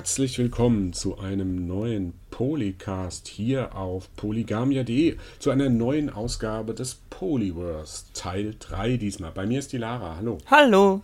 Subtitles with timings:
[0.00, 8.06] Herzlich willkommen zu einem neuen Polycast hier auf polygamia.de, zu einer neuen Ausgabe des Polyverse,
[8.14, 9.30] Teil 3 diesmal.
[9.30, 10.16] Bei mir ist die Lara.
[10.16, 10.38] Hallo.
[10.46, 11.02] Hallo.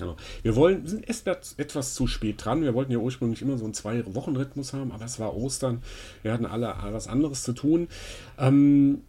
[0.00, 0.16] Hallo.
[0.42, 2.62] Wir wollen, sind erst etwas zu spät dran.
[2.62, 5.80] Wir wollten ja ursprünglich immer so einen Zwei-Wochen-Rhythmus haben, aber es war Ostern.
[6.24, 7.86] Wir hatten alle was anderes zu tun.
[8.40, 9.02] Ähm,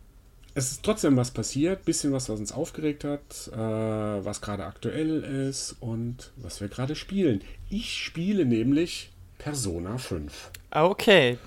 [0.58, 5.24] es ist trotzdem was passiert, bisschen was, was uns aufgeregt hat, äh, was gerade aktuell
[5.50, 7.42] ist und was wir gerade spielen.
[7.70, 10.52] Ich spiele nämlich Persona 5.
[10.72, 11.38] Okay.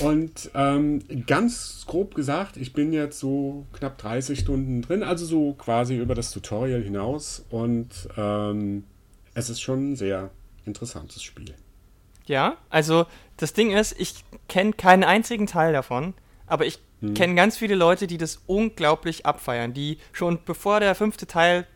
[0.00, 5.54] Und ähm, ganz grob gesagt, ich bin jetzt so knapp 30 Stunden drin, also so
[5.54, 7.44] quasi über das Tutorial hinaus.
[7.50, 8.84] Und ähm,
[9.34, 10.30] es ist schon ein sehr
[10.64, 11.54] interessantes Spiel.
[12.26, 16.14] Ja, also das Ding ist, ich kenne keinen einzigen Teil davon,
[16.46, 17.14] aber ich hm.
[17.14, 21.66] kenne ganz viele Leute, die das unglaublich abfeiern, die schon bevor der fünfte Teil,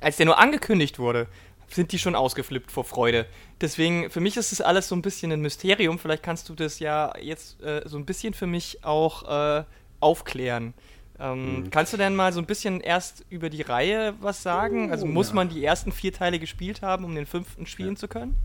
[0.00, 1.26] als der nur angekündigt wurde,
[1.68, 3.26] sind die schon ausgeflippt vor Freude.
[3.60, 5.98] Deswegen, für mich ist das alles so ein bisschen ein Mysterium.
[5.98, 9.64] Vielleicht kannst du das ja jetzt äh, so ein bisschen für mich auch äh,
[10.00, 10.74] aufklären.
[11.18, 11.70] Ähm, mhm.
[11.70, 14.90] Kannst du denn mal so ein bisschen erst über die Reihe was sagen?
[14.90, 15.34] Also oh, muss ja.
[15.34, 17.96] man die ersten vier Teile gespielt haben, um den fünften spielen ja.
[17.96, 18.36] zu können?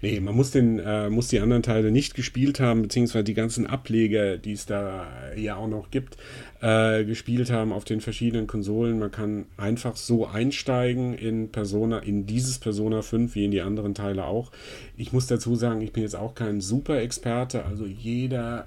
[0.00, 3.66] Nee, man muss, den, äh, muss die anderen Teile nicht gespielt haben, beziehungsweise die ganzen
[3.66, 6.16] Ableger, die es da ja auch noch gibt,
[6.60, 8.98] äh, gespielt haben auf den verschiedenen Konsolen.
[8.98, 13.94] Man kann einfach so einsteigen in Persona, in dieses Persona 5, wie in die anderen
[13.94, 14.52] Teile auch.
[14.96, 18.66] Ich muss dazu sagen, ich bin jetzt auch kein Super-Experte, also jeder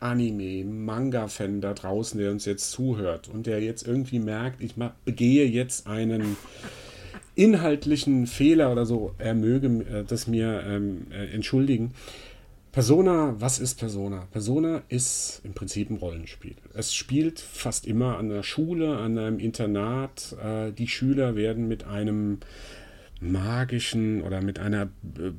[0.00, 5.46] Anime, Manga-Fan da draußen, der uns jetzt zuhört und der jetzt irgendwie merkt, ich begehe
[5.46, 6.36] jetzt einen
[7.38, 11.92] inhaltlichen Fehler oder so, er möge äh, das mir ähm, äh, entschuldigen.
[12.72, 14.26] Persona, was ist Persona?
[14.30, 16.56] Persona ist im Prinzip ein Rollenspiel.
[16.74, 20.36] Es spielt fast immer an der Schule, an einem Internat.
[20.42, 22.38] Äh, die Schüler werden mit einem
[23.20, 24.88] magischen oder mit einer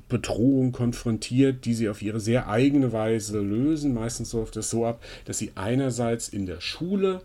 [0.10, 3.94] Bedrohung konfrontiert, die sie auf ihre sehr eigene Weise lösen.
[3.94, 7.22] Meistens läuft es so ab, dass sie einerseits in der Schule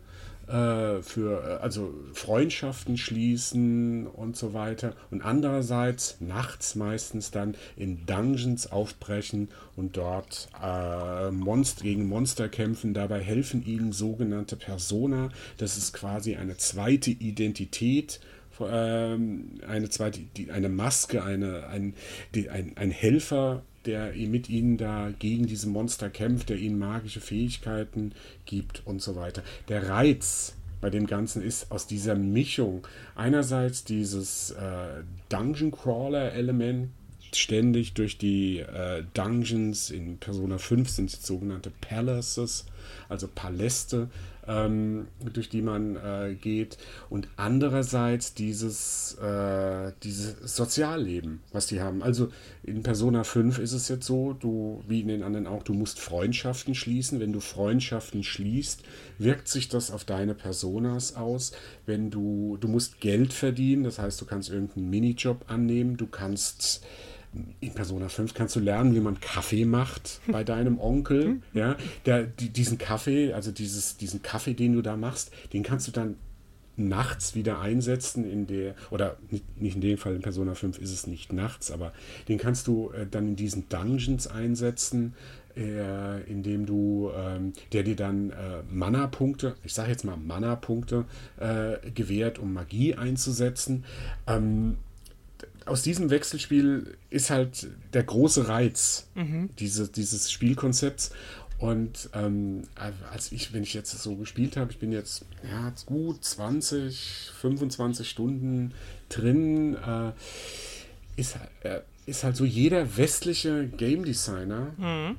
[0.49, 8.07] äh, für äh, also Freundschaften schließen und so weiter und andererseits nachts meistens dann in
[8.07, 12.95] Dungeons aufbrechen und dort äh, Monster gegen Monster kämpfen.
[12.95, 15.31] Dabei helfen ihnen sogenannte Persona.
[15.59, 18.21] Das ist quasi eine zweite Identität
[18.61, 20.21] ähm, eine zweite,
[20.53, 21.95] eine Maske, eine, ein,
[22.35, 28.13] ein, ein Helfer der mit ihnen da gegen diese Monster kämpft, der ihnen magische Fähigkeiten
[28.45, 29.43] gibt und so weiter.
[29.69, 32.87] Der Reiz bei dem Ganzen ist aus dieser Mischung.
[33.15, 36.91] Einerseits dieses äh, Dungeon Crawler Element
[37.33, 39.91] ständig durch die äh, Dungeons.
[39.91, 42.67] In Persona 5 sind sogenannte Palaces,
[43.09, 44.09] also Paläste,
[44.47, 46.79] ähm, durch die man äh, geht.
[47.11, 52.03] Und andererseits dieses, äh, dieses Sozialleben, was die haben.
[52.03, 52.29] Also
[52.63, 56.01] in Persona 5 ist es jetzt so, du, wie in den anderen auch, du musst
[56.01, 57.21] Freundschaften schließen.
[57.21, 58.83] Wenn du Freundschaften schließt,
[59.19, 61.53] wirkt sich das auf deine Personas aus.
[61.87, 66.85] Wenn du, du musst Geld verdienen, das heißt, du kannst irgendeinen Minijob annehmen, du kannst
[67.61, 71.27] in Persona 5 kannst du lernen, wie man Kaffee macht bei deinem Onkel.
[71.27, 71.43] Mhm.
[71.53, 75.89] ja, der, die, diesen Kaffee, also dieses, diesen Kaffee, den du da machst, den kannst
[75.89, 76.17] du dann
[76.77, 80.93] nachts wieder einsetzen in der, oder nicht, nicht in dem Fall in Persona 5 ist
[80.93, 81.93] es nicht nachts, aber
[82.29, 85.15] den kannst du äh, dann in diesen Dungeons einsetzen,
[85.57, 91.05] äh, indem du, ähm, der dir dann äh, Mana-Punkte, ich sage jetzt mal Mana-Punkte,
[91.39, 93.85] äh, gewährt, um Magie einzusetzen.
[94.27, 94.79] Ähm,
[95.67, 99.51] aus diesem Wechselspiel ist halt der große Reiz mhm.
[99.59, 101.11] diese, dieses Spielkonzepts.
[101.59, 102.65] Und ähm,
[103.11, 108.09] als ich, wenn ich jetzt so gespielt habe, ich bin jetzt ja, gut 20, 25
[108.09, 108.73] Stunden
[109.09, 110.13] drin, äh,
[111.17, 115.17] ist, äh, ist halt so jeder westliche Game Designer mhm.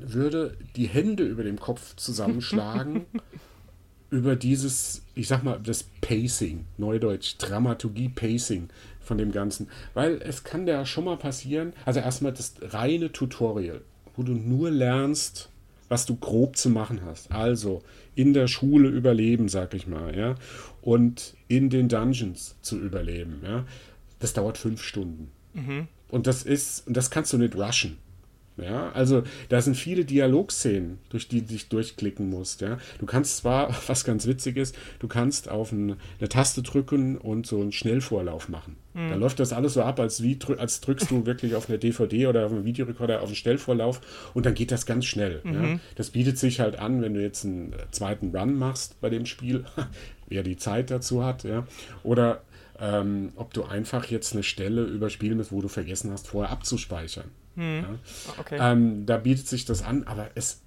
[0.00, 3.04] würde die Hände über dem Kopf zusammenschlagen
[4.10, 8.68] über dieses, ich sag mal, das Pacing, Neudeutsch, Dramaturgie, Pacing
[9.06, 9.68] von dem Ganzen.
[9.94, 13.80] Weil es kann ja schon mal passieren, also erstmal das reine Tutorial,
[14.16, 15.48] wo du nur lernst,
[15.88, 17.30] was du grob zu machen hast.
[17.30, 17.82] Also
[18.14, 20.34] in der Schule überleben, sag ich mal, ja.
[20.82, 23.64] Und in den Dungeons zu überleben, ja.
[24.18, 25.30] Das dauert fünf Stunden.
[25.54, 25.88] Mhm.
[26.08, 27.98] Und das ist, und das kannst du nicht rushen.
[28.56, 32.62] Ja, also da sind viele Dialogszenen, durch die du dich durchklicken musst.
[32.62, 37.18] Ja, du kannst zwar, was ganz witzig ist, du kannst auf ein, eine Taste drücken
[37.18, 38.76] und so einen Schnellvorlauf machen.
[38.94, 39.10] Mhm.
[39.10, 42.28] Da läuft das alles so ab, als, wie, als drückst du wirklich auf eine DVD
[42.28, 44.00] oder auf einen Videorekorder auf einen Schnellvorlauf
[44.32, 45.40] und dann geht das ganz schnell.
[45.44, 45.54] Mhm.
[45.54, 45.78] Ja.
[45.96, 49.64] Das bietet sich halt an, wenn du jetzt einen zweiten Run machst bei dem Spiel,
[50.28, 51.44] wer die Zeit dazu hat.
[51.44, 51.66] Ja,
[52.04, 52.42] oder
[52.78, 57.30] ähm, ob du einfach jetzt eine Stelle überspielen musst, wo du vergessen hast, vorher abzuspeichern.
[57.56, 57.82] Hm.
[57.82, 57.98] Ja?
[58.38, 58.58] Okay.
[58.60, 60.62] Ähm, da bietet sich das an, aber es,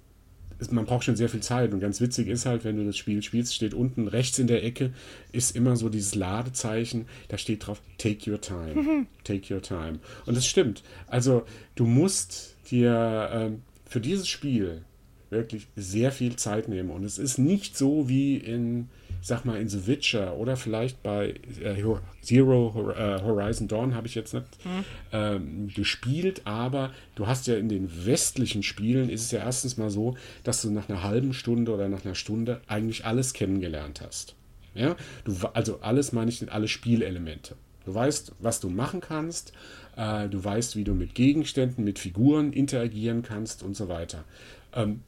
[0.58, 1.72] es, man braucht schon sehr viel Zeit.
[1.72, 4.64] Und ganz witzig ist halt, wenn du das Spiel spielst, steht unten rechts in der
[4.64, 4.92] Ecke,
[5.32, 8.74] ist immer so dieses Ladezeichen, da steht drauf, take your time.
[8.74, 9.06] Mhm.
[9.24, 10.00] Take your time.
[10.26, 10.82] Und das stimmt.
[11.06, 11.44] Also
[11.74, 14.84] du musst dir ähm, für dieses Spiel
[15.30, 16.90] wirklich sehr viel Zeit nehmen.
[16.90, 18.88] Und es ist nicht so wie in,
[19.22, 21.82] sag mal, in The Witcher oder vielleicht bei äh,
[22.22, 24.84] Zero äh, Horizon Dawn habe ich jetzt nicht mhm.
[25.12, 29.90] ähm, gespielt, aber du hast ja in den westlichen Spielen ist es ja erstens mal
[29.90, 34.34] so, dass du nach einer halben Stunde oder nach einer Stunde eigentlich alles kennengelernt hast.
[34.74, 37.56] Ja, du, also alles meine ich, alle Spielelemente.
[37.84, 39.52] Du weißt, was du machen kannst,
[39.96, 44.24] äh, du weißt, wie du mit Gegenständen, mit Figuren interagieren kannst und so weiter.
[44.72, 45.00] Ähm,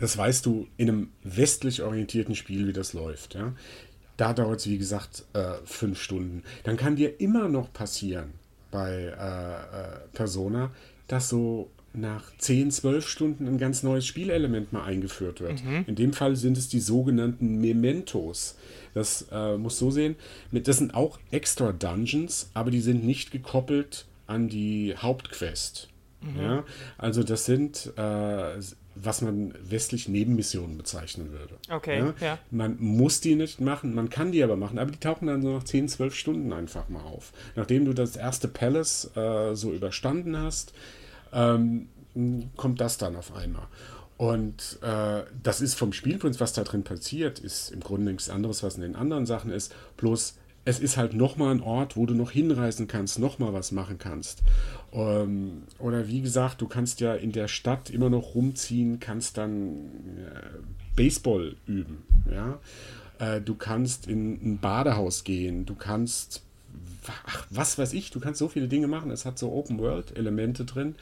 [0.00, 3.34] das weißt du in einem westlich orientierten Spiel, wie das läuft.
[3.34, 3.54] Ja?
[4.16, 6.42] Da dauert es, wie gesagt, äh, fünf Stunden.
[6.64, 8.32] Dann kann dir immer noch passieren
[8.70, 10.70] bei äh, äh, Persona,
[11.06, 15.64] dass so nach 10, 12 Stunden ein ganz neues Spielelement mal eingeführt wird.
[15.64, 15.84] Mhm.
[15.86, 18.56] In dem Fall sind es die sogenannten Mementos.
[18.94, 20.16] Das äh, muss so sehen.
[20.50, 25.88] Mit, das sind auch extra Dungeons, aber die sind nicht gekoppelt an die Hauptquest.
[26.20, 26.40] Mhm.
[26.40, 26.64] Ja?
[26.98, 28.60] Also das sind äh,
[29.02, 31.54] was man westlich Nebenmissionen bezeichnen würde.
[31.70, 32.14] Okay, ja?
[32.20, 32.38] ja?
[32.50, 35.52] Man muss die nicht machen, man kann die aber machen, aber die tauchen dann so
[35.52, 37.32] nach 10, 12 Stunden einfach mal auf.
[37.56, 40.72] Nachdem du das erste Palace äh, so überstanden hast,
[41.32, 41.88] ähm,
[42.56, 43.66] kommt das dann auf einmal.
[44.16, 48.64] Und äh, das ist vom Spielprinzip, was da drin passiert, ist im Grunde nichts anderes,
[48.64, 49.72] was in den anderen Sachen ist.
[49.96, 50.34] Bloß
[50.68, 54.42] es ist halt nochmal ein Ort, wo du noch hinreisen kannst, nochmal was machen kannst.
[54.92, 59.86] Ähm, oder wie gesagt, du kannst ja in der Stadt immer noch rumziehen, kannst dann
[60.18, 60.58] äh,
[60.94, 62.02] Baseball üben.
[62.30, 62.58] Ja?
[63.18, 66.42] Äh, du kannst in ein Badehaus gehen, du kannst,
[67.24, 69.10] ach, was weiß ich, du kannst so viele Dinge machen.
[69.10, 70.96] Es hat so Open-World-Elemente drin.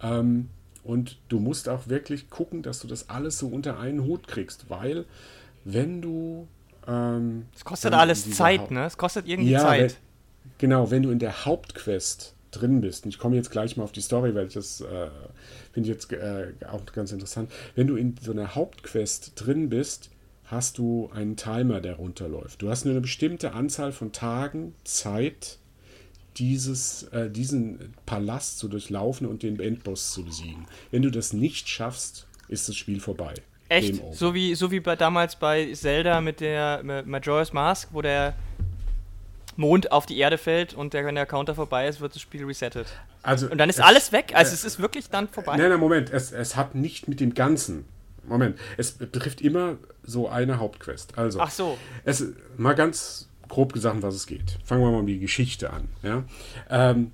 [0.00, 0.48] Ähm,
[0.84, 4.70] und du musst auch wirklich gucken, dass du das alles so unter einen Hut kriegst,
[4.70, 5.06] weil
[5.64, 6.46] wenn du
[6.88, 8.86] ähm, es kostet alles Zeit, Haupt ne?
[8.86, 9.98] Es kostet irgendwie ja, Zeit.
[10.44, 13.84] Wenn, genau, wenn du in der Hauptquest drin bist, und ich komme jetzt gleich mal
[13.84, 15.08] auf die Story, weil ich das äh,
[15.72, 17.52] finde ich jetzt äh, auch ganz interessant.
[17.74, 20.10] Wenn du in so einer Hauptquest drin bist,
[20.44, 22.62] hast du einen Timer, der runterläuft.
[22.62, 25.58] Du hast nur eine bestimmte Anzahl von Tagen Zeit,
[26.38, 30.66] dieses, äh, diesen Palast zu durchlaufen und den Endboss zu besiegen.
[30.90, 33.34] Wenn du das nicht schaffst, ist das Spiel vorbei.
[33.68, 34.02] Echt?
[34.12, 38.34] So wie, so wie bei, damals bei Zelda mit der mit Majora's Mask, wo der
[39.56, 42.44] Mond auf die Erde fällt und der, wenn der Counter vorbei ist, wird das Spiel
[42.44, 42.86] resettet.
[43.22, 44.32] Also und dann ist es, alles weg.
[44.34, 45.56] Also äh, es ist wirklich dann vorbei.
[45.56, 46.10] Nein, nein, Moment.
[46.10, 47.84] Es, es hat nicht mit dem Ganzen.
[48.26, 48.58] Moment.
[48.76, 51.18] Es betrifft immer so eine Hauptquest.
[51.18, 51.76] Also, Ach so.
[52.04, 52.24] Es,
[52.56, 54.58] mal ganz grob gesagt, was es geht.
[54.64, 55.88] Fangen wir mal mit die Geschichte an.
[56.02, 56.24] Ja?
[56.70, 57.12] Ähm,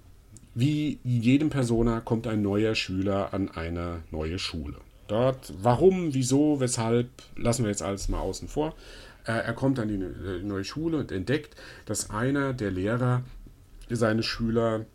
[0.54, 4.76] wie jedem Persona kommt ein neuer Schüler an eine neue Schule.
[5.08, 8.74] Dort, warum, wieso, weshalb, lassen wir jetzt alles mal außen vor.
[9.24, 11.54] Äh, er kommt an die äh, neue Schule und entdeckt,
[11.86, 13.22] dass einer der Lehrer
[13.90, 14.86] seine Schüler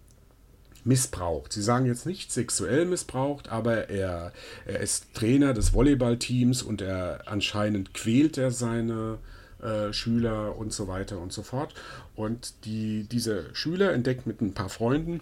[0.83, 1.53] missbraucht.
[1.53, 4.31] Sie sagen jetzt nicht sexuell missbraucht, aber er,
[4.65, 9.19] er ist Trainer des Volleyballteams und er anscheinend quält er seine
[9.61, 11.73] äh, Schüler und so weiter und so fort.
[12.15, 15.19] Und die, diese Schüler entdeckt mit ein paar Freunden,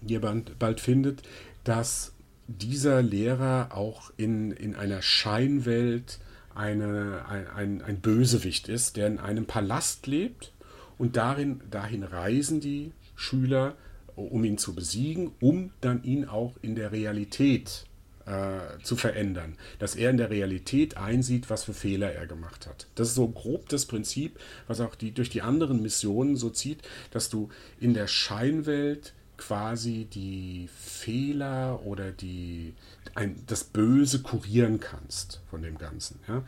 [0.00, 1.22] die er bald findet,
[1.64, 2.11] dass
[2.58, 6.18] dieser Lehrer auch in, in einer Scheinwelt
[6.54, 10.52] eine, ein, ein, ein Bösewicht ist, der in einem Palast lebt
[10.98, 13.76] und darin, dahin reisen die Schüler,
[14.14, 17.86] um ihn zu besiegen, um dann ihn auch in der Realität
[18.26, 19.56] äh, zu verändern.
[19.78, 22.86] Dass er in der Realität einsieht, was für Fehler er gemacht hat.
[22.94, 26.82] Das ist so grob das Prinzip, was auch die, durch die anderen Missionen so zieht,
[27.10, 27.48] dass du
[27.80, 29.14] in der Scheinwelt
[29.46, 32.74] quasi die Fehler oder die,
[33.14, 36.20] ein, das Böse kurieren kannst von dem Ganzen.
[36.28, 36.44] Ja?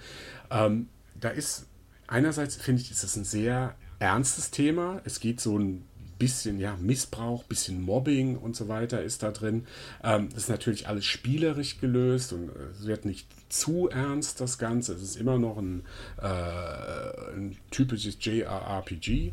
[0.50, 0.88] Ähm,
[1.20, 1.66] da ist
[2.06, 5.00] einerseits, finde ich, ist das ein sehr ernstes Thema.
[5.04, 5.84] Es geht so ein
[6.18, 9.66] bisschen ja, Missbrauch, bisschen Mobbing und so weiter ist da drin.
[10.04, 14.94] Ähm, ist natürlich alles spielerisch gelöst und es wird nicht zu ernst, das Ganze.
[14.94, 15.82] Es ist immer noch ein,
[16.22, 19.32] äh, ein typisches JRPG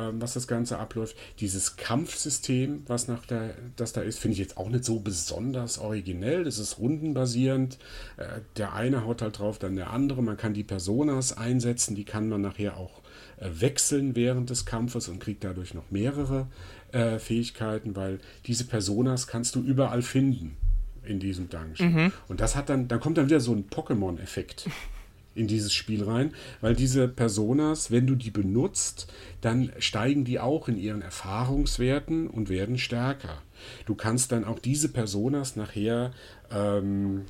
[0.00, 1.16] ähm, was das Ganze abläuft.
[1.38, 5.78] Dieses Kampfsystem, was nach der, das da ist, finde ich jetzt auch nicht so besonders
[5.78, 6.44] originell.
[6.44, 7.78] Das ist rundenbasierend.
[8.16, 10.22] Äh, der eine haut halt drauf, dann der andere.
[10.22, 13.02] Man kann die Personas einsetzen, die kann man nachher auch
[13.38, 16.46] äh, wechseln während des Kampfes und kriegt dadurch noch mehrere
[16.92, 20.56] äh, Fähigkeiten, weil diese Personas kannst du überall finden
[21.02, 21.92] in diesem Dungeon.
[21.92, 22.12] Mhm.
[22.28, 24.68] Und das hat dann, dann kommt dann wieder so ein Pokémon-Effekt
[25.34, 30.68] in dieses Spiel rein, weil diese Personas, wenn du die benutzt, dann steigen die auch
[30.68, 33.40] in ihren Erfahrungswerten und werden stärker.
[33.86, 36.12] Du kannst dann auch diese Personas nachher,
[36.50, 37.22] ähm,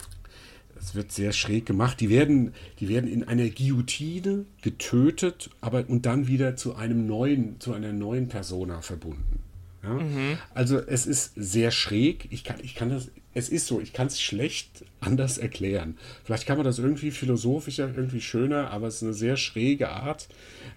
[0.78, 6.06] es wird sehr schräg gemacht, die werden, die werden in einer Guillotine getötet, aber und
[6.06, 9.40] dann wieder zu einem neuen, zu einer neuen Persona verbunden.
[9.82, 9.94] Ja?
[9.94, 10.38] Mhm.
[10.54, 12.28] Also es ist sehr schräg.
[12.30, 15.96] Ich kann, ich kann das, es ist so, ich kann es schlecht anders erklären.
[16.24, 20.28] Vielleicht kann man das irgendwie philosophischer, irgendwie schöner, aber es ist eine sehr schräge Art,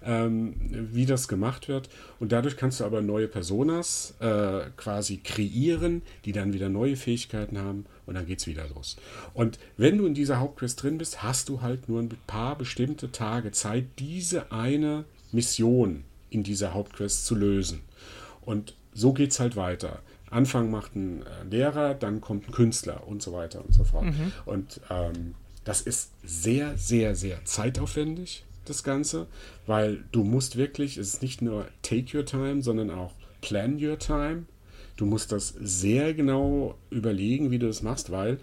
[0.04, 0.54] ähm,
[0.92, 1.88] wie das gemacht wird.
[2.20, 7.58] Und dadurch kannst du aber neue Personas äh, quasi kreieren, die dann wieder neue Fähigkeiten
[7.58, 8.96] haben und dann geht es wieder los.
[9.32, 13.10] Und wenn du in dieser Hauptquest drin bist, hast du halt nur ein paar bestimmte
[13.10, 17.80] Tage Zeit, diese eine Mission in dieser Hauptquest zu lösen.
[18.42, 20.00] Und so geht es halt weiter.
[20.30, 24.06] Anfang macht ein äh, Lehrer, dann kommt ein Künstler und so weiter und so fort.
[24.06, 24.32] Mhm.
[24.44, 29.26] Und ähm, das ist sehr, sehr, sehr zeitaufwendig, das Ganze,
[29.66, 33.98] weil du musst wirklich, es ist nicht nur take your time, sondern auch plan your
[33.98, 34.44] time.
[34.96, 38.38] Du musst das sehr genau überlegen, wie du das machst, weil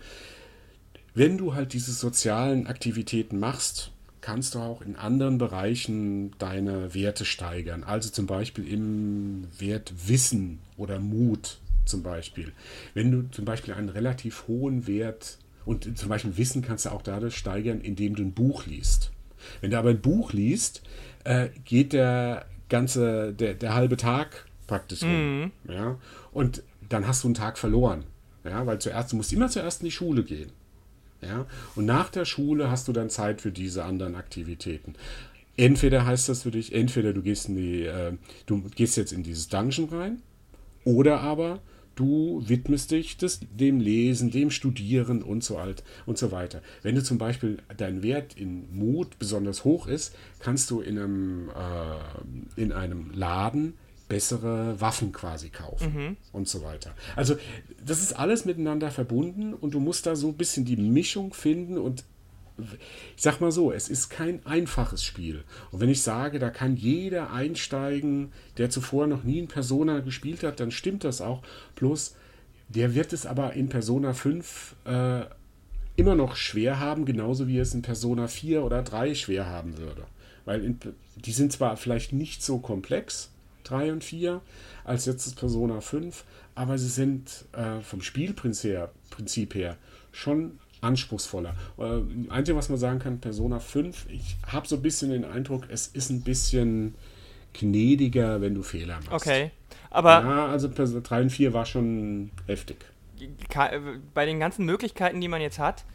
[1.14, 7.26] wenn du halt diese sozialen Aktivitäten machst, kannst du auch in anderen Bereichen deine Werte
[7.26, 7.84] steigern.
[7.84, 12.52] Also zum Beispiel im Wert Wissen oder Mut zum Beispiel.
[12.94, 17.02] Wenn du zum Beispiel einen relativ hohen Wert und zum Beispiel Wissen kannst du auch
[17.02, 19.12] dadurch steigern, indem du ein Buch liest.
[19.60, 20.82] Wenn du aber ein Buch liest,
[21.24, 25.42] äh, geht der ganze, der, der halbe Tag praktisch rum.
[25.42, 25.52] Mhm.
[25.70, 25.98] Ja?
[26.32, 28.06] Und dann hast du einen Tag verloren.
[28.44, 30.52] Ja, weil zuerst, du musst immer zuerst in die Schule gehen.
[31.22, 31.46] Ja?
[31.76, 34.96] Und nach der Schule hast du dann Zeit für diese anderen Aktivitäten.
[35.58, 38.14] Entweder heißt das für dich, entweder du gehst in die, äh,
[38.48, 40.22] du gehst jetzt in dieses Dungeon rein,
[40.84, 41.60] oder aber
[41.96, 46.62] du widmest dich des, dem Lesen, dem Studieren und so alt und so weiter.
[46.82, 51.50] Wenn du zum Beispiel dein Wert in Mut besonders hoch ist, kannst du in einem,
[51.50, 53.74] äh, in einem Laden
[54.12, 56.18] bessere Waffen quasi kaufen mhm.
[56.34, 56.94] und so weiter.
[57.16, 57.38] Also
[57.86, 61.78] das ist alles miteinander verbunden und du musst da so ein bisschen die Mischung finden
[61.78, 62.04] und
[63.16, 65.44] ich sag mal so, es ist kein einfaches Spiel.
[65.72, 70.44] Und wenn ich sage, da kann jeder einsteigen, der zuvor noch nie in Persona gespielt
[70.44, 71.44] hat, dann stimmt das auch.
[71.76, 72.16] Bloß,
[72.70, 75.22] der wird es aber in Persona 5 äh,
[75.96, 80.06] immer noch schwer haben, genauso wie es in Persona 4 oder 3 schwer haben würde.
[80.46, 80.80] Weil in,
[81.16, 83.32] die sind zwar vielleicht nicht so komplex,
[83.66, 84.42] 3 und 4
[84.84, 86.24] als jetzt das Persona 5,
[86.56, 89.78] aber sie sind äh, vom Spielprinzip her
[90.12, 91.56] schon anspruchsvoller.
[91.78, 95.66] Äh, Einzige, was man sagen kann, Persona 5, ich habe so ein bisschen den Eindruck,
[95.70, 96.96] es ist ein bisschen
[97.54, 99.28] gnädiger, wenn du Fehler machst.
[99.28, 99.52] Okay,
[99.90, 100.22] aber...
[100.22, 102.86] Ja, also Persona 3 und 4 war schon heftig.
[104.14, 105.86] Bei den ganzen Möglichkeiten, die man jetzt hat,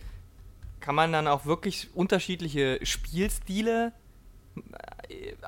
[0.80, 3.92] kann man dann auch wirklich unterschiedliche Spielstile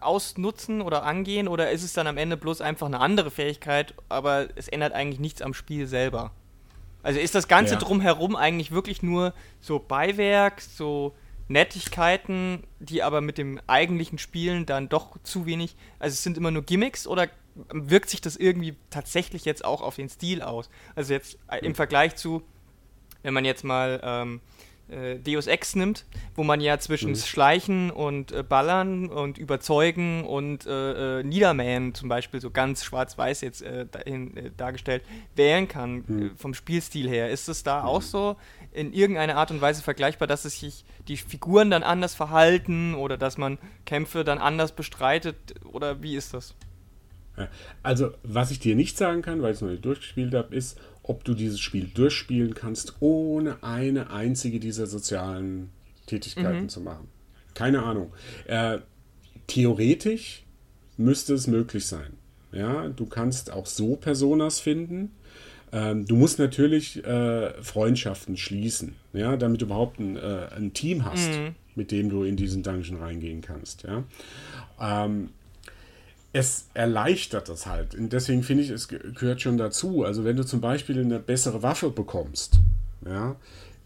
[0.00, 4.48] ausnutzen oder angehen oder ist es dann am Ende bloß einfach eine andere Fähigkeit, aber
[4.56, 6.32] es ändert eigentlich nichts am Spiel selber?
[7.08, 7.80] Also ist das Ganze ja.
[7.80, 11.14] drumherum eigentlich wirklich nur so Beiwerk, so
[11.48, 16.50] Nettigkeiten, die aber mit dem eigentlichen Spielen dann doch zu wenig, also es sind immer
[16.50, 17.28] nur Gimmicks oder
[17.72, 20.68] wirkt sich das irgendwie tatsächlich jetzt auch auf den Stil aus?
[20.96, 22.42] Also jetzt im Vergleich zu,
[23.22, 24.42] wenn man jetzt mal ähm,
[24.90, 26.04] äh, Deus Ex nimmt,
[26.34, 27.16] wo man ja zwischen mhm.
[27.16, 33.40] Schleichen und äh, Ballern und Überzeugen und äh, äh Niedermähen zum Beispiel so ganz schwarz-weiß
[33.42, 35.02] jetzt äh, dahin, äh, dargestellt
[35.36, 36.30] wählen kann mhm.
[36.36, 37.30] vom Spielstil her.
[37.30, 37.88] Ist es da mhm.
[37.88, 38.36] auch so
[38.72, 43.16] in irgendeiner Art und Weise vergleichbar, dass es sich die Figuren dann anders verhalten oder
[43.16, 46.54] dass man Kämpfe dann anders bestreitet oder wie ist das?
[47.82, 50.78] Also, was ich dir nicht sagen kann, weil ich es noch nicht durchgespielt habe, ist,
[51.08, 55.70] ob du dieses Spiel durchspielen kannst, ohne eine einzige dieser sozialen
[56.06, 56.68] Tätigkeiten mhm.
[56.68, 57.08] zu machen.
[57.54, 58.12] Keine Ahnung.
[58.46, 58.78] Äh,
[59.46, 60.44] theoretisch
[60.96, 62.12] müsste es möglich sein.
[62.52, 65.12] Ja, du kannst auch so Personas finden.
[65.72, 71.04] Ähm, du musst natürlich äh, Freundschaften schließen, ja, damit du überhaupt ein, äh, ein Team
[71.04, 71.54] hast, mhm.
[71.74, 73.82] mit dem du in diesen Dungeon reingehen kannst.
[73.82, 74.04] Ja.
[74.80, 75.30] Ähm,
[76.32, 77.94] es erleichtert das halt.
[77.94, 80.04] Und deswegen finde ich, es gehört schon dazu.
[80.04, 82.58] Also wenn du zum Beispiel eine bessere Waffe bekommst,
[83.06, 83.36] ja,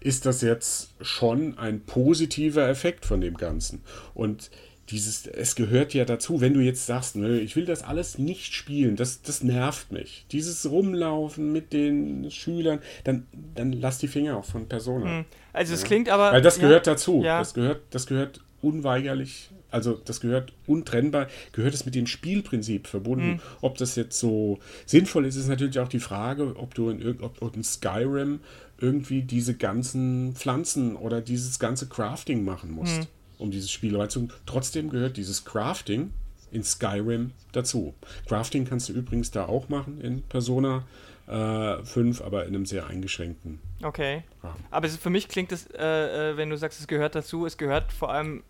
[0.00, 3.82] ist das jetzt schon ein positiver Effekt von dem Ganzen.
[4.14, 4.50] Und
[4.90, 8.52] dieses, es gehört ja dazu, wenn du jetzt sagst, nö, ich will das alles nicht
[8.52, 10.26] spielen, das, das nervt mich.
[10.32, 15.18] Dieses Rumlaufen mit den Schülern, dann, dann lass die Finger auch von Persona.
[15.18, 15.24] Hm.
[15.52, 15.86] Also es ja.
[15.86, 16.32] klingt aber.
[16.32, 17.22] Weil das gehört ja, dazu.
[17.22, 17.38] Ja.
[17.38, 23.26] Das gehört, das gehört unweigerlich also das gehört untrennbar, gehört es mit dem Spielprinzip verbunden.
[23.26, 23.40] Mhm.
[23.62, 27.56] Ob das jetzt so sinnvoll ist, ist natürlich auch die Frage, ob du in, ob
[27.56, 28.40] in Skyrim
[28.78, 32.98] irgendwie diese ganzen Pflanzen oder dieses ganze Crafting machen musst.
[32.98, 33.06] Mhm.
[33.38, 34.32] um dieses Spiel reinzukommen.
[34.46, 36.10] Trotzdem gehört dieses Crafting
[36.52, 37.94] in Skyrim dazu.
[38.28, 40.84] Crafting kannst du übrigens da auch machen in Persona
[41.26, 43.58] äh, 5, aber in einem sehr eingeschränkten.
[43.82, 44.22] Okay.
[44.42, 44.64] Rahmen.
[44.70, 47.92] Aber für mich klingt es, äh, äh, wenn du sagst, es gehört dazu, es gehört
[47.92, 48.42] vor allem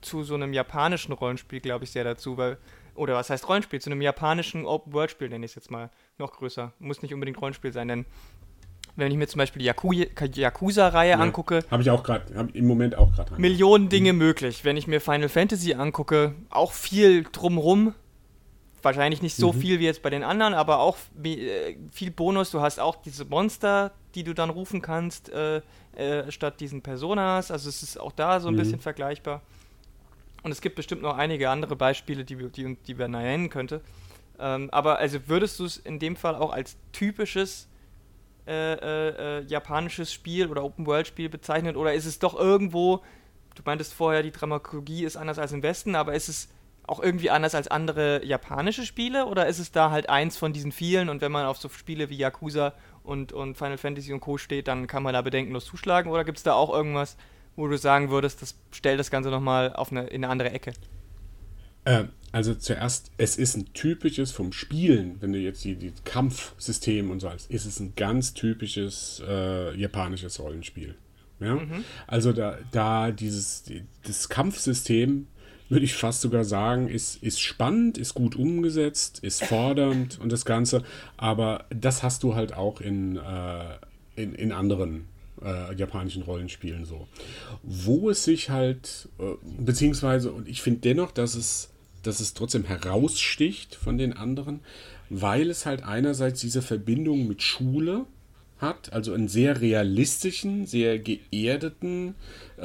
[0.00, 2.58] zu so einem japanischen Rollenspiel, glaube ich, sehr dazu, weil,
[2.94, 3.80] oder was heißt Rollenspiel?
[3.80, 5.90] Zu einem japanischen Open-World-Spiel nenne ich es jetzt mal.
[6.18, 6.72] Noch größer.
[6.78, 8.06] Muss nicht unbedingt Rollenspiel sein, denn
[8.96, 11.64] wenn ich mir zum Beispiel die Yakuza-Reihe ja, angucke.
[11.70, 13.34] Habe ich auch gerade, im Moment auch gerade.
[13.40, 14.18] Millionen Dinge mhm.
[14.18, 14.64] möglich.
[14.64, 17.94] Wenn ich mir Final Fantasy angucke, auch viel drumrum.
[18.82, 19.60] Wahrscheinlich nicht so mhm.
[19.60, 22.50] viel wie jetzt bei den anderen, aber auch äh, viel Bonus.
[22.50, 25.60] Du hast auch diese Monster, die du dann rufen kannst, äh,
[25.96, 27.50] äh, statt diesen Personas.
[27.50, 28.58] Also es ist auch da so ein mhm.
[28.58, 29.42] bisschen vergleichbar.
[30.42, 33.82] Und es gibt bestimmt noch einige andere Beispiele, die, die, die wir nennen könnte.
[34.38, 37.68] Ähm, aber also würdest du es in dem Fall auch als typisches
[38.46, 41.76] äh, äh, äh, japanisches Spiel oder Open-World-Spiel bezeichnet?
[41.76, 43.02] Oder ist es doch irgendwo,
[43.54, 46.48] du meintest vorher, die Dramaturgie ist anders als im Westen, aber ist es
[46.86, 49.26] auch irgendwie anders als andere japanische Spiele?
[49.26, 52.08] Oder ist es da halt eins von diesen vielen und wenn man auf so Spiele
[52.08, 52.72] wie Yakuza
[53.04, 54.38] und, und Final Fantasy und Co.
[54.38, 56.10] steht, dann kann man da bedenkenlos zuschlagen?
[56.10, 57.16] Oder gibt es da auch irgendwas,
[57.60, 60.72] wo du sagen würdest, das stellt das Ganze nochmal eine, in eine andere Ecke?
[61.84, 67.10] Äh, also zuerst, es ist ein typisches vom Spielen, wenn du jetzt die, die Kampfsystem
[67.10, 70.94] und so alles, ist es ein ganz typisches äh, japanisches Rollenspiel.
[71.40, 71.56] Ja?
[71.56, 71.84] Mhm.
[72.06, 73.64] Also da, da dieses
[74.04, 75.26] das Kampfsystem,
[75.68, 80.44] würde ich fast sogar sagen, ist, ist spannend, ist gut umgesetzt, ist fordernd und das
[80.44, 80.82] Ganze,
[81.16, 83.76] aber das hast du halt auch in, äh,
[84.16, 85.06] in, in anderen
[85.44, 87.06] äh, japanischen Rollenspielen so.
[87.62, 91.70] Wo es sich halt, äh, beziehungsweise, und ich finde dennoch, dass es,
[92.02, 94.60] dass es trotzdem heraussticht von den anderen,
[95.10, 98.06] weil es halt einerseits diese Verbindung mit Schule
[98.60, 102.14] hat, also einen sehr realistischen, sehr geerdeten
[102.58, 102.62] äh,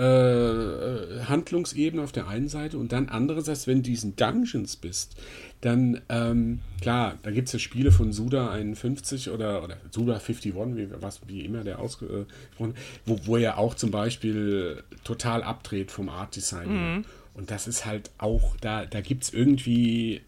[1.25, 5.15] Handlungsebene auf der einen Seite und dann andererseits, wenn du diesen Dungeons bist,
[5.61, 10.53] dann, ähm, klar, da gibt es ja Spiele von Suda 51 oder, oder Suda 51,
[10.53, 16.09] wie, was, wie immer der ausgesprochen wo, wo er auch zum Beispiel total abdreht vom
[16.09, 16.69] Art Design.
[16.97, 17.05] Mhm.
[17.33, 20.21] Und das ist halt auch, da, da gibt es irgendwie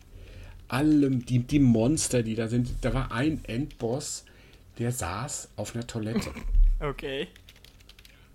[0.68, 2.70] allem, die, die Monster, die da sind.
[2.82, 4.26] Da war ein Endboss,
[4.78, 6.32] der saß auf einer Toilette.
[6.80, 7.28] Okay.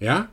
[0.00, 0.30] Ja?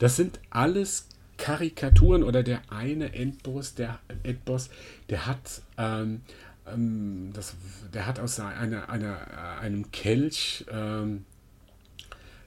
[0.00, 1.06] Das sind alles
[1.36, 4.68] Karikaturen oder der eine Endboss, der Endboss,
[5.08, 6.22] der hat ähm,
[6.66, 7.54] ähm, das,
[7.92, 11.24] der hat aus einer, einer, einem Kelch ähm,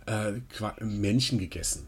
[0.05, 0.33] äh,
[0.83, 1.87] Männchen gegessen,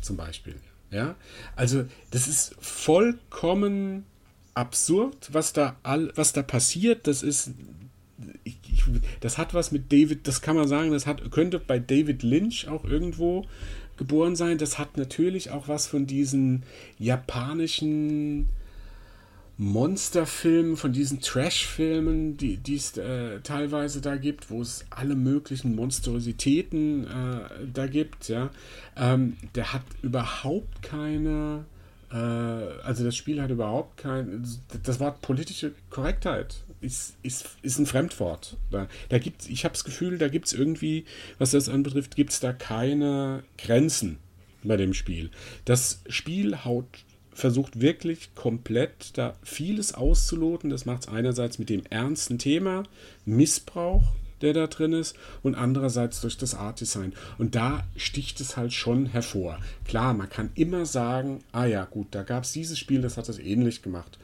[0.00, 0.56] zum Beispiel.
[0.90, 1.14] Ja,
[1.54, 4.06] also das ist vollkommen
[4.54, 7.06] absurd, was da all, was da passiert.
[7.06, 7.52] Das ist
[8.42, 11.78] ich, ich, das hat was mit David, das kann man sagen, das hat, könnte bei
[11.78, 13.46] David Lynch auch irgendwo
[13.96, 14.58] geboren sein.
[14.58, 16.62] Das hat natürlich auch was von diesen
[16.98, 18.48] japanischen
[19.58, 27.04] Monsterfilmen, von diesen Trash-Filmen, die es äh, teilweise da gibt, wo es alle möglichen Monstrositäten
[27.04, 28.50] äh, da gibt, ja.
[28.96, 31.66] Ähm, der hat überhaupt keine
[32.10, 34.44] äh, also das Spiel hat überhaupt kein.
[34.82, 38.56] Das Wort politische Korrektheit ist, ist, ist ein Fremdwort.
[38.70, 41.04] Da, da gibt's, ich habe das Gefühl, da gibt es irgendwie,
[41.38, 44.18] was das anbetrifft, gibt es da keine Grenzen
[44.62, 45.30] bei dem Spiel.
[45.64, 46.86] Das Spiel haut,
[47.32, 50.70] versucht wirklich komplett da vieles auszuloten.
[50.70, 52.84] Das macht es einerseits mit dem ernsten Thema
[53.24, 57.12] Missbrauch der da drin ist, und andererseits durch das Art Design.
[57.38, 59.58] Und da sticht es halt schon hervor.
[59.84, 63.28] Klar, man kann immer sagen, ah ja, gut, da gab es dieses Spiel, das hat
[63.28, 64.18] das ähnlich gemacht.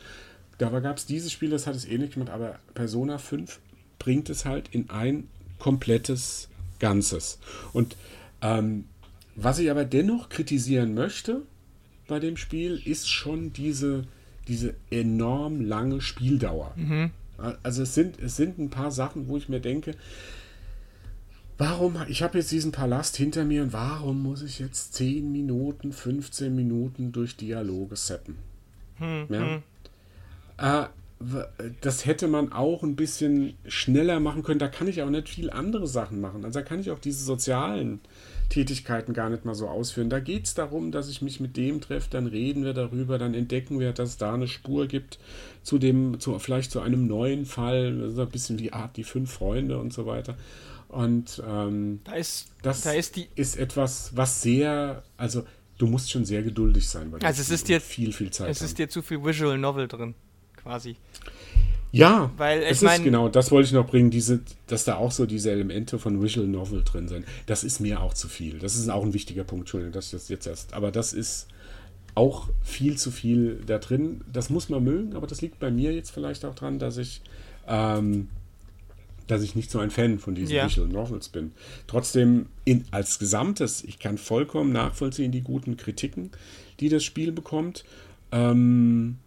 [0.58, 3.60] Da gab es dieses Spiel, das hat es ähnlich gemacht, aber Persona 5
[3.98, 7.38] bringt es halt in ein komplettes Ganzes.
[7.72, 7.96] Und
[8.42, 8.84] ähm,
[9.34, 11.42] was ich aber dennoch kritisieren möchte
[12.08, 14.04] bei dem Spiel, ist schon diese,
[14.48, 16.72] diese enorm lange Spieldauer.
[16.76, 17.10] Mhm.
[17.62, 19.94] Also es sind, es sind ein paar Sachen, wo ich mir denke,
[21.58, 25.92] warum, ich habe jetzt diesen Palast hinter mir und warum muss ich jetzt 10 Minuten,
[25.92, 28.36] 15 Minuten durch Dialoge seppen?
[28.98, 29.40] Hm, ja?
[29.40, 29.62] Hm.
[30.58, 30.86] Äh,
[31.80, 34.58] das hätte man auch ein bisschen schneller machen können.
[34.58, 36.44] Da kann ich auch nicht viel andere Sachen machen.
[36.44, 38.00] Also da kann ich auch diese sozialen
[38.50, 40.10] Tätigkeiten gar nicht mal so ausführen.
[40.10, 43.32] Da geht es darum, dass ich mich mit dem treffe, dann reden wir darüber, dann
[43.32, 45.18] entdecken wir, dass es da eine Spur gibt
[45.62, 49.04] zu dem, zu, vielleicht zu einem neuen Fall, das ist ein bisschen die Art, die
[49.04, 50.36] fünf Freunde und so weiter.
[50.88, 55.44] Und ähm, da ist, das da ist, die ist etwas, was sehr, also
[55.78, 57.10] du musst schon sehr geduldig sein.
[57.10, 58.50] Weil also es ist dir viel, viel Zeit.
[58.50, 58.66] Es haben.
[58.66, 60.14] ist dir zu viel Visual Novel drin,
[60.66, 60.96] quasi.
[61.92, 65.12] Ja, Weil, es mein, ist genau, das wollte ich noch bringen, diese, dass da auch
[65.12, 67.24] so diese Elemente von Visual Novel drin sind.
[67.46, 68.58] Das ist mir auch zu viel.
[68.58, 70.74] Das ist auch ein wichtiger Punkt, Entschuldigung, dass ich das jetzt erst.
[70.74, 71.46] Aber das ist,
[72.16, 74.22] auch viel zu viel da drin.
[74.32, 77.20] Das muss man mögen, aber das liegt bei mir jetzt vielleicht auch dran, dass ich,
[77.68, 78.28] ähm,
[79.26, 80.66] dass ich nicht so ein Fan von diesen ja.
[80.66, 81.52] Visual Novels bin.
[81.86, 86.30] Trotzdem, in, als Gesamtes, ich kann vollkommen nachvollziehen, die guten Kritiken,
[86.80, 87.84] die das Spiel bekommt.
[88.32, 89.18] Ähm,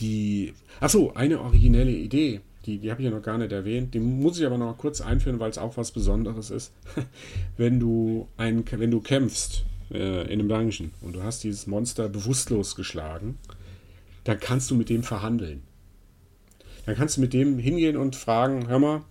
[0.00, 4.00] die, achso, eine originelle Idee, die, die habe ich ja noch gar nicht erwähnt, die
[4.00, 6.72] muss ich aber noch kurz einführen, weil es auch was Besonderes ist.
[7.56, 12.08] wenn du ein, wenn du kämpfst äh, in einem Dungeon und du hast dieses Monster
[12.08, 13.38] bewusstlos geschlagen,
[14.24, 15.62] dann kannst du mit dem verhandeln.
[16.86, 19.02] Dann kannst du mit dem hingehen und fragen, hör mal,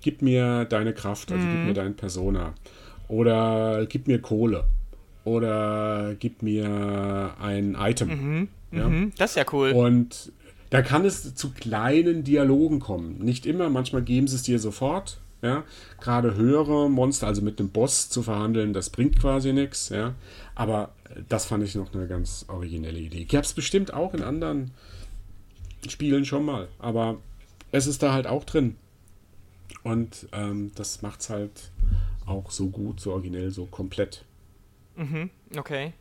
[0.00, 1.52] gib mir deine Kraft, also mhm.
[1.52, 2.54] gib mir deine Persona.
[3.08, 4.64] Oder gib mir Kohle.
[5.24, 8.08] Oder gib mir ein Item.
[8.08, 8.48] Mhm.
[8.72, 8.88] Ja?
[8.88, 9.12] Mhm.
[9.18, 9.72] Das ist ja cool.
[9.72, 10.32] Und
[10.70, 13.18] da kann es zu kleinen Dialogen kommen.
[13.18, 15.18] Nicht immer, manchmal geben sie es dir sofort.
[15.42, 15.64] Ja,
[16.00, 19.88] gerade höhere Monster, also mit einem Boss zu verhandeln, das bringt quasi nichts.
[19.88, 20.14] Ja,
[20.54, 20.94] aber
[21.28, 23.24] das fand ich noch eine ganz originelle Idee.
[23.24, 24.70] Gab es bestimmt auch in anderen
[25.88, 27.18] Spielen schon mal, aber
[27.72, 28.76] es ist da halt auch drin.
[29.82, 31.72] Und ähm, das macht es halt
[32.24, 34.24] auch so gut, so originell, so komplett.
[34.96, 35.92] Mhm, okay.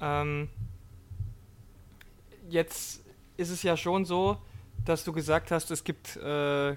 [0.00, 0.48] Ähm,
[2.48, 3.04] jetzt
[3.36, 4.38] ist es ja schon so,
[4.84, 6.70] dass du gesagt hast, es gibt, äh,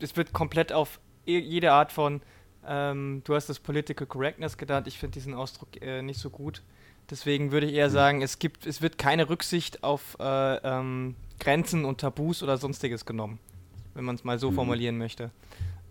[0.00, 2.20] es wird komplett auf jede Art von,
[2.66, 6.62] ähm, du hast das Political Correctness genannt, ich finde diesen Ausdruck äh, nicht so gut.
[7.10, 7.92] Deswegen würde ich eher mhm.
[7.92, 13.04] sagen, es gibt, es wird keine Rücksicht auf äh, ähm, Grenzen und Tabus oder sonstiges
[13.04, 13.38] genommen,
[13.94, 14.54] wenn man es mal so mhm.
[14.54, 15.30] formulieren möchte.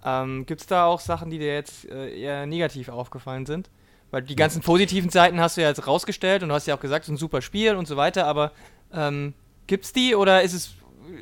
[0.03, 3.69] Ähm, gibt es da auch Sachen, die dir jetzt äh, eher negativ aufgefallen sind?
[4.11, 6.79] Weil die ganzen positiven Seiten hast du ja jetzt rausgestellt und du hast ja auch
[6.79, 8.51] gesagt, es ist ein super Spiel und so weiter, aber
[8.93, 9.33] ähm,
[9.67, 10.75] gibt's die oder ist es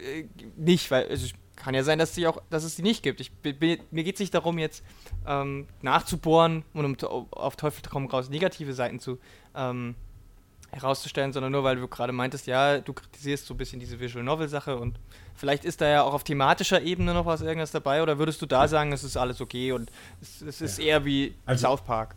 [0.03, 0.25] äh,
[0.57, 0.89] nicht?
[0.89, 3.19] Weil es kann ja sein, dass, die auch, dass es die nicht gibt.
[3.21, 4.83] Ich, mir geht es nicht darum, jetzt
[5.27, 9.19] ähm, nachzubohren und um auf Teufel komm raus negative Seiten zu
[9.55, 9.95] ähm,
[10.71, 14.23] herauszustellen, sondern nur weil du gerade meintest, ja, du kritisierst so ein bisschen diese Visual
[14.23, 14.99] Novel Sache und
[15.35, 18.45] vielleicht ist da ja auch auf thematischer Ebene noch was irgendwas dabei oder würdest du
[18.45, 20.85] da sagen, es ist alles okay und es, es ist ja.
[20.85, 22.15] eher wie also, South Park?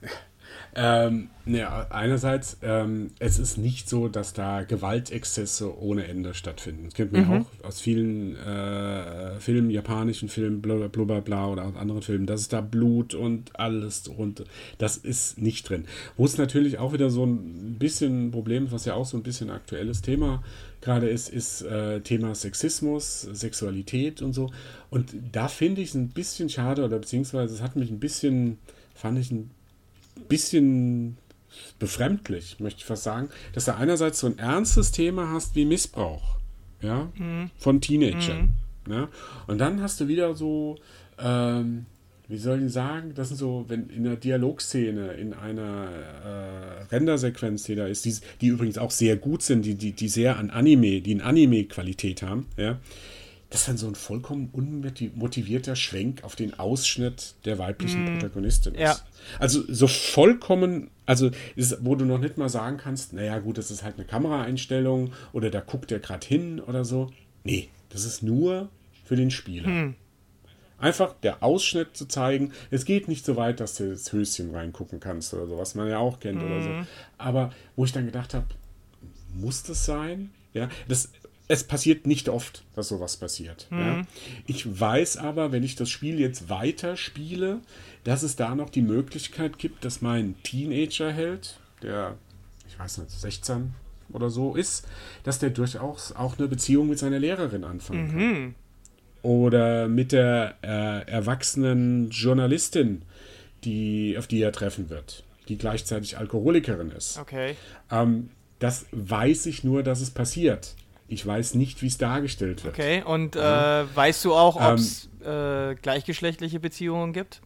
[0.74, 6.84] Ähm, ja, einerseits, ähm, es ist nicht so, dass da Gewaltexzesse ohne Ende stattfinden.
[6.84, 7.32] Das kennt man mhm.
[7.32, 12.26] auch aus vielen äh, Filmen, japanischen Filmen, bla bla bla oder aus anderen Filmen.
[12.26, 14.44] Das ist da Blut und alles und
[14.76, 15.86] das ist nicht drin.
[16.16, 19.22] Wo es natürlich auch wieder so ein bisschen ein Problem, was ja auch so ein
[19.22, 20.44] bisschen aktuelles Thema
[20.80, 24.50] gerade ist, ist äh, Thema Sexismus, Sexualität und so.
[24.90, 28.58] Und da finde ich es ein bisschen schade oder beziehungsweise es hat mich ein bisschen,
[28.94, 29.50] fand ich ein
[30.28, 31.18] bisschen
[31.78, 36.36] befremdlich, möchte ich fast sagen, dass du einerseits so ein ernstes Thema hast wie Missbrauch,
[36.82, 37.50] ja, mhm.
[37.58, 38.54] von Teenagern.
[38.86, 38.92] Mhm.
[38.92, 39.08] Ja?
[39.46, 40.76] Und dann hast du wieder so,
[41.18, 41.86] ähm,
[42.28, 45.88] wie soll ich sagen, das sind so, wenn in einer Dialogszene, in einer
[46.24, 50.08] äh, Rendersequenz, die da ist, die, die, übrigens auch sehr gut sind, die, die, die
[50.08, 52.78] sehr an Anime, die in Anime-Qualität haben, ja,
[53.50, 58.74] das ist dann so ein vollkommen unmotivierter Schwenk auf den Ausschnitt der weiblichen mm, Protagonistin
[58.74, 58.80] ist.
[58.80, 58.96] Ja.
[59.38, 63.70] Also so vollkommen, also ist, wo du noch nicht mal sagen kannst, naja gut, das
[63.70, 67.10] ist halt eine Kameraeinstellung oder da guckt er gerade hin oder so.
[67.42, 68.68] Nee, das ist nur
[69.04, 69.66] für den Spieler.
[69.66, 69.94] Hm.
[70.76, 72.52] Einfach der Ausschnitt zu zeigen.
[72.70, 75.88] Es geht nicht so weit, dass du das Höschen reingucken kannst oder so, was man
[75.88, 76.50] ja auch kennt hm.
[76.50, 76.68] oder so.
[76.68, 76.86] Hm.
[77.16, 78.46] Aber wo ich dann gedacht habe,
[79.32, 80.30] muss das sein?
[80.52, 81.10] Ja, das,
[81.48, 83.66] es passiert nicht oft, dass sowas passiert.
[83.70, 83.78] Mhm.
[83.78, 84.06] Ja.
[84.46, 87.60] Ich weiß aber, wenn ich das Spiel jetzt weiter spiele,
[88.04, 92.16] dass es da noch die Möglichkeit gibt, dass mein Teenager-Held, der,
[92.68, 93.72] ich weiß nicht, 16
[94.12, 94.86] oder so ist,
[95.24, 98.16] dass der durchaus auch eine Beziehung mit seiner Lehrerin anfangen kann.
[98.16, 98.54] Mhm.
[99.22, 103.02] Oder mit der äh, erwachsenen Journalistin,
[103.64, 107.18] die, auf die er treffen wird, die gleichzeitig Alkoholikerin ist.
[107.18, 107.56] Okay.
[107.90, 110.74] Ähm, das weiß ich nur, dass es passiert.
[111.08, 112.74] Ich weiß nicht, wie es dargestellt wird.
[112.74, 117.40] Okay, und äh, weißt du auch, ob es ähm, äh, gleichgeschlechtliche Beziehungen gibt?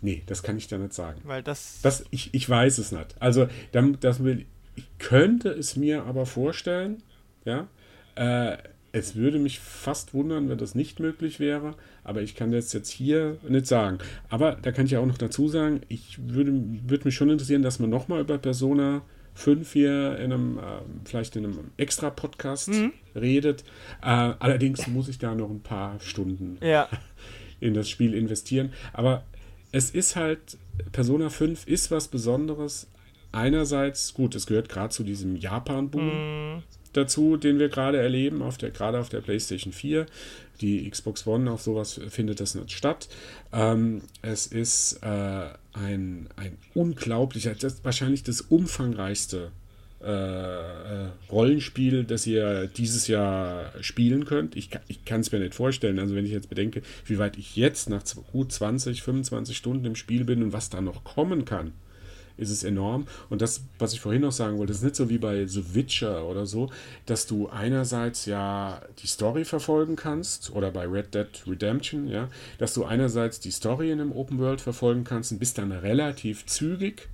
[0.00, 1.20] Nee, das kann ich da nicht sagen.
[1.24, 1.80] Weil das.
[1.82, 3.16] das ich, ich weiß es nicht.
[3.18, 7.02] Also, dann, das will, ich könnte es mir aber vorstellen,
[7.44, 7.66] ja.
[8.14, 8.56] Äh,
[8.92, 12.90] es würde mich fast wundern, wenn das nicht möglich wäre, aber ich kann das jetzt
[12.90, 13.98] hier nicht sagen.
[14.28, 16.52] Aber da kann ich ja auch noch dazu sagen, ich würde,
[16.86, 19.02] würde mich schon interessieren, dass man nochmal über Persona
[19.40, 20.62] 5 hier in einem, äh,
[21.04, 22.92] vielleicht in einem Extra-Podcast mhm.
[23.14, 23.64] redet.
[24.02, 24.06] Äh,
[24.38, 26.88] allerdings muss ich da noch ein paar Stunden ja.
[27.60, 28.72] in das Spiel investieren.
[28.92, 29.24] Aber
[29.72, 30.58] es ist halt,
[30.92, 32.88] Persona 5 ist was Besonderes.
[33.32, 36.56] Einerseits, gut, es gehört gerade zu diesem Japan-Boom.
[36.56, 36.62] Mhm.
[36.92, 40.06] dazu, den wir gerade erleben, auf der, gerade auf der PlayStation 4.
[40.60, 43.08] Die Xbox One, auf sowas findet das nicht statt.
[43.52, 49.50] Ähm, es ist äh, ein, ein unglaublicher, das, wahrscheinlich das umfangreichste
[50.02, 54.56] äh, äh, Rollenspiel, das ihr dieses Jahr spielen könnt.
[54.56, 55.98] Ich, ich kann es mir nicht vorstellen.
[55.98, 59.96] Also wenn ich jetzt bedenke, wie weit ich jetzt nach gut 20, 25 Stunden im
[59.96, 61.72] Spiel bin und was da noch kommen kann
[62.40, 63.06] ist es enorm.
[63.28, 66.26] Und das, was ich vorhin noch sagen wollte, ist nicht so wie bei The Witcher
[66.26, 66.70] oder so,
[67.06, 72.74] dass du einerseits ja die Story verfolgen kannst oder bei Red Dead Redemption, ja, dass
[72.74, 77.08] du einerseits die Story in einem Open World verfolgen kannst und bist dann relativ zügig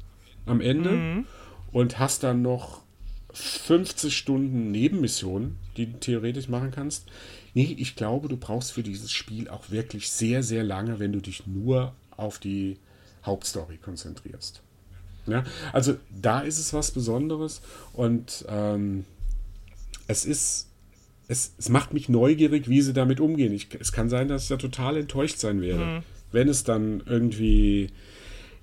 [0.47, 1.27] am Ende mhm.
[1.73, 2.83] und hast dann noch
[3.33, 7.07] 50 Stunden Nebenmissionen, die du theoretisch machen kannst.
[7.53, 11.21] Nee, ich glaube, du brauchst für dieses Spiel auch wirklich sehr, sehr lange, wenn du
[11.21, 12.79] dich nur auf die
[13.25, 14.63] Hauptstory konzentrierst.
[15.27, 17.61] Ja, also da ist es was Besonderes
[17.93, 19.05] und ähm,
[20.07, 20.71] es ist,
[21.29, 23.53] es, es macht mich neugierig, wie sie damit umgehen.
[23.53, 26.03] Ich, es kann sein, dass ich da total enttäuscht sein werde, mhm.
[26.33, 27.91] wenn es dann irgendwie,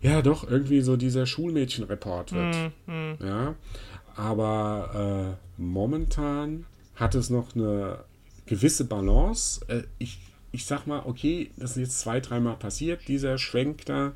[0.02, 2.56] ja doch, irgendwie so dieser Schulmädchenreport wird.
[2.88, 2.94] Mhm.
[2.94, 3.18] mhm.
[3.20, 3.56] Ja,
[4.16, 8.00] aber äh, momentan hat es noch eine
[8.46, 9.66] gewisse Balance.
[9.68, 10.20] Äh, ich,
[10.52, 14.14] ich sag mal, okay, das ist jetzt zwei, dreimal passiert, dieser Schwenk da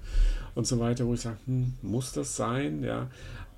[0.58, 2.84] und so weiter, wo ich sage, hm, muss das sein?
[2.84, 3.08] Ja,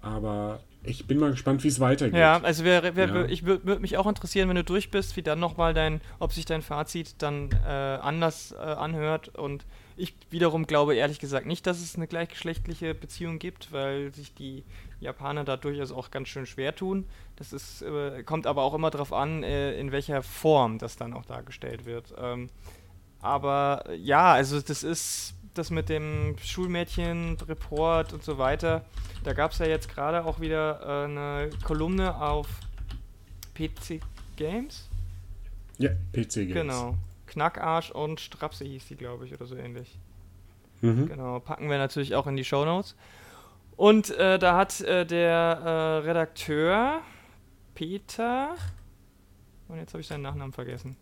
[0.01, 2.17] aber ich bin mal gespannt, wie es weitergeht.
[2.17, 3.25] Ja, also wär, wär, ja.
[3.25, 6.45] ich würde mich auch interessieren, wenn du durch bist, wie dann nochmal dein, ob sich
[6.45, 9.29] dein Fazit dann äh, anders äh, anhört.
[9.29, 14.33] Und ich wiederum glaube ehrlich gesagt nicht, dass es eine gleichgeschlechtliche Beziehung gibt, weil sich
[14.33, 14.63] die
[14.99, 17.05] Japaner da durchaus auch ganz schön schwer tun.
[17.37, 21.13] Das ist, äh, kommt aber auch immer darauf an, äh, in welcher Form das dann
[21.13, 22.13] auch dargestellt wird.
[22.17, 22.49] Ähm,
[23.21, 28.85] aber ja, also das ist das mit dem Schulmädchen-Report und so weiter.
[29.23, 32.47] Da gab es ja jetzt gerade auch wieder äh, eine Kolumne auf
[33.53, 34.01] PC
[34.37, 34.89] Games.
[35.77, 36.53] Ja, PC Games.
[36.53, 36.97] Genau.
[37.27, 39.97] Knackarsch und Strapse hieß die, glaube ich, oder so ähnlich.
[40.81, 41.07] Mhm.
[41.07, 42.95] Genau, packen wir natürlich auch in die Show Notes.
[43.75, 47.01] Und äh, da hat äh, der äh, Redakteur
[47.75, 48.55] Peter,
[49.67, 50.97] und jetzt habe ich seinen Nachnamen vergessen,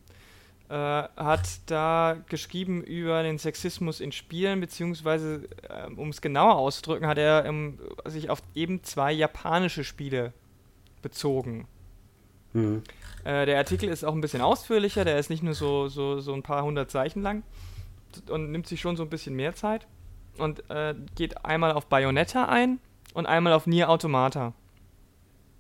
[0.70, 7.08] äh, hat da geschrieben über den Sexismus in Spielen, beziehungsweise, äh, um es genauer auszudrücken,
[7.08, 10.34] hat er ähm, sich auf eben zwei japanische Spiele
[11.02, 11.68] bezogen.
[12.54, 12.84] Mhm.
[13.24, 16.34] Äh, der Artikel ist auch ein bisschen ausführlicher, der ist nicht nur so, so, so
[16.34, 17.44] ein paar hundert Zeichen lang
[18.30, 19.88] und nimmt sich schon so ein bisschen mehr Zeit
[20.38, 22.80] und äh, geht einmal auf Bayonetta ein
[23.14, 24.54] und einmal auf Nier Automata.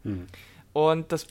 [0.03, 0.27] Mhm.
[0.73, 1.27] Und das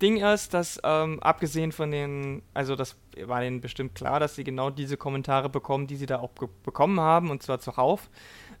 [0.00, 4.44] Ding ist, dass ähm, abgesehen von den, also das war denen bestimmt klar, dass sie
[4.44, 8.08] genau diese Kommentare bekommen, die sie da auch bekommen haben, und zwar zuhauf,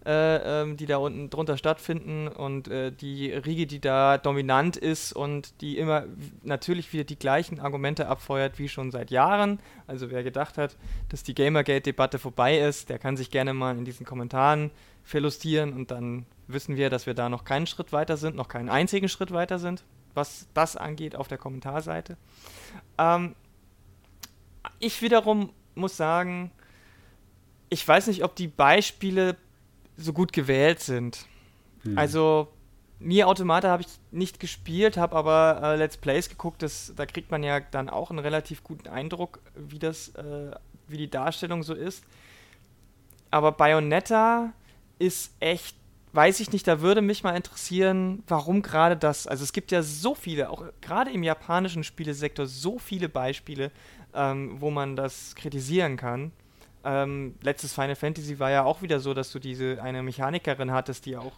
[0.04, 5.12] äh, ähm, die da unten drunter stattfinden und äh, die Riege, die da dominant ist
[5.12, 6.04] und die immer
[6.42, 9.60] natürlich wieder die gleichen Argumente abfeuert wie schon seit Jahren.
[9.86, 10.76] Also wer gedacht hat,
[11.08, 14.70] dass die Gamergate-Debatte vorbei ist, der kann sich gerne mal in diesen Kommentaren
[15.04, 18.68] verlustieren und dann wissen wir, dass wir da noch keinen Schritt weiter sind, noch keinen
[18.68, 22.16] einzigen Schritt weiter sind was das angeht auf der Kommentarseite.
[22.98, 23.34] Ähm,
[24.78, 26.50] ich wiederum muss sagen,
[27.68, 29.36] ich weiß nicht, ob die Beispiele
[29.96, 31.26] so gut gewählt sind.
[31.82, 31.96] Hm.
[31.96, 32.48] Also
[33.02, 36.62] Nier Automata habe ich nicht gespielt, habe aber äh, Let's Plays geguckt.
[36.62, 40.50] Das, da kriegt man ja dann auch einen relativ guten Eindruck, wie das, äh,
[40.86, 42.04] wie die Darstellung so ist.
[43.30, 44.52] Aber Bayonetta
[44.98, 45.76] ist echt
[46.12, 49.26] weiß ich nicht, da würde mich mal interessieren, warum gerade das.
[49.26, 53.70] Also es gibt ja so viele, auch gerade im japanischen Spielesektor, so viele Beispiele,
[54.14, 56.32] ähm, wo man das kritisieren kann.
[56.82, 61.04] Ähm, letztes Final Fantasy war ja auch wieder so, dass du diese eine Mechanikerin hattest,
[61.04, 61.32] die auch.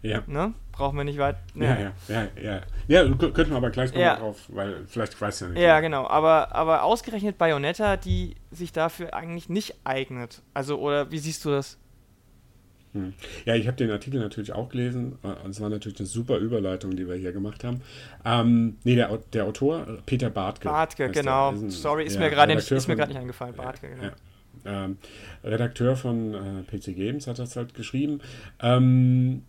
[0.00, 0.22] Ja.
[0.26, 0.54] Ne?
[0.72, 1.36] Brauchen wir nicht weit.
[1.54, 1.92] Ne.
[2.08, 3.04] Ja, ja, ja, ja.
[3.04, 4.16] Ja, könnten wir aber gleich nochmal ja.
[4.16, 5.60] drauf, weil vielleicht weiß ja nicht.
[5.60, 6.06] Ja, genau.
[6.06, 10.40] Aber, aber ausgerechnet Bayonetta, die sich dafür eigentlich nicht eignet.
[10.54, 11.76] Also, oder wie siehst du das?
[12.92, 13.12] Hm.
[13.44, 15.18] Ja, ich habe den Artikel natürlich auch gelesen.
[15.22, 17.82] Äh, und es war natürlich eine super Überleitung, die wir hier gemacht haben.
[18.24, 20.68] Ähm, nee, der, der Autor, Peter Bartke.
[20.68, 21.52] Bartke, genau.
[21.52, 23.54] Ist ein, Sorry, ist ja, mir gerade nicht, nicht eingefallen.
[23.54, 24.02] Bartke, genau.
[24.04, 24.12] Ja,
[24.64, 24.98] ähm,
[25.44, 28.20] Redakteur von äh, PC Games hat das halt geschrieben.
[28.60, 29.42] Ähm,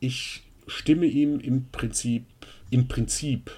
[0.00, 2.24] ich stimme ihm im Prinzip,
[2.70, 3.50] im Prinzip,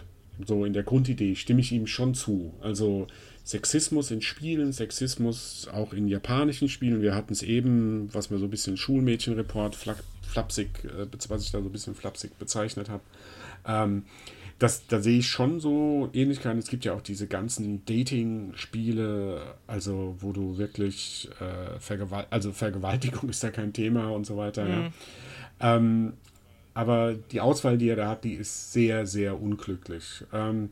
[0.45, 2.55] so in der Grundidee, stimme ich ihm schon zu.
[2.61, 3.07] Also
[3.49, 7.01] Sexismus in Spielen, Sexismus auch in japanischen Spielen.
[7.01, 11.63] Wir hatten es eben, was mir so ein bisschen Schulmädchenreport, flapsig, äh, was ich da
[11.63, 13.03] so ein bisschen flapsig bezeichnet habe.
[13.67, 14.05] Ähm,
[14.59, 16.59] das, da sehe ich schon so Ähnlichkeiten.
[16.59, 23.29] Es gibt ja auch diese ganzen Dating-Spiele, also wo du wirklich, äh, Vergewalt also Vergewaltigung
[23.31, 24.67] ist da kein Thema und so weiter.
[24.67, 24.93] Mhm.
[25.59, 25.77] Ja.
[25.77, 26.13] Ähm,
[26.75, 30.23] aber die Auswahl, die er da hat, die ist sehr, sehr unglücklich.
[30.35, 30.69] Ähm,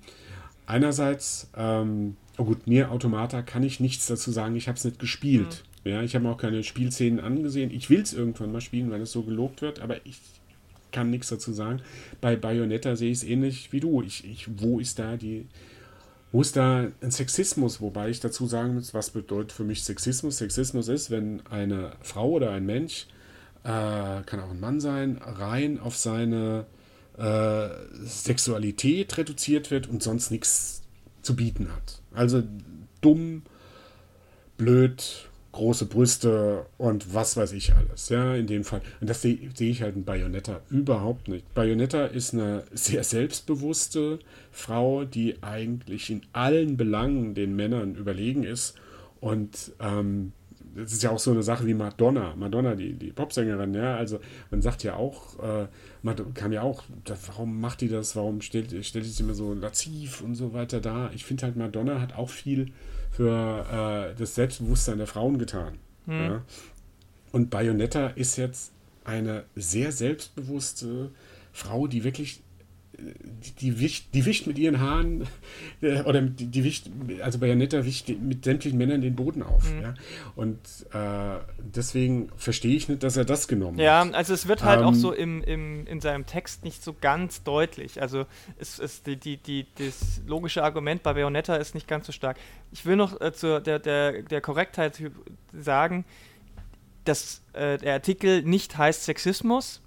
[0.66, 4.99] einerseits, ähm, oh gut, Nier Automata kann ich nichts dazu sagen, ich habe es nicht
[4.99, 5.64] gespielt.
[5.85, 5.90] Mhm.
[5.90, 7.70] Ja, ich habe auch keine Spielszenen angesehen.
[7.70, 10.18] Ich will es irgendwann mal spielen, wenn es so gelobt wird, aber ich
[10.90, 11.81] kann nichts dazu sagen.
[12.20, 14.03] Bei Bayonetta sehe ich es ähnlich wie du.
[14.03, 15.46] Ich, ich, wo ist da die,
[16.33, 17.81] wo ist da ein Sexismus?
[17.81, 20.38] Wobei ich dazu sagen muss, was bedeutet für mich Sexismus?
[20.38, 23.07] Sexismus ist, wenn eine Frau oder ein Mensch,
[23.62, 26.66] äh, kann auch ein Mann sein, rein auf seine
[27.16, 27.68] äh,
[28.05, 30.83] Sexualität reduziert wird und sonst nichts
[31.26, 32.00] zu bieten hat.
[32.14, 32.42] Also
[33.00, 33.42] dumm,
[34.56, 38.08] blöd, große Brüste und was weiß ich alles.
[38.08, 38.82] Ja, in dem Fall.
[39.00, 41.52] Und das sehe seh ich halt in Bayonetta überhaupt nicht.
[41.54, 44.18] Bayonetta ist eine sehr selbstbewusste
[44.52, 48.74] Frau, die eigentlich in allen Belangen den Männern überlegen ist.
[49.20, 50.32] Und ähm,
[50.76, 52.34] das ist ja auch so eine Sache wie Madonna.
[52.36, 53.96] Madonna, die, die Popsängerin, ja.
[53.96, 55.66] Also man sagt ja auch, äh,
[56.02, 56.84] man kann ja auch,
[57.26, 58.14] warum macht die das?
[58.16, 61.10] Warum stellt, stellt sie sich immer so laziv und so weiter da?
[61.14, 62.72] Ich finde halt, Madonna hat auch viel
[63.10, 65.78] für äh, das Selbstbewusstsein der Frauen getan.
[66.06, 66.20] Hm.
[66.20, 66.42] Ja?
[67.32, 68.72] Und Bayonetta ist jetzt
[69.04, 71.10] eine sehr selbstbewusste
[71.52, 72.42] Frau, die wirklich
[73.61, 75.26] die, wischt, die wischt mit ihren Haaren
[75.82, 76.88] äh, oder die, die wischt,
[77.22, 79.70] also Bayonetta wischt mit sämtlichen Männern den Boden auf.
[79.70, 79.82] Mhm.
[79.82, 79.94] Ja?
[80.35, 80.59] Und
[80.92, 84.12] äh, deswegen verstehe ich nicht, dass er das genommen ja, hat.
[84.12, 86.94] Ja, also es wird halt ähm, auch so im, im, in seinem Text nicht so
[86.98, 88.00] ganz deutlich.
[88.00, 88.26] Also
[88.59, 92.38] es ist die, die, die, das logische Argument bei Bayonetta ist nicht ganz so stark.
[92.72, 95.02] Ich will noch äh, zur der, der, der Korrektheit
[95.52, 96.04] sagen,
[97.04, 99.82] dass äh, der Artikel nicht heißt Sexismus,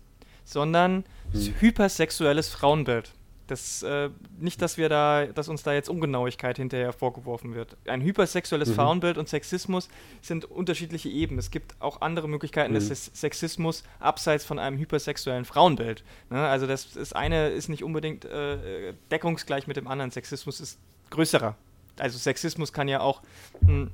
[0.45, 1.53] sondern hm.
[1.59, 3.11] hypersexuelles Frauenbild.
[3.49, 7.77] Das, äh, nicht, dass wir da, dass uns da jetzt Ungenauigkeit hinterher vorgeworfen wird.
[7.87, 8.73] Ein hypersexuelles mhm.
[8.75, 9.89] Frauenbild und Sexismus
[10.21, 11.39] sind unterschiedliche Ebenen.
[11.39, 12.75] Es gibt auch andere Möglichkeiten mhm.
[12.75, 16.03] des Sexismus abseits von einem hypersexuellen Frauenbild.
[16.29, 16.47] Ne?
[16.47, 20.11] Also das, das eine ist nicht unbedingt äh, deckungsgleich mit dem anderen.
[20.11, 20.77] Sexismus ist
[21.09, 21.55] größerer.
[21.97, 23.23] Also Sexismus kann ja auch
[23.61, 23.91] mh, hm,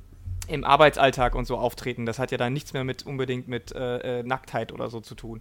[0.47, 2.05] im Arbeitsalltag und so auftreten.
[2.05, 5.15] Das hat ja dann nichts mehr mit unbedingt mit äh, äh Nacktheit oder so zu
[5.15, 5.39] tun.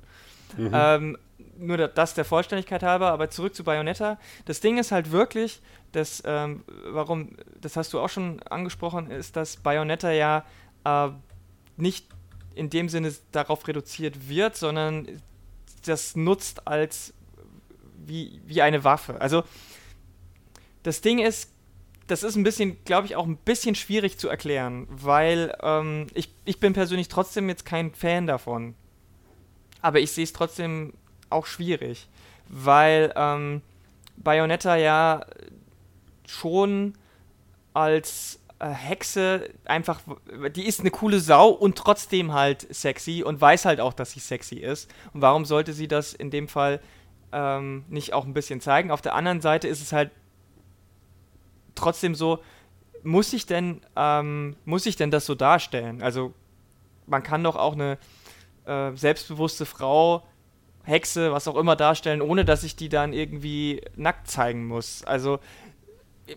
[0.56, 0.70] Mhm.
[0.72, 1.18] Ähm,
[1.56, 4.18] nur das der Vollständigkeit halber, aber zurück zu Bayonetta.
[4.44, 5.60] Das Ding ist halt wirklich,
[5.92, 10.44] dass, ähm, warum, das hast du auch schon angesprochen, ist, dass Bayonetta ja
[10.84, 11.10] äh,
[11.76, 12.06] nicht
[12.54, 15.08] in dem Sinne darauf reduziert wird, sondern
[15.86, 17.12] das nutzt als
[18.06, 19.20] wie, wie eine Waffe.
[19.20, 19.44] Also
[20.82, 21.50] das Ding ist,
[22.06, 26.30] das ist ein bisschen, glaube ich, auch ein bisschen schwierig zu erklären, weil ähm, ich,
[26.44, 28.74] ich bin persönlich trotzdem jetzt kein Fan davon.
[29.84, 30.94] Aber ich sehe es trotzdem
[31.28, 32.08] auch schwierig,
[32.48, 33.60] weil ähm,
[34.16, 35.26] Bayonetta ja
[36.26, 36.94] schon
[37.74, 40.00] als äh, Hexe einfach,
[40.56, 44.20] die ist eine coole Sau und trotzdem halt sexy und weiß halt auch, dass sie
[44.20, 44.90] sexy ist.
[45.12, 46.80] Und warum sollte sie das in dem Fall
[47.32, 48.90] ähm, nicht auch ein bisschen zeigen?
[48.90, 50.12] Auf der anderen Seite ist es halt
[51.74, 52.38] trotzdem so,
[53.02, 56.00] muss ich denn, ähm, muss ich denn das so darstellen?
[56.00, 56.32] Also
[57.06, 57.98] man kann doch auch eine
[58.66, 60.22] äh, selbstbewusste Frau
[60.84, 65.02] Hexe, was auch immer darstellen, ohne dass ich die dann irgendwie nackt zeigen muss.
[65.04, 65.38] Also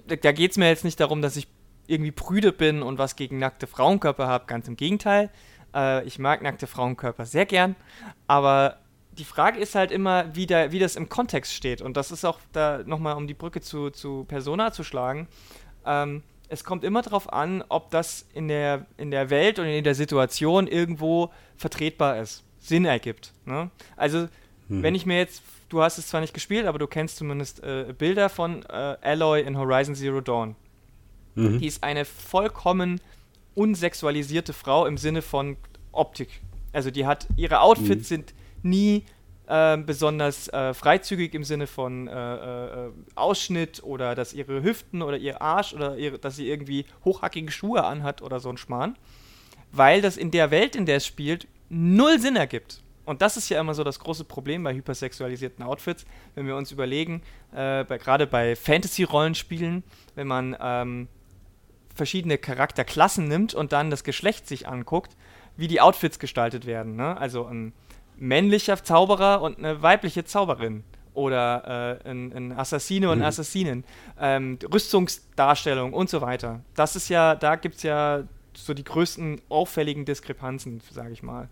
[0.07, 1.47] da geht es mir jetzt nicht darum, dass ich
[1.87, 4.45] irgendwie prüde bin und was gegen nackte Frauenkörper habe.
[4.47, 5.29] Ganz im Gegenteil.
[5.73, 7.75] Äh, ich mag nackte Frauenkörper sehr gern.
[8.27, 8.77] Aber
[9.11, 11.81] die Frage ist halt immer, wie, da, wie das im Kontext steht.
[11.81, 15.27] Und das ist auch da nochmal, um die Brücke zu, zu Persona zu schlagen.
[15.85, 19.83] Ähm, es kommt immer darauf an, ob das in der, in der Welt und in
[19.83, 22.43] der Situation irgendwo vertretbar ist.
[22.59, 23.33] Sinn ergibt.
[23.45, 23.69] Ne?
[23.95, 24.27] Also,
[24.67, 24.83] hm.
[24.83, 27.93] wenn ich mir jetzt, du hast es zwar nicht gespielt, aber du kennst zumindest äh,
[27.97, 30.55] Bilder von äh, Alloy in Horizon Zero Dawn.
[31.35, 31.59] Mhm.
[31.59, 32.99] Die ist eine vollkommen
[33.53, 35.55] unsexualisierte Frau im Sinne von
[35.91, 36.41] Optik.
[36.73, 38.15] Also die hat, ihre Outfits mhm.
[38.15, 38.33] sind
[38.63, 39.03] nie
[39.47, 45.17] äh, besonders äh, freizügig im Sinne von äh, äh, Ausschnitt oder dass ihre Hüften oder
[45.17, 48.97] ihr Arsch oder ihre, dass sie irgendwie hochhackige Schuhe anhat oder so ein Schmarrn.
[49.71, 52.81] Weil das in der Welt, in der es spielt, null Sinn ergibt.
[53.05, 56.05] Und das ist ja immer so das große Problem bei hypersexualisierten Outfits,
[56.35, 57.21] wenn wir uns überlegen,
[57.53, 59.83] äh, gerade bei Fantasy-Rollenspielen,
[60.15, 61.07] wenn man ähm,
[61.95, 65.15] verschiedene Charakterklassen nimmt und dann das Geschlecht sich anguckt,
[65.55, 66.97] wie die Outfits gestaltet werden.
[66.97, 67.17] Ne?
[67.17, 67.71] Also ein
[68.17, 70.83] männlicher Zauberer und eine weibliche Zauberin.
[71.13, 73.25] Oder äh, ein, ein, Assassine und mhm.
[73.25, 73.83] Assassinen.
[74.19, 76.61] Ähm, Rüstungsdarstellung und so weiter.
[76.75, 78.23] Das ist ja, da gibt es ja
[78.55, 81.49] so die größten auffälligen Diskrepanzen, sage ich mal.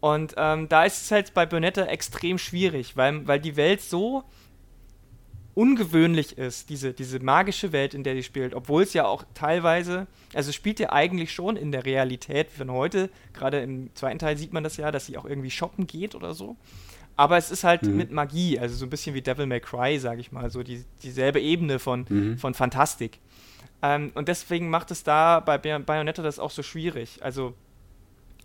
[0.00, 4.24] Und ähm, da ist es halt bei Bonetta extrem schwierig, weil, weil die Welt so
[5.56, 10.06] ungewöhnlich ist, diese, diese magische Welt, in der die spielt, obwohl es ja auch teilweise,
[10.34, 14.52] also spielt ja eigentlich schon in der Realität von heute, gerade im zweiten Teil sieht
[14.52, 16.56] man das ja, dass sie auch irgendwie shoppen geht oder so.
[17.16, 17.96] Aber es ist halt mhm.
[17.96, 20.84] mit Magie, also so ein bisschen wie Devil May Cry, sage ich mal, so die,
[21.02, 22.36] dieselbe Ebene von, mhm.
[22.36, 23.18] von Fantastik.
[23.80, 27.20] Ähm, und deswegen macht es da bei Bayonetta das auch so schwierig.
[27.22, 27.54] Also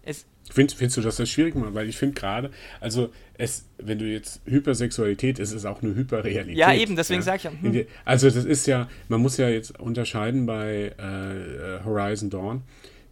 [0.03, 0.25] es.
[0.49, 4.41] Find, findest du das das schwierig, Weil ich finde gerade, also es, wenn du jetzt
[4.45, 6.57] Hypersexualität ist, ist auch eine Hyperrealität.
[6.57, 7.25] Ja, eben, deswegen ja.
[7.25, 7.51] sage ich ja.
[7.51, 7.85] Hm.
[8.05, 12.63] Also das ist ja, man muss ja jetzt unterscheiden bei äh, Horizon Dawn,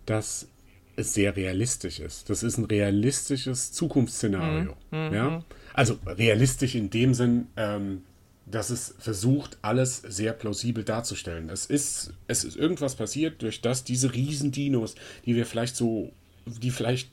[0.05, 0.47] dass
[0.95, 2.29] es sehr realistisch ist.
[2.29, 4.75] Das ist ein realistisches Zukunftsszenario.
[4.91, 5.07] Mhm.
[5.07, 5.29] mhm ja?
[5.29, 5.43] Mhm.
[5.73, 8.01] Also realistisch in dem Sinn, ähm,
[8.45, 11.49] dass es versucht, alles sehr plausibel darzustellen.
[11.49, 16.11] Es ist, es ist irgendwas passiert, durch das diese Riesendinos, die wir vielleicht so,
[16.45, 17.09] die vielleicht,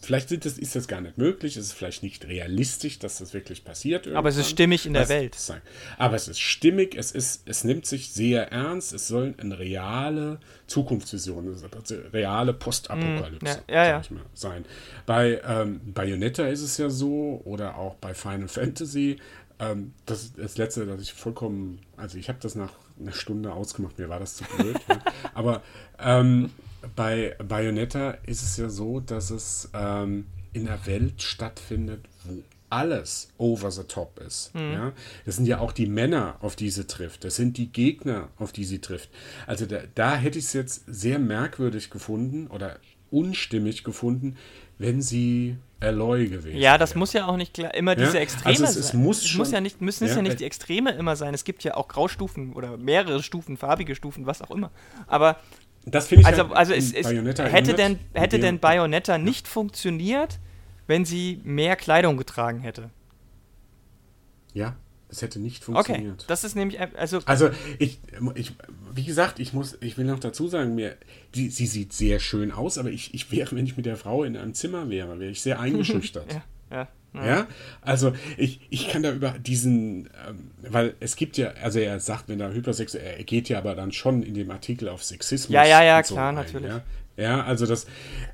[0.00, 3.34] vielleicht sind das, ist das gar nicht möglich, es ist vielleicht nicht realistisch, dass das
[3.34, 4.06] wirklich passiert.
[4.06, 4.18] Irgendwann.
[4.18, 5.36] Aber es ist stimmig in der das, Welt.
[5.96, 10.38] Aber es ist stimmig, es, ist, es nimmt sich sehr ernst, es soll eine reale
[10.66, 14.02] Zukunftsvision, eine reale Postapokalypse mm, ja, ja, ja.
[14.34, 14.64] sein.
[15.06, 19.18] Bei ähm, Bayonetta ist es ja so, oder auch bei Final Fantasy,
[19.58, 23.98] ähm, das das Letzte, dass ich vollkommen, also ich habe das nach einer Stunde ausgemacht,
[23.98, 24.76] mir war das zu blöd.
[24.88, 25.02] ja.
[25.34, 25.62] Aber
[25.98, 26.50] ähm,
[26.94, 33.32] bei Bayonetta ist es ja so, dass es ähm, in einer Welt stattfindet, wo alles
[33.38, 34.54] over the top ist.
[34.54, 34.72] Mhm.
[34.72, 34.92] Ja?
[35.24, 37.24] Das sind ja auch die Männer, auf die sie trifft.
[37.24, 39.10] Das sind die Gegner, auf die sie trifft.
[39.46, 42.78] Also da, da hätte ich es jetzt sehr merkwürdig gefunden oder
[43.10, 44.36] unstimmig gefunden,
[44.76, 46.58] wenn sie Aloy gewesen.
[46.58, 46.98] Ja, das ja.
[46.98, 48.22] muss ja auch nicht immer diese ja?
[48.22, 49.00] Extreme also es, es sein.
[49.00, 51.34] Muss, schon, muss ja nicht, müssen ja, ja nicht die Extreme immer sein.
[51.34, 54.70] Es gibt ja auch Graustufen oder mehrere Stufen, farbige Stufen, was auch immer.
[55.06, 55.38] Aber
[55.90, 60.38] das finde ich also, halt also es, es hätte denn hätte denn Bayonetta nicht funktioniert,
[60.86, 62.90] wenn sie mehr Kleidung getragen hätte.
[64.54, 64.76] Ja,
[65.08, 66.14] es hätte nicht funktioniert.
[66.14, 68.00] Okay, das ist nämlich also also ich,
[68.34, 68.52] ich
[68.92, 70.96] wie gesagt, ich muss ich will noch dazu sagen, mir
[71.34, 74.24] die, sie sieht sehr schön aus, aber ich, ich wäre, wenn ich mit der Frau
[74.24, 76.32] in einem Zimmer wäre, wäre ich sehr eingeschüchtert.
[76.32, 76.88] ja, ja.
[77.14, 77.26] Ja.
[77.26, 77.46] ja,
[77.80, 82.28] also ich, ich kann da über diesen, ähm, weil es gibt ja, also er sagt,
[82.28, 85.54] wenn er hypersexuell, er geht ja aber dann schon in dem Artikel auf Sexismus.
[85.54, 86.68] Ja, ja, ja, klar, ein, natürlich.
[86.68, 86.82] Ja?
[87.18, 87.86] Ja, also das,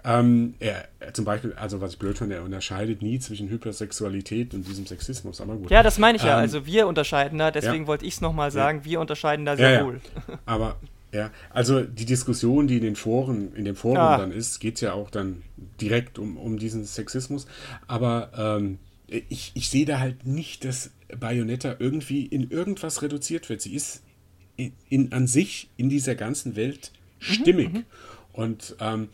[0.04, 4.68] ähm, er, zum Beispiel, also was ich blöd fand, er unterscheidet nie zwischen Hypersexualität und
[4.68, 5.70] diesem Sexismus, aber gut.
[5.70, 7.86] Ja, das meine ich ähm, ja, also wir unterscheiden da, deswegen ja.
[7.86, 10.02] wollte ich es nochmal sagen, wir unterscheiden da sehr ja, wohl.
[10.44, 10.76] Aber,
[11.14, 14.18] ja, also die Diskussion, die in den Foren, in dem Forum ah.
[14.18, 15.42] dann ist, geht ja auch dann
[15.80, 17.46] direkt um, um diesen Sexismus,
[17.86, 23.60] aber ähm, ich, ich sehe da halt nicht, dass Bayonetta irgendwie in irgendwas reduziert wird.
[23.60, 24.02] Sie ist
[24.56, 26.90] in, in an sich in dieser ganzen Welt
[27.20, 27.72] mhm, stimmig.
[27.72, 27.84] Mhm,
[28.32, 29.08] und ähm,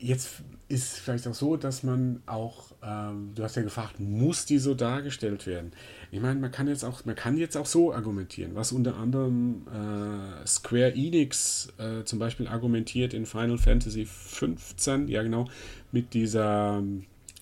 [0.00, 4.58] jetzt ist vielleicht auch so, dass man auch, ähm, du hast ja gefragt, muss die
[4.58, 5.72] so dargestellt werden?
[6.10, 9.66] Ich meine, man kann jetzt auch, man kann jetzt auch so argumentieren, was unter anderem
[9.68, 15.48] äh, Square Enix äh, zum Beispiel argumentiert in Final Fantasy 15, ja genau,
[15.92, 16.82] mit dieser,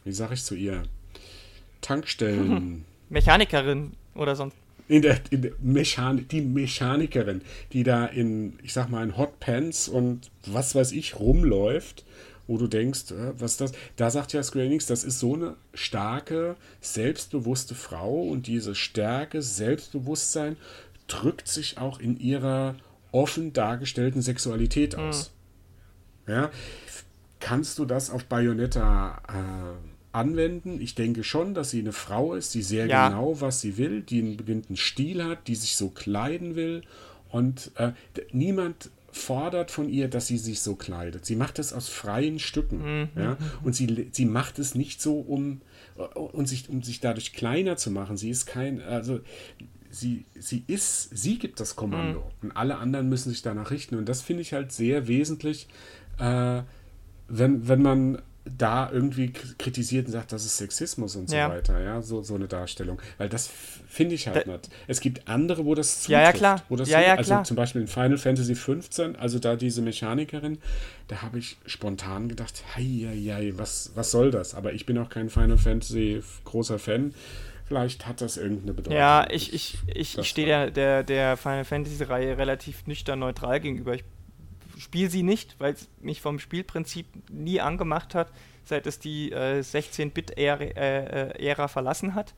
[0.04, 0.82] wie sage ich zu ihr,
[1.80, 2.84] Tankstellen.
[3.08, 4.56] Mechanikerin oder sonst
[4.86, 7.40] in der, in der Mechan die Mechanikerin,
[7.72, 12.04] die da in, ich sag mal, in Hot Pants und was weiß ich rumläuft,
[12.47, 13.72] wo du denkst, äh, was ist das?
[13.97, 19.42] Da sagt ja Square Enix, das ist so eine starke, selbstbewusste Frau und diese Stärke,
[19.42, 20.57] Selbstbewusstsein
[21.07, 22.76] drückt sich auch in ihrer
[23.12, 25.32] offen dargestellten Sexualität aus.
[26.26, 26.32] Mhm.
[26.32, 26.51] Ja,
[27.40, 30.80] kannst du das auf Bayonetta äh, anwenden.
[30.80, 33.09] Ich denke schon, dass sie eine Frau ist, die sehr ja.
[33.09, 36.82] genau, was sie will, die einen bestimmten Stil hat, die sich so kleiden will.
[37.30, 37.92] Und äh,
[38.32, 41.24] niemand fordert von ihr, dass sie sich so kleidet.
[41.24, 43.00] Sie macht es aus freien Stücken.
[43.00, 43.08] Mhm.
[43.16, 43.36] Ja?
[43.62, 45.60] Und sie, sie macht es nicht so, um,
[46.14, 48.16] um, sich, um sich dadurch kleiner zu machen.
[48.16, 49.20] Sie ist kein, also
[49.90, 52.20] sie, sie ist, sie gibt das Kommando.
[52.20, 52.48] Mhm.
[52.48, 53.96] Und alle anderen müssen sich danach richten.
[53.96, 55.68] Und das finde ich halt sehr wesentlich,
[56.18, 56.62] äh,
[57.28, 61.48] wenn, wenn man da irgendwie kritisiert und sagt, das ist Sexismus und so ja.
[61.48, 63.00] weiter, ja, so, so eine Darstellung.
[63.16, 63.50] Weil das
[63.95, 64.68] finde ich halt da, nicht.
[64.88, 66.11] Es gibt andere, wo das zutrifft.
[66.11, 66.62] Ja, ja, klar.
[66.68, 67.45] Wo das ja, ja, also klar.
[67.45, 70.59] zum Beispiel in Final Fantasy 15, also da diese Mechanikerin,
[71.09, 74.55] da habe ich spontan gedacht, hei, hei, hei, was, was soll das?
[74.55, 77.14] Aber ich bin auch kein Final Fantasy großer Fan.
[77.66, 78.99] Vielleicht hat das irgendeine Bedeutung.
[78.99, 83.95] Ja, ich, ich, ich, ich stehe der, der, der Final Fantasy-Reihe relativ nüchtern neutral gegenüber.
[83.95, 84.05] Ich
[84.76, 88.28] spiele sie nicht, weil es mich vom Spielprinzip nie angemacht hat,
[88.64, 92.34] seit es die äh, 16-Bit-Ära äh, äh verlassen hat.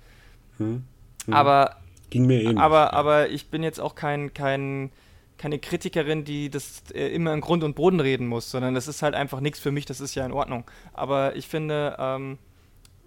[0.59, 0.85] Hm.
[1.27, 1.35] Hm.
[1.35, 1.77] Aber,
[2.11, 2.59] Ging mir ähnlich.
[2.59, 4.91] Aber, aber ich bin jetzt auch kein, kein,
[5.39, 9.03] keine Kritikerin, die das äh, immer in Grund und Boden reden muss, sondern das ist
[9.03, 10.65] halt einfach nichts für mich, das ist ja in Ordnung.
[10.93, 12.39] Aber ich finde, ähm,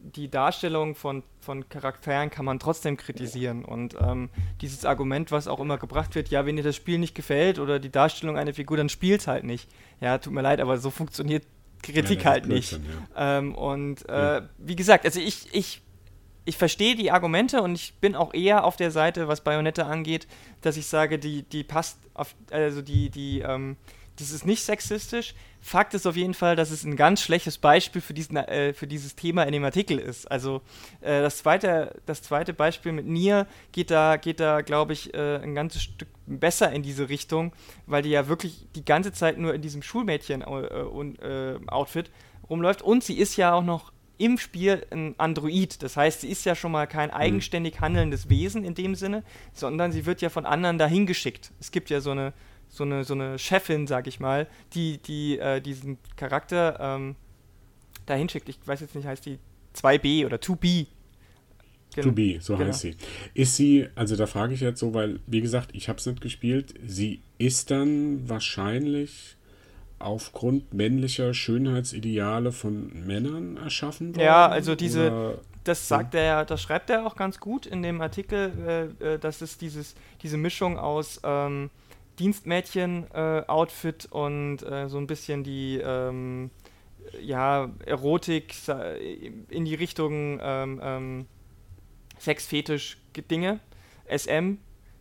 [0.02, 3.66] die Darstellung von, von Charakteren kann man trotzdem kritisieren.
[3.66, 4.30] Und ähm,
[4.62, 7.80] dieses Argument, was auch immer gebracht wird, ja, wenn dir das Spiel nicht gefällt oder
[7.80, 9.70] die Darstellung einer Figur, dann spielt es halt nicht.
[10.02, 11.46] Ja, tut mir leid, aber so funktioniert
[11.82, 12.74] Kritik ja, halt nicht.
[13.16, 13.38] Ja.
[13.38, 14.50] Ähm, und äh, ja.
[14.58, 15.82] wie gesagt, also ich, ich
[16.46, 20.28] ich verstehe die Argumente und ich bin auch eher auf der Seite, was Bayonetta angeht,
[20.62, 23.78] dass ich sage, die, die passt auf, also die, die, ähm,
[24.18, 25.34] das ist nicht sexistisch.
[25.62, 28.88] Fakt ist auf jeden Fall, dass es ein ganz schlechtes Beispiel für, diesen, äh, für
[28.88, 30.30] dieses Thema in dem Artikel ist.
[30.30, 30.62] Also
[31.02, 35.38] äh, das, zweite, das zweite Beispiel mit Nier geht da, geht da glaube ich, äh,
[35.38, 37.54] ein ganzes Stück besser in diese Richtung,
[37.86, 42.12] weil die ja wirklich die ganze Zeit nur in diesem Schulmädchen-Outfit äh,
[42.50, 42.82] rumläuft.
[42.82, 45.82] Und sie ist ja auch noch im Spiel ein Android.
[45.82, 47.16] Das heißt, sie ist ja schon mal kein mhm.
[47.16, 51.52] eigenständig handelndes Wesen in dem Sinne, sondern sie wird ja von anderen dahin geschickt.
[51.60, 52.34] Es gibt ja so eine
[52.70, 57.16] so eine, so eine Chefin, sag ich mal, die, die äh, diesen Charakter ähm,
[58.06, 58.48] dahin schickt.
[58.48, 59.40] Ich weiß jetzt nicht, heißt die
[59.76, 60.88] 2B oder 2B.
[61.96, 62.70] Gen to be, so genau.
[62.70, 62.96] heißt sie.
[63.34, 66.22] Ist sie, also da frage ich jetzt so, weil, wie gesagt, ich habe es nicht
[66.22, 69.38] gespielt, sie ist dann wahrscheinlich
[70.00, 74.26] aufgrund männlicher Schönheitsideale von Männern erschaffen worden?
[74.26, 75.40] Ja, also diese, oder?
[75.64, 76.20] das sagt ja.
[76.22, 79.96] er, das schreibt er auch ganz gut in dem Artikel, äh, äh, dass es dieses,
[80.22, 81.70] diese Mischung aus ähm,
[82.20, 86.50] Dienstmädchen-Outfit äh, und äh, so ein bisschen die ähm,
[87.22, 88.56] ja, Erotik
[89.50, 91.26] in die Richtung ähm, ähm,
[92.20, 93.60] Sexfetisch-Dinge,
[94.08, 94.58] SM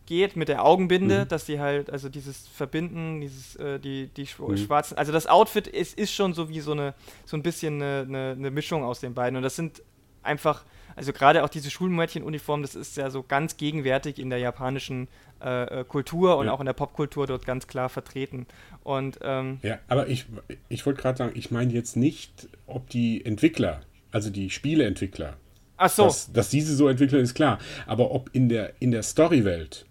[0.09, 1.27] geht mit der Augenbinde, mhm.
[1.27, 4.57] dass die halt, also dieses Verbinden, dieses, äh, die, die mhm.
[4.57, 6.95] schwarzen, also das Outfit ist, ist schon so wie so eine,
[7.25, 9.83] so ein bisschen eine, eine, eine Mischung aus den beiden und das sind
[10.23, 15.07] einfach, also gerade auch diese Schulmädchenuniform, das ist ja so ganz gegenwärtig in der japanischen
[15.43, 16.53] äh, äh, Kultur und ja.
[16.53, 18.47] auch in der Popkultur dort ganz klar vertreten.
[18.83, 20.25] Und, ähm, ja, aber ich,
[20.69, 23.81] ich wollte gerade sagen, ich meine jetzt nicht, ob die Entwickler,
[24.11, 25.37] also die Spieleentwickler,
[25.77, 26.05] Ach so.
[26.05, 27.59] dass, dass diese so entwickeln, ist klar.
[27.85, 29.85] Aber ob in der, in der Storywelt,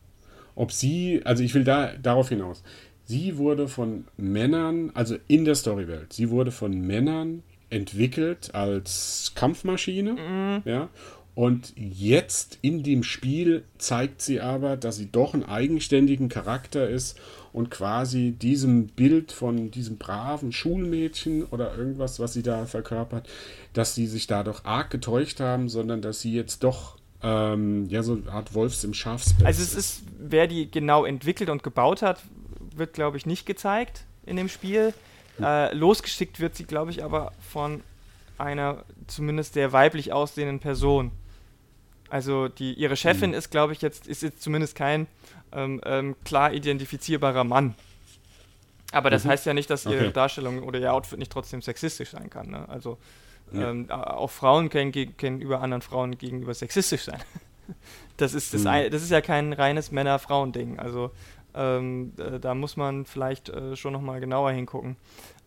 [0.58, 2.64] ob sie, also ich will da darauf hinaus,
[3.04, 10.12] sie wurde von Männern, also in der Storywelt, sie wurde von Männern entwickelt als Kampfmaschine,
[10.14, 10.62] mhm.
[10.64, 10.88] ja,
[11.36, 17.16] und jetzt in dem Spiel zeigt sie aber, dass sie doch einen eigenständigen Charakter ist
[17.52, 23.28] und quasi diesem Bild von diesem braven Schulmädchen oder irgendwas, was sie da verkörpert,
[23.74, 28.02] dass sie sich da doch arg getäuscht haben, sondern dass sie jetzt doch ähm, ja
[28.02, 29.44] so eine Art Wolfs im Schafspelz.
[29.44, 32.20] Also es ist, wer die genau entwickelt und gebaut hat,
[32.74, 34.94] wird glaube ich nicht gezeigt in dem Spiel.
[35.36, 35.44] Hm.
[35.44, 37.82] Äh, losgeschickt wird sie, glaube ich, aber von
[38.38, 41.10] einer zumindest sehr weiblich aussehenden Person.
[42.10, 43.36] Also die, ihre Chefin mhm.
[43.36, 45.06] ist, glaube ich, jetzt, ist jetzt zumindest kein
[45.52, 47.74] ähm, ähm, klar identifizierbarer Mann.
[48.92, 49.30] Aber das mhm.
[49.30, 50.12] heißt ja nicht, dass ihre okay.
[50.12, 52.50] Darstellung oder ihr Outfit nicht trotzdem sexistisch sein kann.
[52.50, 52.66] Ne?
[52.68, 52.96] Also
[53.52, 53.70] ja.
[53.70, 57.20] ähm, auch Frauen können gegenüber anderen Frauen gegenüber sexistisch sein.
[58.16, 58.90] das, ist das, mhm.
[58.90, 60.78] das ist ja kein reines Männer-Frauen-Ding.
[60.78, 61.10] Also
[61.54, 64.96] ähm, da muss man vielleicht äh, schon nochmal genauer hingucken.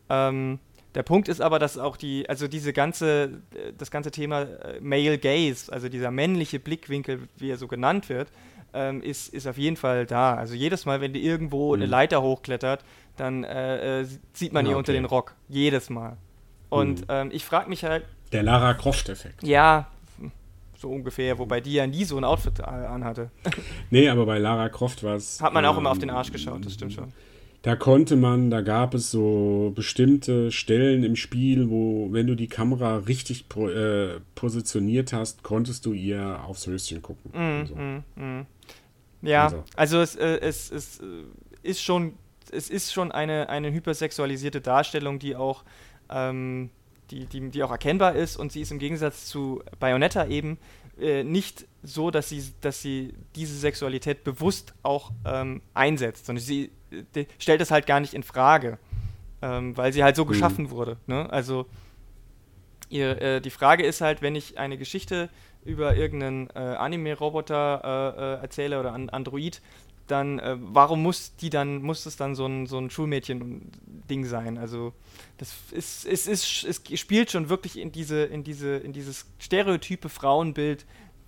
[0.09, 0.59] Ähm,
[0.95, 3.41] der Punkt ist aber, dass auch die, also diese ganze,
[3.77, 8.27] das ganze Thema äh, Male Gaze, also dieser männliche Blickwinkel, wie er so genannt wird,
[8.73, 10.35] ähm, ist, ist auf jeden Fall da.
[10.35, 11.81] Also jedes Mal, wenn die irgendwo mhm.
[11.81, 12.83] eine Leiter hochklettert,
[13.15, 14.79] dann äh, äh, zieht man ja, ihr okay.
[14.79, 15.35] unter den Rock.
[15.47, 16.17] Jedes Mal.
[16.71, 17.05] Und mhm.
[17.09, 18.05] ähm, ich frage mich halt.
[18.31, 19.43] Der Lara Croft-Effekt.
[19.43, 19.87] Ja,
[20.75, 23.29] so ungefähr, wobei die ja nie so ein Outfit äh, anhatte.
[23.91, 25.39] nee, aber bei Lara Croft war es.
[25.39, 27.13] Hat man auch ähm, immer auf den Arsch geschaut, das stimmt schon
[27.61, 32.47] da konnte man, da gab es so bestimmte Stellen im Spiel, wo, wenn du die
[32.47, 37.31] Kamera richtig po, äh, positioniert hast, konntest du ihr aufs Höschen gucken.
[37.31, 37.75] Mm, so.
[37.75, 38.45] mm, mm.
[39.21, 41.03] Ja, also, also es, äh, es, es äh,
[41.61, 42.13] ist schon,
[42.51, 45.63] es ist schon eine, eine hypersexualisierte Darstellung, die auch,
[46.11, 46.69] ähm,
[47.11, 50.57] die, die, die auch erkennbar ist und sie ist im Gegensatz zu Bayonetta eben
[50.99, 56.71] äh, nicht so, dass sie, dass sie diese Sexualität bewusst auch ähm, einsetzt, sondern sie
[57.39, 58.77] stellt es halt gar nicht in Frage,
[59.41, 60.29] ähm, weil sie halt so mhm.
[60.29, 60.97] geschaffen wurde.
[61.07, 61.29] Ne?
[61.31, 61.65] Also
[62.89, 65.29] ihr, äh, die Frage ist halt, wenn ich eine Geschichte
[65.63, 67.81] über irgendeinen äh, Anime-Roboter
[68.17, 69.61] äh, äh erzähle oder an Android,
[70.07, 74.57] dann äh, warum muss die dann muss es dann so ein, so ein Schulmädchen-Ding sein?
[74.57, 74.93] Also
[75.37, 80.09] das ist, es ist, es spielt schon wirklich in diese in diese in dieses stereotype
[80.09, 80.85] Frauenbild,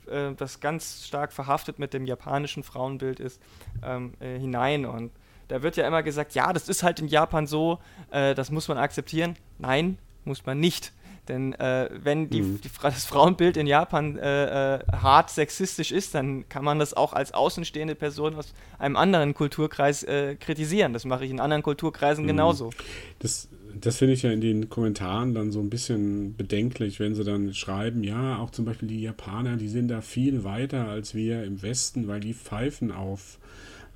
[0.07, 3.41] äh, das ganz stark verhaftet mit dem japanischen Frauenbild ist,
[3.83, 5.11] ähm, hinein und
[5.47, 7.79] da wird ja immer gesagt, ja, das ist halt in Japan so,
[8.11, 9.35] äh, das muss man akzeptieren.
[9.59, 10.93] Nein, muss man nicht.
[11.27, 12.61] Denn äh, wenn die, mhm.
[12.61, 17.13] die, das Frauenbild in Japan äh, äh, hart sexistisch ist, dann kann man das auch
[17.13, 20.91] als außenstehende Person aus einem anderen Kulturkreis äh, kritisieren.
[20.91, 22.29] Das mache ich in anderen Kulturkreisen mhm.
[22.29, 22.71] genauso.
[23.19, 23.47] Das,
[23.79, 27.53] das finde ich ja in den Kommentaren dann so ein bisschen bedenklich, wenn sie dann
[27.53, 31.61] schreiben, ja, auch zum Beispiel die Japaner, die sind da viel weiter als wir im
[31.61, 33.39] Westen, weil die pfeifen auf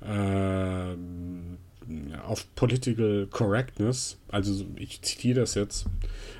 [0.00, 0.94] äh,
[2.26, 5.86] auf Political Correctness, also ich zitiere das jetzt,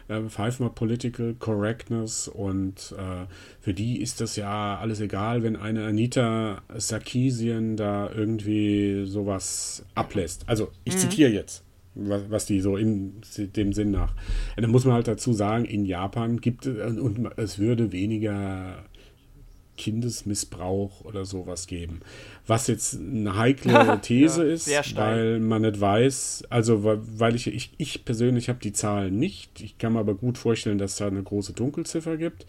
[0.09, 3.27] äh, pfeifen Political Correctness und äh,
[3.61, 10.45] für die ist das ja alles egal, wenn eine Anita Sarkeesian da irgendwie sowas ablässt.
[10.47, 10.99] Also ich mhm.
[10.99, 14.15] zitiere jetzt was, was die so in dem Sinn nach.
[14.57, 18.85] Da muss man halt dazu sagen, in Japan gibt es, und es würde weniger
[19.79, 22.01] Kindesmissbrauch oder sowas geben.
[22.47, 27.73] Was jetzt eine heikle These ja, ist, weil man nicht weiß, also weil ich, ich,
[27.79, 29.63] ich persönlich habe die Zahlen nicht.
[29.63, 32.45] Ich kann mir aber gut vorstellen, dass es da eine große Dunkelziffer gibt.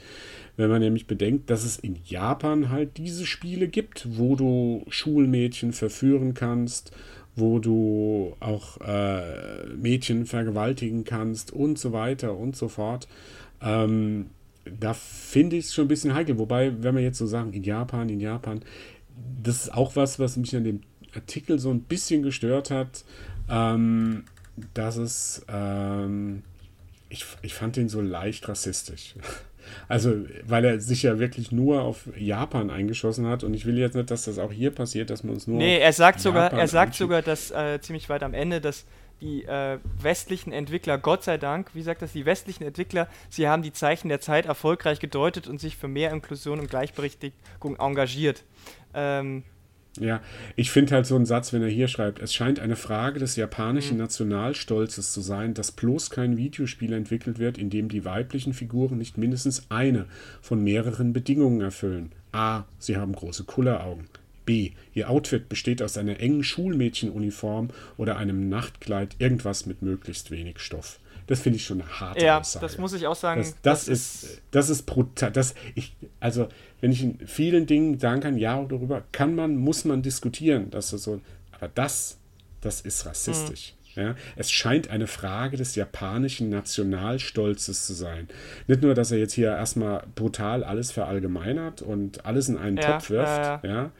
[0.57, 5.71] Wenn man nämlich bedenkt, dass es in Japan halt diese Spiele gibt, wo du Schulmädchen
[5.71, 6.91] verführen kannst
[7.35, 13.07] wo du auch äh, Mädchen vergewaltigen kannst und so weiter und so fort.
[13.61, 14.31] Ähm,
[14.79, 16.37] da finde ich es schon ein bisschen heikel.
[16.37, 18.61] Wobei, wenn wir jetzt so sagen, in Japan, in Japan,
[19.41, 20.81] das ist auch was, was mich an dem
[21.15, 23.03] Artikel so ein bisschen gestört hat,
[23.49, 24.25] ähm,
[24.73, 26.43] dass es, ähm,
[27.09, 29.15] ich, ich fand den so leicht rassistisch.
[29.87, 33.93] Also, weil er sich ja wirklich nur auf Japan eingeschossen hat und ich will jetzt
[33.93, 35.57] nicht, dass das auch hier passiert, dass man uns nur.
[35.57, 38.85] Nee, er sagt sogar, er sagt sogar, dass äh, ziemlich weit am Ende, dass
[39.21, 43.63] die äh, westlichen Entwickler, Gott sei Dank, wie sagt das, die westlichen Entwickler, sie haben
[43.63, 48.43] die Zeichen der Zeit erfolgreich gedeutet und sich für mehr Inklusion und Gleichberechtigung engagiert.
[48.93, 49.43] Ähm,
[49.99, 50.21] ja,
[50.55, 53.35] ich finde halt so einen Satz, wenn er hier schreibt, es scheint eine Frage des
[53.35, 54.03] japanischen mhm.
[54.03, 59.17] Nationalstolzes zu sein, dass bloß kein Videospiel entwickelt wird, in dem die weiblichen Figuren nicht
[59.17, 60.05] mindestens eine
[60.41, 62.11] von mehreren Bedingungen erfüllen.
[62.31, 62.63] A.
[62.77, 64.07] Sie haben große Kulleraugen.
[64.49, 64.71] B.
[64.95, 70.99] Ihr Outfit besteht aus einer engen Schulmädchenuniform oder einem Nachtkleid, irgendwas mit möglichst wenig Stoff.
[71.27, 72.65] Das finde ich schon eine harte ja, Aussage.
[72.65, 73.41] das muss ich auch sagen.
[73.41, 75.31] Das, das, das ist, das ist brutal.
[75.31, 76.49] Das, ich, also,
[76.81, 80.89] wenn ich in vielen Dingen sagen kann, ja, darüber kann man, muss man diskutieren, dass
[80.89, 81.21] das so,
[81.51, 82.17] aber das,
[82.61, 83.75] das ist rassistisch.
[83.95, 84.01] Mhm.
[84.01, 88.27] Ja, es scheint eine Frage des japanischen Nationalstolzes zu sein.
[88.65, 92.93] Nicht nur, dass er jetzt hier erstmal brutal alles verallgemeinert und alles in einen ja,
[92.93, 93.91] Topf wirft, ja, ja.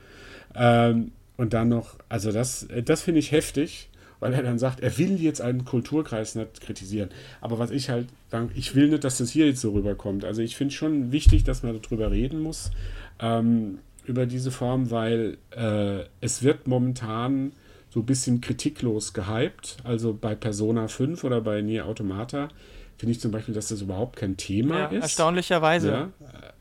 [0.55, 3.89] Ähm, und dann noch, also das, das finde ich heftig
[4.19, 7.09] weil er dann sagt, er will jetzt einen Kulturkreis nicht kritisieren.
[7.41, 10.25] Aber was ich halt sage, ich will nicht, dass das hier jetzt so rüberkommt.
[10.25, 12.71] Also ich finde schon wichtig, dass man darüber reden muss,
[13.19, 17.53] ähm, über diese Form, weil äh, es wird momentan
[17.89, 19.77] so ein bisschen kritiklos gehypt.
[19.83, 22.49] Also bei Persona 5 oder bei Nier Automata
[22.97, 25.03] finde ich zum Beispiel, dass das überhaupt kein Thema ja, ist.
[25.03, 25.89] Erstaunlicherweise.
[25.89, 26.09] Ja,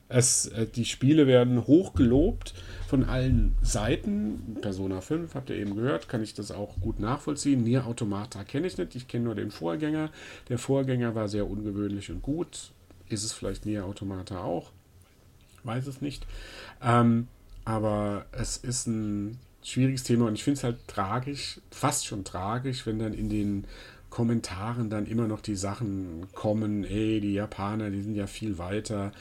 [0.09, 2.55] es, äh, die Spiele werden hoch gelobt
[2.87, 4.57] von allen Seiten.
[4.61, 7.63] Persona 5, habt ihr eben gehört, kann ich das auch gut nachvollziehen.
[7.63, 10.11] Nier Automata kenne ich nicht, ich kenne nur den Vorgänger.
[10.49, 12.73] Der Vorgänger war sehr ungewöhnlich und gut.
[13.09, 14.71] Ist es vielleicht Nier Automata auch?
[15.65, 16.27] Weiß es nicht.
[16.83, 17.29] Ähm,
[17.65, 22.87] aber es ist ein schwieriges Thema und ich finde es halt tragisch, fast schon tragisch,
[22.87, 23.65] wenn dann in den
[24.11, 29.13] Kommentaren dann immer noch die Sachen kommen, ey, die Japaner, die sind ja viel weiter,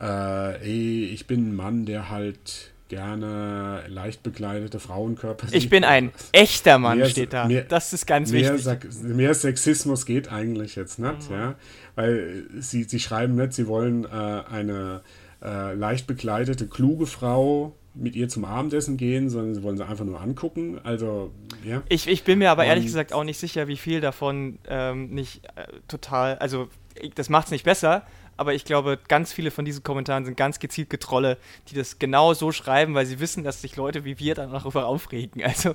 [0.00, 5.48] äh, ey, ich bin ein Mann, der halt gerne leicht bekleidete Frauenkörper.
[5.52, 7.46] Ich bin ein echter Mann, mehr, steht da.
[7.46, 9.02] Mehr, das ist ganz mehr wichtig.
[9.02, 11.34] mehr Sexismus geht eigentlich jetzt nicht, mhm.
[11.34, 11.54] ja.
[11.94, 15.00] Weil sie, sie schreiben nicht, sie wollen äh, eine
[15.42, 20.04] äh, leicht bekleidete, kluge Frau mit ihr zum Abendessen gehen, sondern sie wollen sie einfach
[20.04, 20.80] nur angucken.
[20.82, 21.30] Also,
[21.64, 21.82] ja.
[21.88, 25.10] Ich, ich bin mir aber Und ehrlich gesagt auch nicht sicher, wie viel davon ähm,
[25.10, 26.68] nicht äh, total, also
[27.14, 28.04] das macht es nicht besser,
[28.36, 31.38] aber ich glaube, ganz viele von diesen Kommentaren sind ganz gezielt Getrolle,
[31.68, 34.86] die das genau so schreiben, weil sie wissen, dass sich Leute wie wir dann darüber
[34.86, 35.42] aufregen.
[35.44, 35.74] Also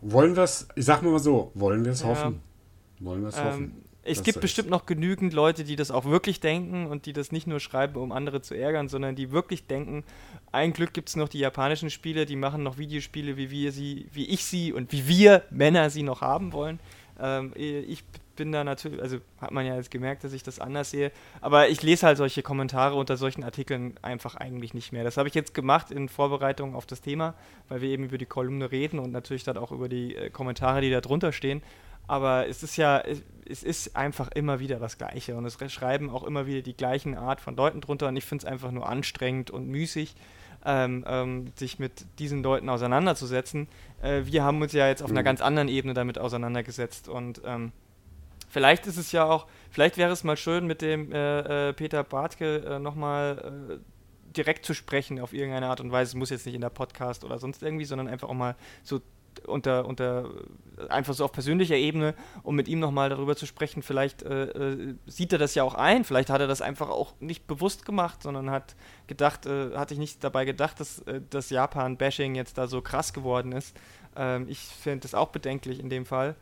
[0.00, 2.40] wollen wir es, ich sag mal so, wollen wir es ja, hoffen?
[2.98, 3.84] Wollen wir es ähm, hoffen?
[4.04, 7.46] Es gibt bestimmt noch genügend Leute, die das auch wirklich denken und die das nicht
[7.46, 10.04] nur schreiben, um andere zu ärgern, sondern die wirklich denken,
[10.50, 14.06] ein Glück gibt es noch die japanischen Spiele, die machen noch Videospiele, wie wir sie,
[14.12, 16.80] wie ich sie und wie wir Männer sie noch haben wollen.
[17.20, 18.02] Ähm, ich
[18.36, 21.68] bin da natürlich, also hat man ja jetzt gemerkt, dass ich das anders sehe, aber
[21.68, 25.04] ich lese halt solche Kommentare unter solchen Artikeln einfach eigentlich nicht mehr.
[25.04, 27.34] Das habe ich jetzt gemacht in Vorbereitung auf das Thema,
[27.68, 30.80] weil wir eben über die Kolumne reden und natürlich dann auch über die äh, Kommentare,
[30.80, 31.62] die da drunter stehen.
[32.06, 33.02] Aber es ist ja,
[33.48, 37.16] es ist einfach immer wieder das Gleiche und es schreiben auch immer wieder die gleichen
[37.16, 40.14] Art von Leuten drunter und ich finde es einfach nur anstrengend und müßig.
[40.64, 43.66] Ähm, ähm, sich mit diesen Leuten auseinanderzusetzen.
[44.00, 45.24] Äh, wir haben uns ja jetzt auf einer mhm.
[45.24, 47.72] ganz anderen Ebene damit auseinandergesetzt und ähm,
[48.52, 52.04] Vielleicht ist es ja auch, vielleicht wäre es mal schön, mit dem äh, äh, Peter
[52.04, 56.10] Bartke äh, nochmal äh, direkt zu sprechen auf irgendeine Art und Weise.
[56.10, 59.00] Es muss jetzt nicht in der Podcast oder sonst irgendwie, sondern einfach auch mal so
[59.40, 60.30] unter, unter
[60.88, 63.82] einfach so auf persönlicher Ebene, um mit ihm nochmal darüber zu sprechen.
[63.82, 67.14] Vielleicht äh, äh, sieht er das ja auch ein, vielleicht hat er das einfach auch
[67.20, 68.74] nicht bewusst gemacht, sondern hat
[69.06, 73.12] gedacht, äh, hatte ich nicht dabei gedacht, dass äh, das Japan-Bashing jetzt da so krass
[73.12, 73.76] geworden ist.
[74.16, 76.34] Ähm, ich finde das auch bedenklich in dem Fall.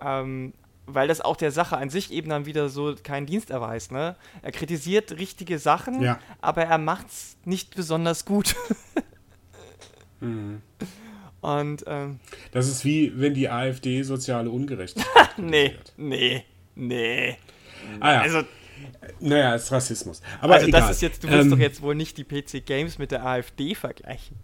[0.00, 0.52] Ähm,
[0.86, 3.90] weil das auch der Sache an sich eben dann wieder so keinen Dienst erweist.
[3.90, 4.14] Ne?
[4.42, 6.18] Er kritisiert richtige Sachen, ja.
[6.40, 8.54] aber er macht es nicht besonders gut.
[10.20, 10.62] mhm.
[11.40, 12.18] Und, ähm,
[12.50, 17.36] das ist wie, wenn die AfD soziale Ungerechtigkeit Nee, nee, nee.
[18.00, 18.20] Ah, ja.
[18.22, 18.42] Also,
[19.20, 20.22] naja, ist Rassismus.
[20.40, 20.80] Aber also egal.
[20.80, 23.24] das ist jetzt, du willst ähm, doch jetzt wohl nicht die PC Games mit der
[23.24, 24.36] AfD vergleichen.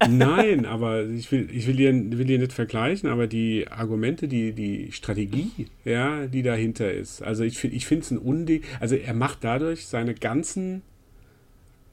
[0.08, 4.52] Nein, aber ich will, ich will hier, will hier nicht vergleichen, aber die Argumente, die,
[4.52, 7.22] die Strategie, ja, die dahinter ist.
[7.22, 8.62] Also ich, ich finde es ein Unding.
[8.80, 10.82] Also er macht dadurch seine ganzen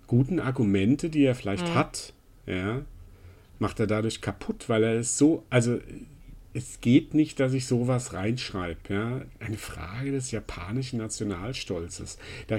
[0.07, 1.75] guten Argumente, die er vielleicht mhm.
[1.75, 2.13] hat,
[2.45, 2.81] ja,
[3.59, 5.79] macht er dadurch kaputt, weil er es so, also
[6.53, 9.21] es geht nicht, dass ich sowas reinschreibe, ja.
[9.39, 12.17] Eine Frage des japanischen Nationalstolzes.
[12.47, 12.57] Da,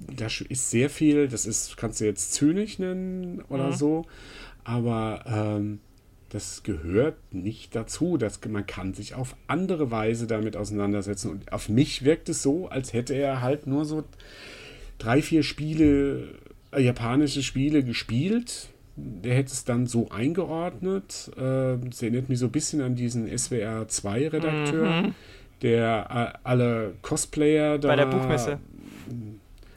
[0.00, 3.72] da ist sehr viel, das ist, kannst du jetzt zynisch nennen oder mhm.
[3.72, 4.04] so,
[4.64, 5.80] aber ähm,
[6.28, 8.18] das gehört nicht dazu.
[8.18, 11.30] Das, man kann sich auf andere Weise damit auseinandersetzen.
[11.30, 14.04] Und auf mich wirkt es so, als hätte er halt nur so
[14.98, 16.34] drei, vier Spiele,
[16.72, 18.68] äh, japanische Spiele gespielt.
[19.24, 21.30] Der hätte es dann so eingeordnet.
[21.36, 25.14] Äh, das erinnert mich so ein bisschen an diesen SWR 2-Redakteur, mhm.
[25.62, 27.88] der äh, alle Cosplayer da.
[27.88, 28.58] Bei der Buchmesse.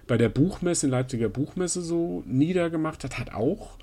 [0.08, 3.78] Bei der Buchmesse, in Leipziger Buchmesse so niedergemacht hat, hat auch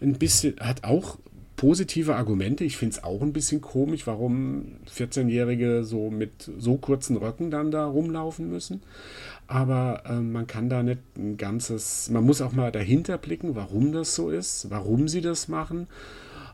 [0.00, 1.18] ein bisschen, hat auch
[1.58, 2.64] positive Argumente.
[2.64, 7.70] Ich finde es auch ein bisschen komisch, warum 14-Jährige so mit so kurzen Röcken dann
[7.70, 8.80] da rumlaufen müssen.
[9.48, 13.92] Aber äh, man kann da nicht ein ganzes, man muss auch mal dahinter blicken, warum
[13.92, 15.86] das so ist, warum sie das machen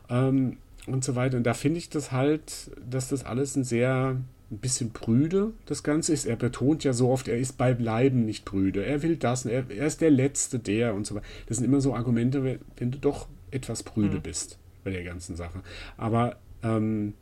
[0.09, 1.35] ähm, und so weiter.
[1.35, 4.17] Und da finde ich das halt, dass das alles ein sehr
[4.51, 6.25] ein bisschen prüde, das Ganze ist.
[6.25, 8.85] Er betont ja so oft, er ist bei Bleiben nicht prüde.
[8.85, 11.25] Er will das, er, er ist der Letzte, der und so weiter.
[11.47, 14.21] Das sind immer so Argumente, wenn, du doch etwas prüde mhm.
[14.21, 15.61] bist bei der ganzen Sache.
[15.97, 17.13] Aber ähm,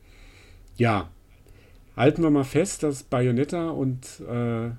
[0.76, 1.08] ja,
[1.96, 4.70] halten wir mal fest, dass Bayonetta und äh,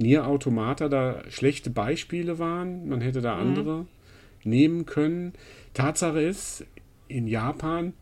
[0.00, 2.88] Nier Automata da schlechte Beispiele waren.
[2.88, 3.40] Man hätte da mhm.
[3.40, 3.86] andere
[4.42, 5.34] nehmen können.
[5.74, 6.64] Tatsache ist,
[7.08, 7.92] in Japan,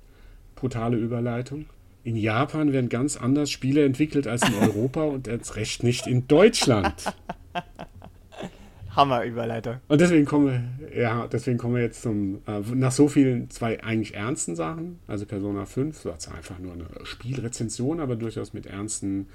[0.55, 1.67] brutale Überleitung,
[2.05, 6.27] in Japan werden ganz anders Spiele entwickelt als in Europa und erst recht nicht in
[6.29, 7.13] Deutschland.
[8.97, 9.77] Hammer-Überleitung.
[9.87, 10.47] Und deswegen kommen
[10.89, 14.99] wir, ja, deswegen kommen wir jetzt zum, äh, nach so vielen, zwei eigentlich ernsten Sachen,
[15.07, 19.29] also Persona 5, so war einfach nur eine Spielrezension, aber durchaus mit ernsten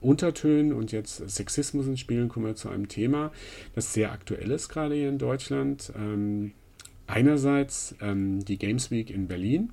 [0.00, 3.32] Untertönen und jetzt Sexismus in Spielen kommen wir zu einem Thema,
[3.74, 5.92] das sehr aktuell ist, gerade hier in Deutschland.
[5.96, 6.52] Ähm,
[7.06, 9.72] einerseits ähm, die Games Week in Berlin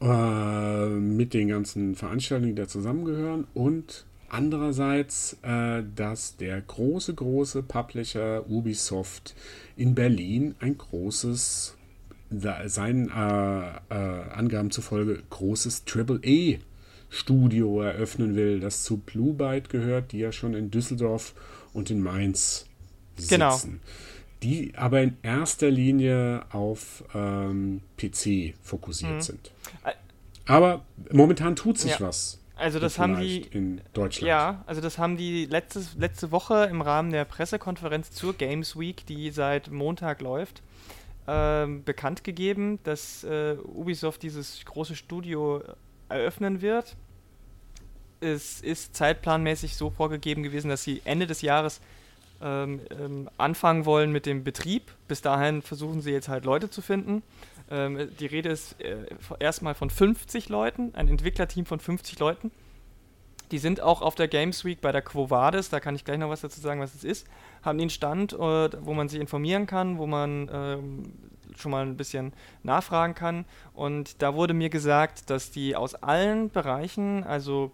[0.00, 7.62] äh, mit den ganzen Veranstaltungen, die da zusammengehören und Andererseits, äh, dass der große, große
[7.64, 9.34] Publisher Ubisoft
[9.76, 11.76] in Berlin ein großes,
[12.30, 15.84] seinen äh, äh, Angaben zufolge, großes
[17.12, 21.34] AAA-Studio eröffnen will, das zu Blue Byte gehört, die ja schon in Düsseldorf
[21.72, 22.66] und in Mainz
[23.16, 23.28] sitzen.
[23.28, 23.58] Genau.
[24.42, 29.20] Die aber in erster Linie auf ähm, PC fokussiert mhm.
[29.20, 29.52] sind.
[30.46, 32.00] Aber momentan tut sich ja.
[32.00, 32.38] was.
[32.56, 34.28] Also das haben die in Deutschland.
[34.28, 39.06] Ja, also das haben die letzte, letzte Woche im Rahmen der Pressekonferenz zur Games Week,
[39.06, 40.62] die seit Montag läuft,
[41.26, 45.62] ähm, bekannt gegeben, dass äh, Ubisoft dieses große Studio
[46.08, 46.96] eröffnen wird.
[48.22, 51.80] Es ist zeitplanmäßig so vorgegeben gewesen, dass sie Ende des Jahres
[52.40, 54.92] ähm, ähm, anfangen wollen mit dem Betrieb.
[55.08, 57.22] Bis dahin versuchen sie jetzt halt Leute zu finden.
[57.70, 58.96] Ähm, die Rede ist äh,
[59.38, 62.50] erstmal von 50 Leuten, ein Entwicklerteam von 50 Leuten.
[63.50, 66.18] Die sind auch auf der Games Week bei der Quo Vadis, da kann ich gleich
[66.18, 67.26] noch was dazu sagen, was es ist.
[67.62, 71.12] Haben den Stand, äh, wo man sich informieren kann, wo man ähm,
[71.56, 73.44] schon mal ein bisschen nachfragen kann.
[73.74, 77.72] Und da wurde mir gesagt, dass die aus allen Bereichen, also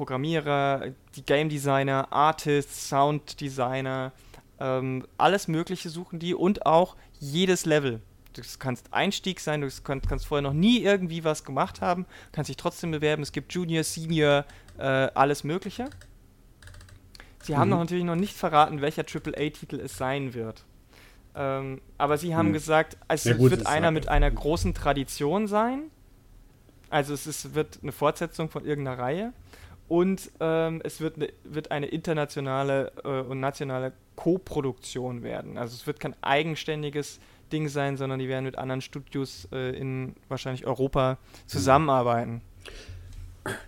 [0.00, 4.12] Programmierer, die Game Designer, Artists, Sound Designer,
[4.58, 8.00] ähm, alles Mögliche suchen die und auch jedes Level
[8.32, 12.48] das kannst Einstieg sein, du kannst, kannst, vorher noch nie irgendwie was gemacht haben, kannst
[12.48, 13.22] dich trotzdem bewerben.
[13.22, 14.44] Es gibt Junior, Senior,
[14.78, 15.90] äh, alles Mögliche.
[17.42, 17.58] Sie mhm.
[17.58, 20.64] haben noch natürlich noch nicht verraten, welcher AAA-Titel es sein wird.
[21.34, 22.54] Ähm, aber sie haben mhm.
[22.54, 25.90] gesagt, es, gut, wird einer mit einer großen Tradition sein.
[26.88, 29.32] Also es ist, wird eine Fortsetzung von irgendeiner Reihe.
[29.90, 35.58] Und ähm, es wird, ne, wird eine internationale äh, und nationale Co-Produktion werden.
[35.58, 37.18] Also es wird kein eigenständiges
[37.50, 41.18] Ding sein, sondern die werden mit anderen Studios äh, in wahrscheinlich Europa
[41.48, 42.40] zusammenarbeiten.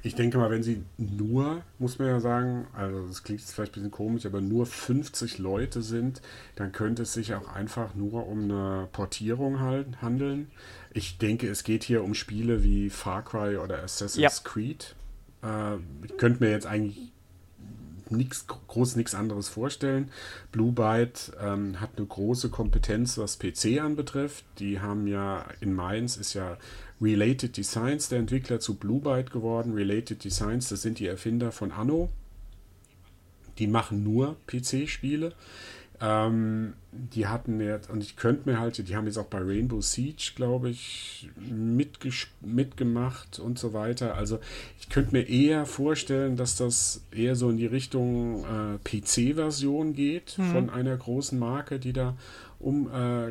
[0.05, 3.73] Ich denke mal, wenn sie nur, muss man ja sagen, also das klingt jetzt vielleicht
[3.73, 6.23] ein bisschen komisch, aber nur 50 Leute sind,
[6.55, 10.53] dann könnte es sich auch einfach nur um eine Portierung handeln.
[10.93, 14.31] Ich denke, es geht hier um Spiele wie Far Cry oder Assassin's ja.
[14.45, 14.95] Creed.
[15.43, 17.13] Äh, ich könnte mir jetzt eigentlich
[18.11, 20.11] nix, groß nichts anderes vorstellen.
[20.53, 24.45] Blue Byte ähm, hat eine große Kompetenz, was PC anbetrifft.
[24.59, 26.59] Die haben ja in Mainz ist ja
[27.01, 29.75] Related Designs der Entwickler zu Blue Byte geworden.
[29.75, 32.11] Related Designs, das sind die Erfinder von Anno.
[33.59, 35.35] Die machen nur PC-Spiele.
[36.03, 39.81] Ähm, die hatten jetzt, und ich könnte mir halt, die haben jetzt auch bei Rainbow
[39.81, 41.31] Siege, glaube ich,
[42.41, 44.17] mitgemacht und so weiter.
[44.17, 44.41] Also
[44.81, 50.37] ich könnte mir eher vorstellen, dass das eher so in die Richtung äh, PC-Version geht
[50.39, 50.51] mhm.
[50.51, 52.17] von einer großen Marke, die da
[52.59, 52.91] um.
[52.93, 53.31] Äh,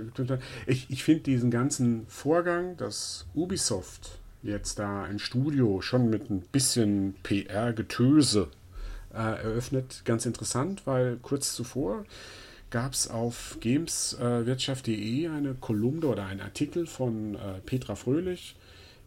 [0.65, 6.41] ich ich finde diesen ganzen Vorgang, dass Ubisoft jetzt da ein Studio schon mit ein
[6.53, 8.47] bisschen PR-Getöse
[9.13, 12.05] äh, eröffnet, ganz interessant, weil kurz zuvor
[12.71, 18.55] gab es auf gameswirtschaft.de eine Kolumne oder einen Artikel von äh, Petra Fröhlich,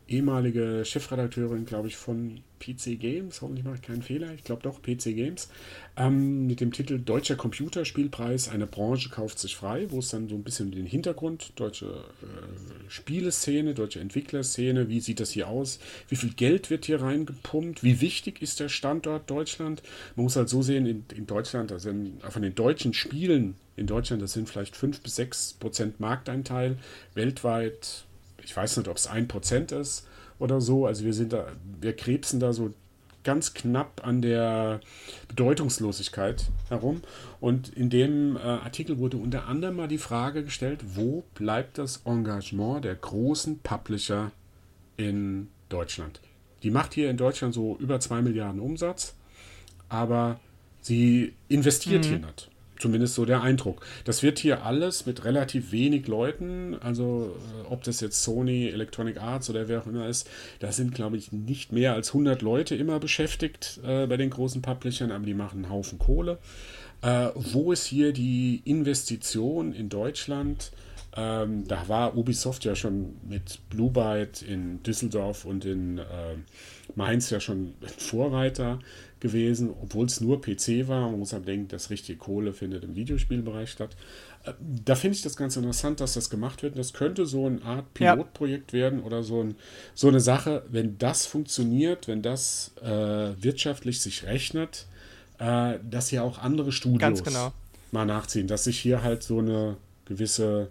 [0.08, 4.80] ehemalige Chefredakteurin, glaube ich, von PC Games, hoffentlich mache ich keinen Fehler, ich glaube doch
[4.80, 5.48] PC Games,
[5.96, 10.34] ähm, mit dem Titel Deutscher Computerspielpreis, eine Branche kauft sich frei, wo es dann so
[10.34, 15.78] ein bisschen den Hintergrund, deutsche äh, Spieleszene, deutsche Entwicklerszene, wie sieht das hier aus,
[16.08, 19.82] wie viel Geld wird hier reingepumpt, wie wichtig ist der Standort Deutschland.
[20.16, 23.86] Man muss halt so sehen, in, in Deutschland, also in, von den deutschen Spielen in
[23.86, 26.78] Deutschland, das sind vielleicht 5 bis 6 Prozent Markteinteil,
[27.14, 28.04] weltweit,
[28.44, 30.06] ich weiß nicht, ob es 1 Prozent ist,
[30.38, 30.86] oder so.
[30.86, 31.46] Also wir sind da,
[31.80, 32.72] wir krebsen da so
[33.22, 34.80] ganz knapp an der
[35.28, 37.02] Bedeutungslosigkeit herum.
[37.40, 42.02] Und in dem äh, Artikel wurde unter anderem mal die Frage gestellt, wo bleibt das
[42.04, 44.30] Engagement der großen Publisher
[44.96, 46.20] in Deutschland?
[46.62, 49.14] Die macht hier in Deutschland so über 2 Milliarden Umsatz,
[49.88, 50.38] aber
[50.80, 52.08] sie investiert mhm.
[52.08, 52.50] hier nicht.
[52.84, 53.80] Zumindest so der Eindruck.
[54.04, 59.22] Das wird hier alles mit relativ wenig Leuten, also äh, ob das jetzt Sony, Electronic
[59.22, 60.28] Arts oder wer auch immer ist,
[60.58, 64.60] da sind, glaube ich, nicht mehr als 100 Leute immer beschäftigt äh, bei den großen
[64.60, 66.36] Publishern, aber die machen einen Haufen Kohle.
[67.00, 70.70] Äh, wo ist hier die Investition in Deutschland?
[71.16, 76.02] Ähm, da war Ubisoft ja schon mit Blue Byte in Düsseldorf und in äh,
[76.96, 78.78] Mainz ja schon Vorreiter
[79.20, 81.10] gewesen, obwohl es nur PC war.
[81.10, 83.96] Man muss halt denken, das richtige Kohle findet im Videospielbereich statt.
[84.44, 86.76] Äh, da finde ich das ganz interessant, dass das gemacht wird.
[86.76, 88.80] Das könnte so eine Art Pilotprojekt ja.
[88.80, 89.56] werden oder so, ein,
[89.94, 92.88] so eine Sache, wenn das funktioniert, wenn das äh,
[93.42, 94.86] wirtschaftlich sich rechnet,
[95.38, 97.52] äh, dass ja auch andere Studios genau.
[97.92, 100.68] mal nachziehen, dass sich hier halt so eine gewisse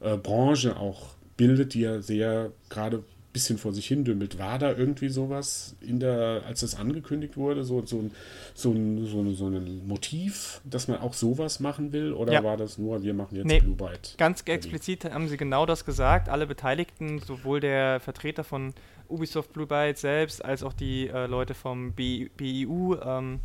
[0.00, 3.02] äh, Branche auch bildet, die ja sehr gerade
[3.36, 4.38] bisschen vor sich hin dümmelt.
[4.38, 8.10] War da irgendwie sowas in der, als das angekündigt wurde, so, so, ein,
[8.54, 12.14] so, ein, so, ein, so ein Motiv, dass man auch sowas machen will?
[12.14, 12.42] Oder ja.
[12.44, 14.14] war das nur, wir machen jetzt nee, Blue Byte?
[14.16, 16.30] Ganz explizit haben sie genau das gesagt.
[16.30, 18.72] Alle Beteiligten, sowohl der Vertreter von
[19.08, 23.40] Ubisoft Blue Byte selbst, als auch die äh, Leute vom B, BIU, ähm,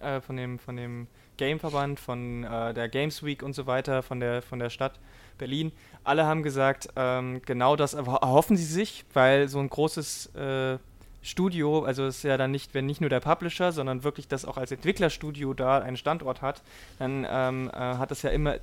[0.00, 1.06] äh, von dem, von dem
[1.36, 4.98] Gameverband, von äh, der Games Week und so weiter, von der, von der Stadt
[5.36, 5.72] Berlin,
[6.04, 10.78] alle haben gesagt, ähm, genau das erhoffen sie sich, weil so ein großes äh,
[11.22, 14.56] Studio, also ist ja dann nicht, wenn nicht nur der Publisher, sondern wirklich das auch
[14.56, 16.62] als Entwicklerstudio da einen Standort hat,
[16.98, 18.56] dann ähm, äh, hat das ja immer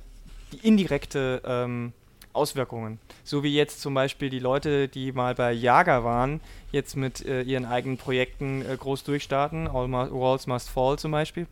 [0.52, 1.92] die indirekte ähm,
[2.32, 2.98] Auswirkungen.
[3.24, 7.42] So wie jetzt zum Beispiel die Leute, die mal bei Jager waren, jetzt mit äh,
[7.42, 11.46] ihren eigenen Projekten äh, groß durchstarten, All Walls Must Fall zum Beispiel,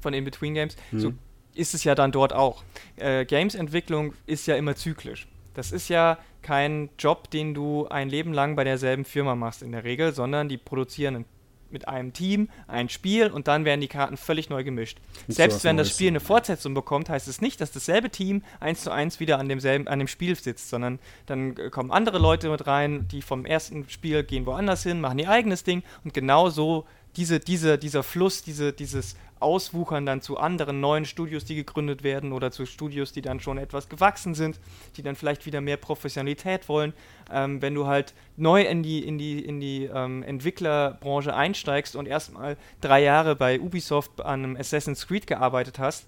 [0.00, 0.76] von In-Between Games.
[0.92, 1.00] Mhm.
[1.00, 1.12] So
[1.54, 2.62] ist es ja dann dort auch.
[2.96, 5.26] Äh, Games-Entwicklung ist ja immer zyklisch.
[5.54, 9.72] Das ist ja kein Job, den du ein Leben lang bei derselben Firma machst in
[9.72, 11.24] der Regel, sondern die produzieren
[11.70, 14.98] mit einem Team ein Spiel und dann werden die Karten völlig neu gemischt.
[15.26, 18.82] Nicht Selbst wenn das Spiel eine Fortsetzung bekommt, heißt es nicht, dass dasselbe Team eins
[18.82, 22.66] zu eins wieder an demselben, an dem Spiel sitzt, sondern dann kommen andere Leute mit
[22.66, 26.86] rein, die vom ersten Spiel gehen woanders hin, machen ihr eigenes Ding und genau so
[27.16, 32.32] diese, diese, dieser Fluss, diese, dieses auswuchern dann zu anderen neuen Studios, die gegründet werden
[32.32, 34.60] oder zu Studios, die dann schon etwas gewachsen sind,
[34.96, 36.92] die dann vielleicht wieder mehr Professionalität wollen.
[37.32, 42.06] Ähm, wenn du halt neu in die, in die, in die ähm, Entwicklerbranche einsteigst und
[42.06, 46.06] erstmal drei Jahre bei Ubisoft an einem Assassin's Creed gearbeitet hast,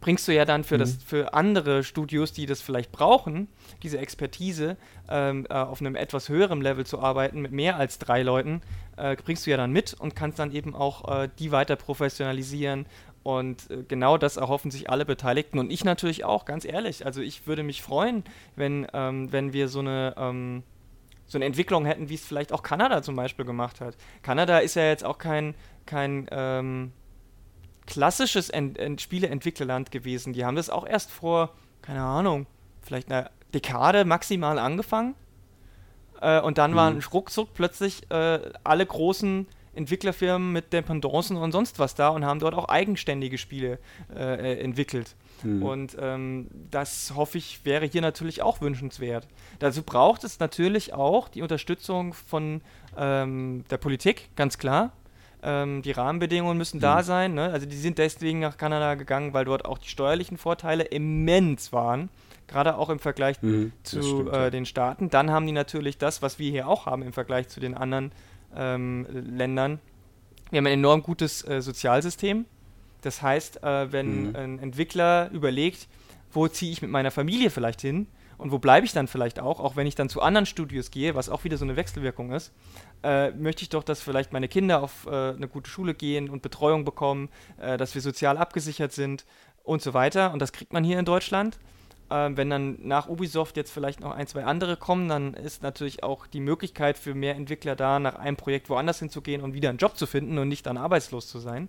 [0.00, 0.80] bringst du ja dann für, mhm.
[0.80, 3.48] das, für andere Studios, die das vielleicht brauchen,
[3.82, 4.76] diese Expertise,
[5.08, 8.60] ähm, äh, auf einem etwas höheren Level zu arbeiten, mit mehr als drei Leuten,
[8.96, 12.86] äh, bringst du ja dann mit und kannst dann eben auch äh, die weiter professionalisieren
[13.26, 17.04] Und äh, genau das erhoffen sich alle Beteiligten und ich natürlich auch, ganz ehrlich.
[17.04, 18.22] Also ich würde mich freuen,
[18.54, 20.62] wenn, ähm, wenn wir so eine, ähm,
[21.26, 23.96] so eine Entwicklung hätten, wie es vielleicht auch Kanada zum Beispiel gemacht hat.
[24.22, 26.92] Kanada ist ja jetzt auch kein, kein ähm,
[27.86, 30.32] klassisches Ent Ent Spieleentwicklerland gewesen.
[30.32, 32.46] Die haben das auch erst vor, keine Ahnung,
[32.82, 35.14] vielleicht einer Dekade maximal angefangen.
[36.20, 36.76] Äh, und dann mhm.
[36.76, 42.40] waren ruckzuck plötzlich äh, alle großen Entwicklerfirmen mit Dependancen und sonst was da und haben
[42.40, 43.78] dort auch eigenständige Spiele
[44.14, 45.14] äh, äh, entwickelt.
[45.42, 45.62] Mhm.
[45.62, 49.28] Und ähm, das hoffe ich wäre hier natürlich auch wünschenswert.
[49.58, 52.62] Dazu braucht es natürlich auch die Unterstützung von
[52.96, 54.92] ähm, der Politik, ganz klar.
[55.46, 56.82] Ähm, die Rahmenbedingungen müssen mhm.
[56.82, 57.34] da sein.
[57.34, 57.50] Ne?
[57.52, 62.10] Also die sind deswegen nach Kanada gegangen, weil dort auch die steuerlichen Vorteile immens waren
[62.48, 65.10] gerade auch im Vergleich mhm, zu stimmt, äh, den Staaten.
[65.10, 68.12] Dann haben die natürlich das, was wir hier auch haben im Vergleich zu den anderen
[68.54, 69.80] ähm, Ländern.
[70.50, 72.44] Wir haben ein enorm gutes äh, Sozialsystem.
[73.02, 74.36] Das heißt, äh, wenn mhm.
[74.36, 75.88] ein Entwickler überlegt,
[76.32, 78.06] wo ziehe ich mit meiner Familie vielleicht hin
[78.38, 81.14] und wo bleibe ich dann vielleicht auch, auch wenn ich dann zu anderen Studios gehe,
[81.14, 82.52] was auch wieder so eine Wechselwirkung ist,
[83.06, 86.42] äh, möchte ich doch, dass vielleicht meine Kinder auf äh, eine gute Schule gehen und
[86.42, 87.28] Betreuung bekommen,
[87.58, 89.24] äh, dass wir sozial abgesichert sind
[89.62, 90.32] und so weiter.
[90.32, 91.58] Und das kriegt man hier in Deutschland.
[92.10, 96.02] Ähm, wenn dann nach Ubisoft jetzt vielleicht noch ein, zwei andere kommen, dann ist natürlich
[96.02, 99.78] auch die Möglichkeit für mehr Entwickler da, nach einem Projekt woanders hinzugehen und wieder einen
[99.78, 101.68] Job zu finden und nicht dann arbeitslos zu sein.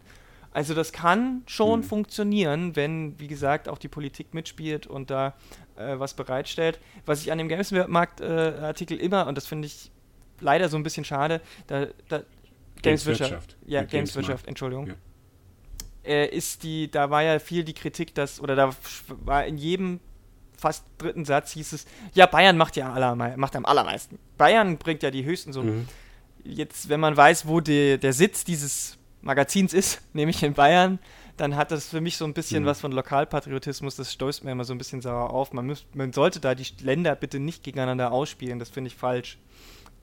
[0.52, 1.84] Also das kann schon mhm.
[1.84, 5.36] funktionieren, wenn, wie gesagt, auch die Politik mitspielt und da
[5.76, 6.80] äh, was bereitstellt.
[7.06, 9.92] Was ich an dem Gamesmarkt-Artikel äh, immer, und das finde ich
[10.40, 12.22] leider so ein bisschen schade, da, da
[12.82, 13.58] Gameswirtschaft.
[13.66, 14.88] Ja, Gameswirtschaft, Entschuldigung.
[14.88, 14.94] Ja.
[16.04, 18.72] Äh, ist die, da war ja viel die Kritik, dass, oder da
[19.26, 20.00] war in jedem
[20.58, 24.18] fast dritten Satz hieß es, ja, Bayern macht ja macht am allermeisten.
[24.38, 25.80] Bayern bringt ja die höchsten Summen.
[25.80, 25.88] Mhm.
[26.44, 31.00] Jetzt, wenn man weiß, wo die, der Sitz dieses Magazins ist, nämlich in Bayern,
[31.36, 32.68] dann hat das für mich so ein bisschen mhm.
[32.68, 35.54] was von Lokalpatriotismus, das stößt mir immer so ein bisschen sauer auf.
[35.54, 39.38] Man, müsst, man sollte da die Länder bitte nicht gegeneinander ausspielen, das finde ich falsch.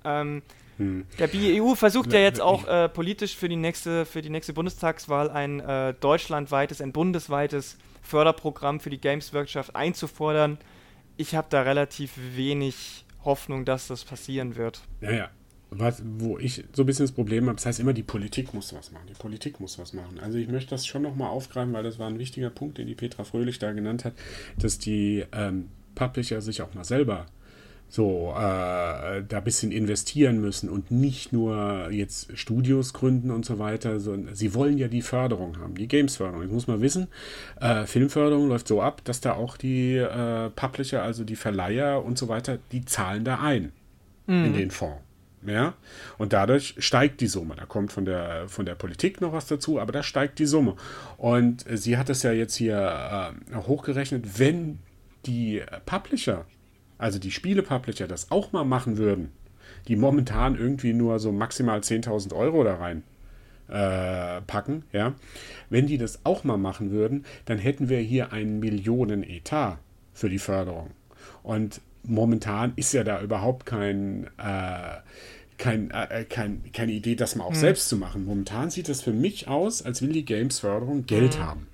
[0.05, 0.43] Ähm,
[0.79, 1.07] hm.
[1.19, 5.31] Der BEU versucht ja jetzt auch äh, politisch für die nächste, für die nächste Bundestagswahl
[5.31, 10.59] ein äh, deutschlandweites, ein bundesweites Förderprogramm für die Gameswirtschaft einzufordern.
[11.17, 14.83] Ich habe da relativ wenig Hoffnung, dass das passieren wird.
[15.01, 15.31] Ja, ja.
[15.71, 18.73] Was, wo ich so ein bisschen das Problem habe, das heißt immer, die Politik muss
[18.73, 19.07] was machen.
[19.09, 20.21] Die Politik muss was machen.
[20.21, 22.95] Also ich möchte das schon nochmal aufgreifen, weil das war ein wichtiger Punkt, den die
[22.95, 24.15] Petra Fröhlich da genannt hat,
[24.57, 27.27] dass die ähm, Publisher sich auch mal selber
[27.89, 33.59] so äh, da ein bisschen investieren müssen und nicht nur jetzt Studios gründen und so
[33.59, 36.43] weiter, sondern sie wollen ja die Förderung haben, die Games-Förderung.
[36.43, 37.07] Jetzt muss man wissen,
[37.61, 42.18] äh, Filmförderung läuft so ab, dass da auch die äh, Publisher, also die Verleiher und
[42.18, 43.70] so weiter, die zahlen da ein
[44.26, 44.47] mhm.
[44.47, 45.01] in den Fonds.
[45.47, 45.74] Ja,
[46.16, 47.55] und dadurch steigt die Summe.
[47.55, 50.74] Da kommt von der, von der Politik noch was dazu, aber da steigt die Summe.
[51.18, 54.78] Und sie hat es ja jetzt hier äh, hochgerechnet, wenn
[55.26, 56.47] die Publisher
[56.99, 59.33] also die Spiele-Publisher das auch mal machen würden,
[59.89, 63.03] die momentan irgendwie nur so maximal 10.000 Euro da rein
[63.69, 65.15] äh, packen, ja,
[65.71, 69.79] wenn die das auch mal machen würden, dann hätten wir hier einen Millionen-Etat
[70.13, 70.91] für die Förderung.
[71.43, 75.01] Und momentan ist ja da überhaupt kein, äh,
[75.57, 77.61] kein, äh, kein, keine Idee, das mal auch hm.
[77.61, 78.25] selbst zu machen.
[78.25, 81.43] Momentan sieht es für mich aus, als will die Games-Förderung Geld hm.
[81.43, 81.67] haben.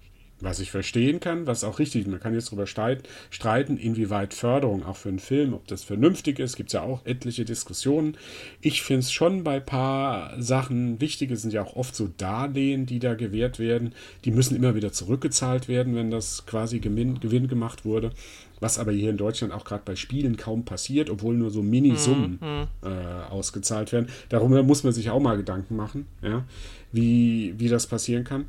[0.43, 2.09] Was ich verstehen kann, was auch richtig ist.
[2.09, 6.57] Man kann jetzt darüber streiten, inwieweit Förderung auch für einen Film, ob das vernünftig ist,
[6.57, 8.16] gibt es ja auch etliche Diskussionen.
[8.62, 12.09] Ich finde es schon bei ein paar Sachen wichtig, es sind ja auch oft so
[12.16, 13.95] Darlehen, die da gewährt werden.
[14.24, 18.12] Die müssen immer wieder zurückgezahlt werden, wenn das quasi Gewinn, Gewinn gemacht wurde.
[18.61, 22.38] Was aber hier in Deutschland auch gerade bei Spielen kaum passiert, obwohl nur so Minisummen
[22.41, 22.88] mhm.
[22.88, 24.09] äh, ausgezahlt werden.
[24.28, 26.45] Darüber muss man sich auch mal Gedanken machen, ja,
[26.93, 28.47] wie, wie das passieren kann.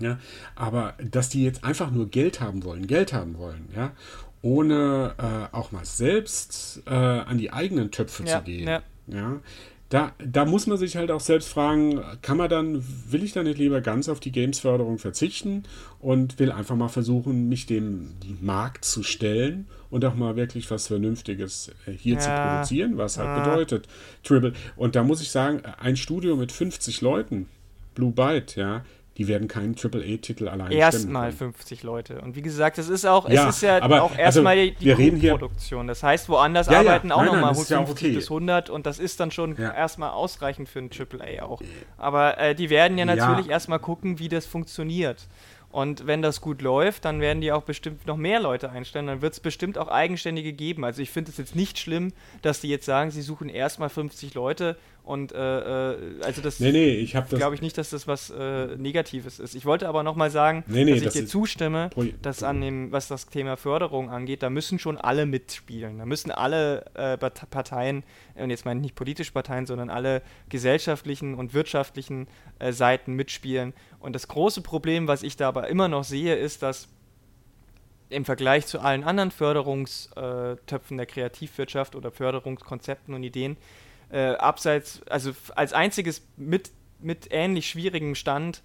[0.00, 0.18] Ja,
[0.54, 3.92] aber dass die jetzt einfach nur Geld haben wollen, Geld haben wollen, ja,
[4.42, 8.82] ohne äh, auch mal selbst äh, an die eigenen Töpfe ja, zu gehen, ja.
[9.08, 9.40] ja,
[9.88, 13.44] da, da muss man sich halt auch selbst fragen, kann man dann, will ich dann
[13.44, 15.62] nicht lieber ganz auf die Games-Förderung verzichten
[15.98, 20.88] und will einfach mal versuchen, mich dem Markt zu stellen und auch mal wirklich was
[20.88, 22.20] Vernünftiges äh, hier ja.
[22.20, 23.88] zu produzieren, was halt bedeutet
[24.24, 24.52] Triple.
[24.76, 27.48] Und da muss ich sagen, ein Studio mit 50 Leuten,
[27.94, 28.84] Blue Byte, ja,
[29.18, 32.20] die werden keinen AAA-Titel allein Erstmal 50 Leute.
[32.20, 35.88] Und wie gesagt, es ist auch, ja, es ist ja auch erstmal also, die, Produktion.
[35.88, 38.12] Das heißt, woanders ja, arbeiten ja, auch nochmal 50 ja okay.
[38.12, 39.74] bis 100 und das ist dann schon ja.
[39.74, 41.60] erstmal ausreichend für ein AAA auch.
[41.96, 45.26] Aber äh, die werden ja natürlich erstmal gucken, wie das funktioniert.
[45.70, 49.06] Und wenn das gut läuft, dann werden die auch bestimmt noch mehr Leute einstellen.
[49.06, 50.84] Dann wird es bestimmt auch Eigenständige geben.
[50.84, 54.32] Also ich finde es jetzt nicht schlimm, dass die jetzt sagen, sie suchen erstmal 50
[54.32, 54.76] Leute
[55.08, 58.76] und äh, äh, also das nee, nee, ich glaube ich nicht, dass das was äh,
[58.76, 59.54] Negatives ist.
[59.54, 61.88] Ich wollte aber nochmal sagen, nee, nee, dass ich das dir zustimme,
[62.20, 65.96] dass an dem, was das Thema Förderung angeht, da müssen schon alle mitspielen.
[65.96, 68.04] Da müssen alle äh, Parteien,
[68.34, 72.28] und jetzt meine ich nicht politische Parteien, sondern alle gesellschaftlichen und wirtschaftlichen
[72.58, 73.72] äh, Seiten mitspielen.
[74.00, 76.86] Und das große Problem, was ich da aber immer noch sehe, ist, dass
[78.10, 83.56] im Vergleich zu allen anderen Förderungstöpfen der Kreativwirtschaft oder Förderungskonzepten und Ideen
[84.10, 88.62] äh, abseits, also als einziges mit, mit ähnlich schwierigem Stand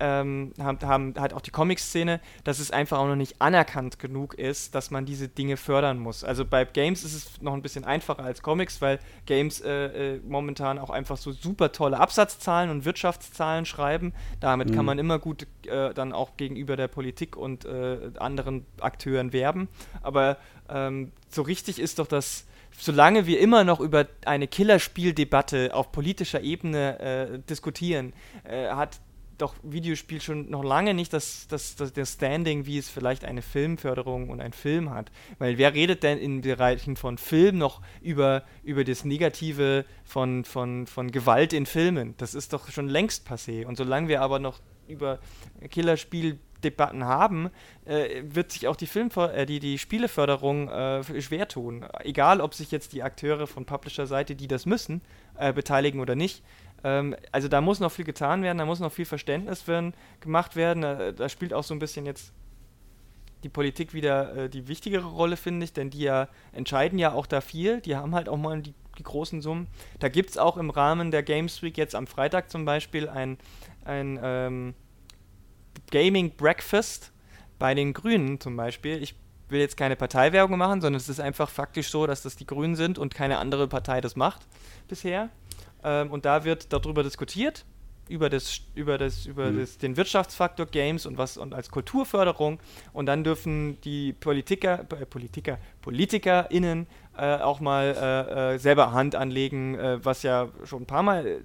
[0.00, 4.34] ähm, haben, haben halt auch die Comic-Szene, dass es einfach auch noch nicht anerkannt genug
[4.34, 6.24] ist, dass man diese Dinge fördern muss.
[6.24, 10.20] Also bei Games ist es noch ein bisschen einfacher als Comics, weil Games äh, äh,
[10.26, 14.12] momentan auch einfach so super tolle Absatzzahlen und Wirtschaftszahlen schreiben.
[14.40, 14.74] Damit mhm.
[14.74, 19.68] kann man immer gut äh, dann auch gegenüber der Politik und äh, anderen Akteuren werben.
[20.02, 20.36] Aber
[20.68, 22.46] ähm, so richtig ist doch das
[22.78, 28.12] solange wir immer noch über eine Killerspieldebatte auf politischer Ebene äh, diskutieren,
[28.44, 29.00] äh, hat
[29.38, 33.42] doch Videospiel schon noch lange nicht das, das, das, das Standing, wie es vielleicht eine
[33.42, 35.10] Filmförderung und ein Film hat.
[35.38, 40.86] Weil wer redet denn in Bereichen von Film noch über, über das Negative von, von,
[40.86, 42.14] von Gewalt in Filmen?
[42.16, 43.64] Das ist doch schon längst passé.
[43.64, 45.20] Und solange wir aber noch über
[45.70, 47.50] Killerspiel Debatten haben,
[47.84, 51.86] äh, wird sich auch die, Filmver äh, die, die Spieleförderung äh, schwer tun.
[52.00, 55.02] Egal, ob sich jetzt die Akteure von Publisher-Seite, die das müssen,
[55.36, 56.42] äh, beteiligen oder nicht.
[56.84, 60.56] Ähm, also da muss noch viel getan werden, da muss noch viel Verständnis werden, gemacht
[60.56, 60.82] werden.
[60.82, 62.32] Da, da spielt auch so ein bisschen jetzt
[63.44, 67.26] die Politik wieder äh, die wichtigere Rolle, finde ich, denn die ja entscheiden ja auch
[67.26, 67.80] da viel.
[67.80, 69.68] Die haben halt auch mal die, die großen Summen.
[70.00, 73.38] Da gibt es auch im Rahmen der Games Week jetzt am Freitag zum Beispiel ein,
[73.84, 74.74] ein ähm,
[75.90, 77.12] Gaming Breakfast
[77.58, 79.02] bei den Grünen zum Beispiel.
[79.02, 79.14] Ich
[79.48, 82.76] will jetzt keine Parteiwerbung machen, sondern es ist einfach faktisch so, dass das die Grünen
[82.76, 84.46] sind und keine andere Partei das macht
[84.88, 85.30] bisher.
[85.82, 87.64] Ähm, und da wird darüber diskutiert,
[88.08, 89.60] über das, über das, über mhm.
[89.60, 92.58] das, den Wirtschaftsfaktor Games und was und als Kulturförderung.
[92.92, 96.86] Und dann dürfen die Politiker, äh, Politiker, PolitikerInnen
[97.16, 101.26] äh, auch mal äh, äh selber Hand anlegen, äh, was ja schon ein paar Mal
[101.26, 101.40] äh,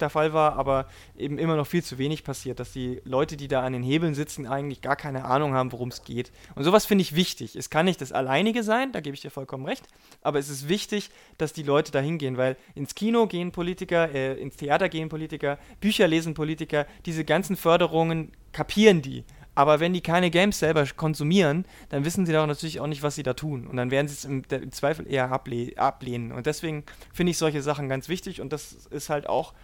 [0.00, 0.86] der Fall war, aber
[1.16, 4.14] eben immer noch viel zu wenig passiert, dass die Leute, die da an den Hebeln
[4.14, 6.32] sitzen, eigentlich gar keine Ahnung haben, worum es geht.
[6.54, 7.56] Und sowas finde ich wichtig.
[7.56, 9.86] Es kann nicht das Alleinige sein, da gebe ich dir vollkommen recht,
[10.22, 14.34] aber es ist wichtig, dass die Leute da hingehen, weil ins Kino gehen Politiker, äh,
[14.40, 19.24] ins Theater gehen Politiker, Bücher lesen Politiker, diese ganzen Förderungen kapieren die.
[19.56, 23.14] Aber wenn die keine Games selber konsumieren, dann wissen sie doch natürlich auch nicht, was
[23.14, 23.66] sie da tun.
[23.66, 26.30] Und dann werden sie es im, im Zweifel eher able ablehnen.
[26.30, 26.84] Und deswegen
[27.14, 28.42] finde ich solche Sachen ganz wichtig.
[28.42, 29.54] Und das ist halt auch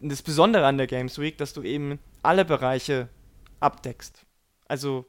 [0.00, 3.08] das Besondere an der Games Week, dass du eben alle Bereiche
[3.60, 4.24] abdeckst.
[4.68, 5.06] Also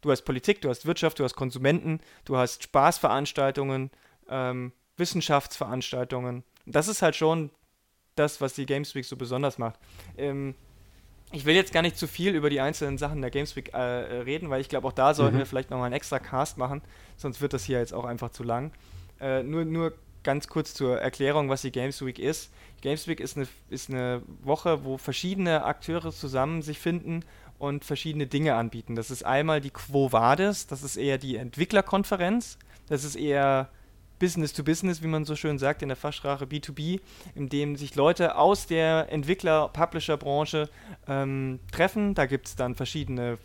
[0.00, 3.90] du hast Politik, du hast Wirtschaft, du hast Konsumenten, du hast Spaßveranstaltungen,
[4.28, 6.44] ähm, Wissenschaftsveranstaltungen.
[6.66, 7.50] Das ist halt schon
[8.14, 9.78] das, was die Games Week so besonders macht.
[10.16, 10.54] Ähm,
[11.30, 13.78] ich will jetzt gar nicht zu viel über die einzelnen Sachen der Games Week äh,
[13.78, 15.40] reden, weil ich glaube, auch da sollten mhm.
[15.40, 16.82] wir vielleicht nochmal einen extra Cast machen,
[17.16, 18.72] sonst wird das hier jetzt auch einfach zu lang.
[19.20, 19.92] Äh, nur, nur
[20.28, 22.52] ganz kurz zur Erklärung, was die Games Week ist.
[22.82, 27.24] Games Week ist eine, ist eine Woche, wo verschiedene Akteure zusammen sich finden
[27.58, 28.94] und verschiedene Dinge anbieten.
[28.94, 32.58] Das ist einmal die Quo Vadis, das ist eher die Entwicklerkonferenz,
[32.90, 33.70] das ist eher
[34.18, 37.00] Business to Business, wie man so schön sagt in der Fachsprache B2B,
[37.34, 40.68] in dem sich Leute aus der Entwickler-Publisher-Branche
[41.08, 42.14] ähm, treffen.
[42.14, 43.38] Da gibt es dann verschiedene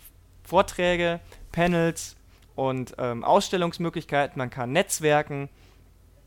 [0.44, 1.22] Vorträge,
[1.54, 2.18] Panels
[2.56, 4.38] und ähm, Ausstellungsmöglichkeiten.
[4.38, 5.48] Man kann netzwerken.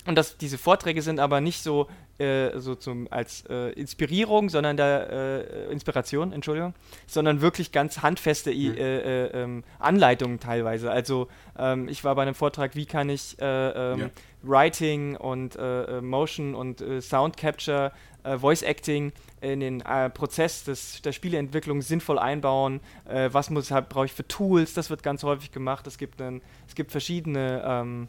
[0.06, 1.88] Und das, diese Vorträge sind aber nicht so
[2.18, 6.72] äh, so zum, als äh, Inspirierung, sondern der äh, Inspiration, Entschuldigung,
[7.06, 8.74] sondern wirklich ganz handfeste mhm.
[8.74, 10.90] Äh, äh, ähm, Anleitungen teilweise.
[10.90, 11.28] Also
[11.58, 14.10] ähm, ich war bei einem Vortrag, wie kann ich ähm, ja.
[14.42, 15.58] Writing und
[16.02, 17.90] Motion und Sound Capture,
[18.38, 19.82] Voice Acting in den
[20.14, 22.80] Prozess des, der Spieleentwicklung sinnvoll einbauen.
[23.06, 24.72] was muss brauche ich für Tools?
[24.74, 25.88] Das wird ganz häufig gemacht.
[25.88, 28.08] Es gibt, einen, es gibt verschiedene ähm,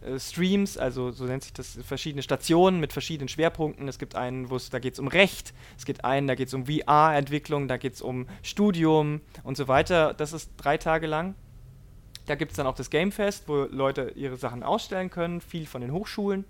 [0.00, 3.88] äh, Streams, also so nennt sich das, verschiedene Stationen mit verschiedenen Schwerpunkten.
[3.88, 6.48] Es gibt einen, wo es, da geht es um Recht, es gibt einen, da geht
[6.48, 10.14] es um VR-Entwicklung, da geht es um Studium und so weiter.
[10.14, 11.34] Das ist drei Tage lang.
[12.26, 15.80] Da gibt es dann auch das Gamefest, wo Leute ihre Sachen ausstellen können, viel von
[15.80, 16.44] den Hochschulen.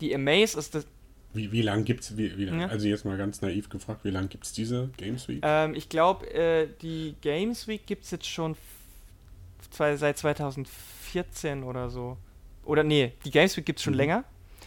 [0.00, 0.86] Die Amaze ist das.
[1.34, 2.66] Wie, wie lang gibt es, wie, wie ja.
[2.68, 5.40] also jetzt mal ganz naiv gefragt, wie lange gibt es diese Games Week?
[5.42, 8.56] Ähm, ich glaube, äh, die Games Week gibt es jetzt schon
[9.70, 10.66] zwei, seit 2004
[11.08, 12.16] 2014 oder so.
[12.64, 13.98] Oder nee, die Games Week gibt es schon mhm.
[13.98, 14.24] länger.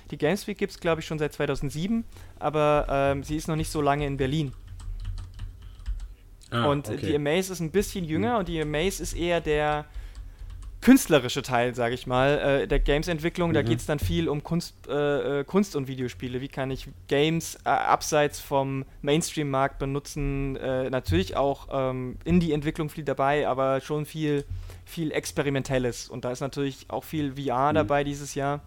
[0.10, 2.04] Die Games Week gibt es, glaube ich, schon seit 2007,
[2.40, 4.54] aber ähm, sie ist noch nicht so lange in Berlin.
[6.50, 6.98] Ah, und okay.
[7.06, 8.40] die Amaze ist ein bisschen jünger mhm.
[8.40, 9.86] und die Amaze ist eher der
[10.82, 13.50] künstlerische Teil, sage ich mal, äh, der Games-Entwicklung.
[13.50, 13.54] Mhm.
[13.54, 16.42] Da geht es dann viel um Kunst, äh, äh, Kunst und Videospiele.
[16.42, 20.56] Wie kann ich Games äh, abseits vom Mainstream-Markt benutzen?
[20.56, 24.44] Äh, natürlich auch ähm, Indie-Entwicklung viel dabei, aber schon viel,
[24.86, 26.10] viel Experimentelles.
[26.10, 27.76] Und da ist natürlich auch viel VR mhm.
[27.76, 28.62] dabei dieses Jahr.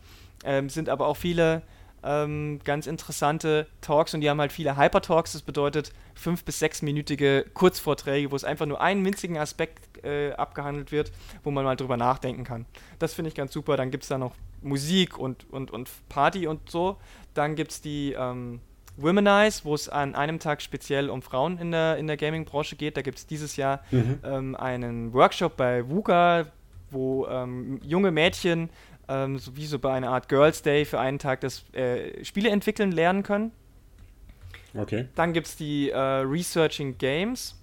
[0.45, 1.63] Ähm, sind aber auch viele
[2.05, 5.33] ähm, ganz interessante Talks und die haben halt viele Hyper-Talks.
[5.33, 10.93] Das bedeutet fünf- bis sechsminütige Kurzvorträge, wo es einfach nur einen winzigen Aspekt äh, abgehandelt
[10.93, 11.13] wird,
[11.43, 12.67] wo man mal drüber nachdenken kann.
[12.99, 13.77] Das finde ich ganz super.
[13.77, 16.97] Dann gibt es da noch Musik und, und, und Party und so.
[17.35, 18.61] Dann gibt es die ähm,
[18.97, 22.97] Womanize, wo es an einem Tag speziell um Frauen in der, in der Gaming-Branche geht.
[22.97, 24.21] Da gibt es dieses Jahr mhm.
[24.25, 26.47] ähm, einen Workshop bei VUGA,
[26.91, 28.71] wo ähm, junge Mädchen
[29.09, 32.51] ähm, so wie so bei einer Art Girls Day für einen Tag das äh, Spiele
[32.51, 33.53] entwickeln lernen können.
[34.77, 35.07] Okay.
[35.15, 37.61] Dann gibt es die äh, Researching Games.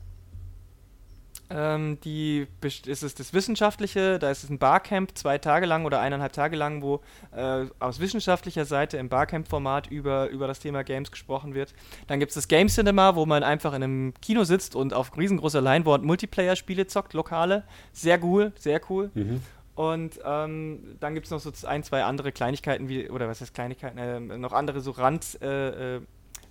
[1.53, 5.99] Ähm, die ist es das Wissenschaftliche, da ist es ein Barcamp, zwei Tage lang oder
[5.99, 7.02] eineinhalb Tage lang, wo
[7.36, 11.73] äh, aus wissenschaftlicher Seite im Barcamp-Format über, über das Thema Games gesprochen wird.
[12.07, 15.18] Dann gibt es das Game Cinema, wo man einfach in einem Kino sitzt und auf
[15.18, 17.64] riesengroßer Leinwand Multiplayer-Spiele zockt, lokale.
[17.91, 19.11] Sehr cool, sehr cool.
[19.14, 19.41] Mhm.
[19.76, 23.53] Und ähm, dann gibt es noch so ein, zwei andere Kleinigkeiten, wie, oder was heißt
[23.53, 26.02] Kleinigkeiten, äh, noch andere so Rand, äh, äh,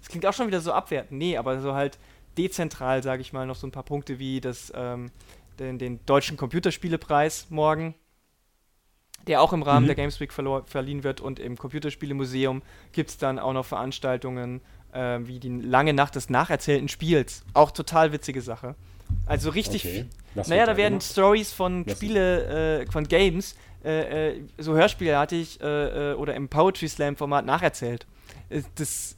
[0.01, 1.99] das klingt auch schon wieder so abwertend, nee, aber so halt
[2.37, 5.11] dezentral, sage ich mal, noch so ein paar Punkte wie das, ähm,
[5.59, 7.95] den, den, deutschen Computerspielepreis morgen,
[9.27, 9.89] der auch im Rahmen mhm.
[9.89, 12.63] der Games Week verliehen wird und im Computerspielemuseum
[12.93, 14.61] gibt es dann auch noch Veranstaltungen
[14.93, 17.45] äh, wie die lange Nacht des nacherzählten Spiels.
[17.55, 18.75] Auch total witzige Sache.
[19.27, 19.85] Also richtig.
[19.85, 20.07] Okay.
[20.35, 26.13] Naja, da werden Stories von Was Spiele, äh, von Games, äh, äh so hörspielartig äh,
[26.13, 28.07] äh, oder im Poetry Slam Format nacherzählt.
[28.77, 29.17] Das,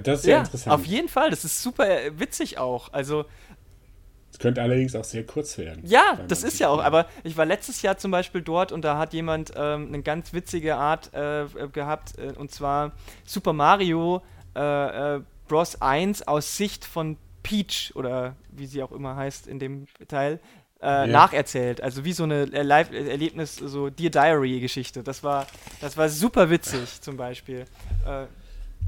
[0.00, 0.74] das ist ja, interessant.
[0.74, 1.86] Auf jeden Fall, das ist super
[2.18, 2.92] witzig auch.
[2.92, 3.24] Also.
[4.32, 5.82] Es könnte allerdings auch sehr kurz werden.
[5.86, 8.98] Ja, das ist ja auch, aber ich war letztes Jahr zum Beispiel dort und da
[8.98, 12.92] hat jemand ähm, eine ganz witzige Art äh, gehabt, äh, und zwar
[13.24, 14.22] Super Mario
[14.54, 15.80] äh, Bros.
[15.80, 20.40] 1 aus Sicht von Peach oder wie sie auch immer heißt in dem Teil,
[20.80, 21.06] äh, yeah.
[21.06, 21.80] nacherzählt.
[21.80, 25.02] Also wie so eine Live-Erlebnis, so Dear Diary-Geschichte.
[25.02, 25.46] Das war,
[25.80, 27.64] das war super witzig zum Beispiel.
[28.06, 28.26] Äh,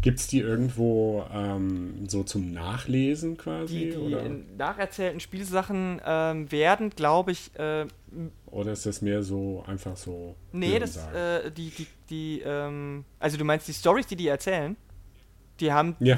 [0.03, 3.79] Gibt es die irgendwo ähm, so zum Nachlesen quasi?
[3.79, 4.29] Die, die oder?
[4.57, 7.51] nacherzählten Spielsachen ähm, werden, glaube ich.
[7.59, 7.87] Äh,
[8.47, 10.37] oder ist das mehr so einfach so?
[10.53, 14.77] Nee, das, äh, die, die, die, ähm, also du meinst die Stories, die die erzählen?
[15.61, 16.17] Die haben, ja.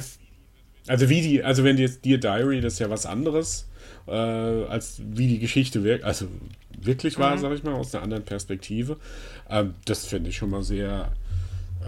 [0.87, 3.69] Also wie die, also wenn jetzt Dear Diary, das ist ja was anderes,
[4.07, 6.29] äh, als wie die Geschichte wirkt, also
[6.81, 7.41] wirklich war, mhm.
[7.41, 8.97] sag ich mal, aus einer anderen Perspektive.
[9.49, 11.13] Ähm, das finde ich schon mal sehr.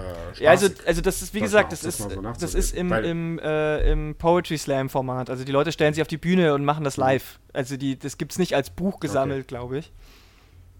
[0.00, 3.38] Äh, ja, also, also das ist, wie gesagt, das, ist, so das ist im, im,
[3.38, 5.30] äh, im Poetry Slam-Format.
[5.30, 7.04] Also die Leute stellen sich auf die Bühne und machen das mhm.
[7.04, 7.38] live.
[7.52, 9.48] Also die, das gibt es nicht als Buch gesammelt, okay.
[9.48, 9.92] glaube ich.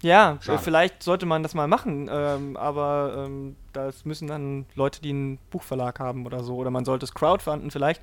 [0.01, 0.59] Ja, Schade.
[0.59, 5.37] vielleicht sollte man das mal machen, ähm, aber ähm, das müssen dann Leute, die einen
[5.51, 8.01] Buchverlag haben oder so, oder man sollte es crowdfunden vielleicht.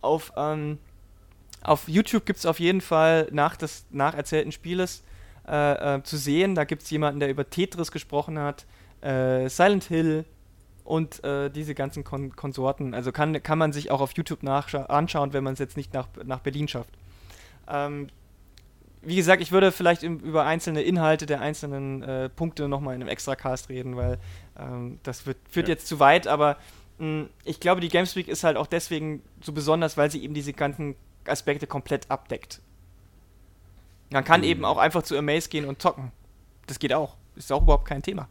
[0.00, 0.78] Auf, ähm,
[1.62, 5.04] auf YouTube gibt es auf jeden Fall nach des nacherzählten Spieles
[5.46, 6.56] äh, äh, zu sehen.
[6.56, 8.66] Da gibt es jemanden, der über Tetris gesprochen hat,
[9.00, 10.24] äh, Silent Hill
[10.86, 12.94] und äh, diese ganzen Kon Konsorten.
[12.94, 16.08] Also kann, kann man sich auch auf YouTube anschauen, wenn man es jetzt nicht nach,
[16.24, 16.90] nach Berlin schafft.
[17.68, 18.08] Ähm,
[19.02, 23.02] wie gesagt, ich würde vielleicht im, über einzelne Inhalte der einzelnen äh, Punkte nochmal in
[23.02, 24.18] einem Extra-Cast reden, weil
[24.58, 25.74] ähm, das wird, führt ja.
[25.74, 26.56] jetzt zu weit, aber
[26.98, 30.22] mh, hm, ich glaube, die Games Week ist halt auch deswegen so besonders, weil sie
[30.22, 30.94] eben diese ganzen
[31.26, 32.60] Aspekte komplett abdeckt.
[34.10, 34.46] Man kann mhm.
[34.46, 36.12] eben auch einfach zu Amaze gehen und zocken.
[36.66, 37.16] Das geht auch.
[37.34, 38.28] Ist auch überhaupt kein Thema.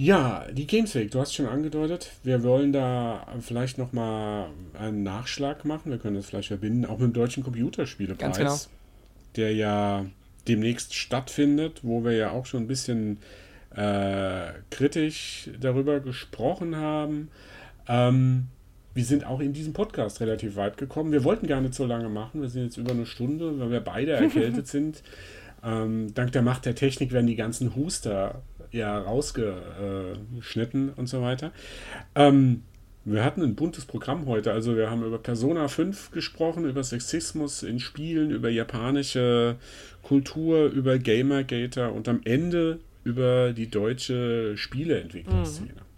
[0.00, 5.66] Ja, die Games Week, du hast schon angedeutet, wir wollen da vielleicht nochmal einen Nachschlag
[5.66, 5.92] machen.
[5.92, 8.56] Wir können das vielleicht verbinden, auch mit dem Deutschen Computerspielepreis, genau.
[9.36, 10.06] der ja
[10.48, 13.18] demnächst stattfindet, wo wir ja auch schon ein bisschen
[13.76, 17.28] äh, kritisch darüber gesprochen haben.
[17.86, 18.46] Ähm,
[18.94, 21.12] wir sind auch in diesem Podcast relativ weit gekommen.
[21.12, 22.40] Wir wollten gar nicht so lange machen.
[22.40, 25.02] Wir sind jetzt über eine Stunde, weil wir beide erkältet sind.
[25.62, 28.40] Ähm, dank der Macht der Technik werden die ganzen Huster
[28.72, 31.52] ja rausgeschnitten und so weiter.
[32.14, 32.62] Ähm,
[33.04, 34.52] wir hatten ein buntes Programm heute.
[34.52, 39.56] Also wir haben über Persona 5 gesprochen, über Sexismus in Spielen, über japanische
[40.02, 45.72] Kultur, über Gamergater und am Ende über die deutsche Spieleentwicklungsszene.
[45.72, 45.90] Mhm.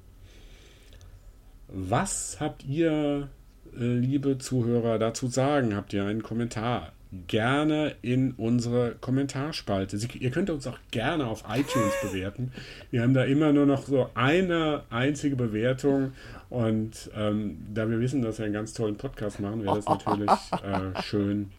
[1.75, 3.29] Was habt ihr,
[3.75, 5.75] äh, liebe Zuhörer, dazu sagen?
[5.75, 6.93] Habt ihr einen Kommentar
[7.27, 9.99] gerne in unsere Kommentarspalte.
[9.99, 12.53] Sie, ihr könnt uns auch gerne auf iTunes bewerten.
[12.91, 16.13] Wir haben da immer nur noch so eine einzige Bewertung
[16.49, 20.31] und ähm, da wir wissen, dass wir einen ganz tollen Podcast machen, wäre das natürlich
[20.31, 21.51] äh, schön,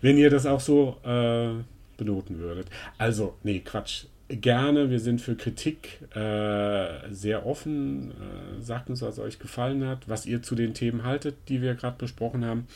[0.00, 1.50] wenn ihr das auch so äh,
[1.96, 2.68] benoten würdet.
[2.98, 4.90] Also, nee, Quatsch gerne.
[4.90, 8.10] Wir sind für Kritik äh, sehr offen.
[8.10, 11.74] Äh, sagt uns, was euch gefallen hat, was ihr zu den Themen haltet, die wir
[11.74, 12.66] gerade besprochen haben.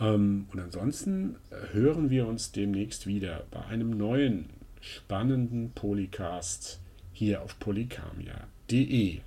[0.00, 1.36] Ähm, und ansonsten
[1.72, 4.50] hören wir uns demnächst wieder bei einem neuen
[4.80, 6.80] spannenden Polycast
[7.12, 9.20] hier auf polykamia.de.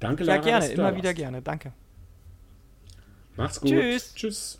[0.00, 0.38] Danke, Lara.
[0.38, 0.96] Ja, gerne, immer warst.
[0.96, 1.42] wieder gerne.
[1.42, 1.72] Danke.
[3.36, 3.70] Macht's gut.
[3.70, 4.14] Tschüss.
[4.14, 4.58] Tschüss.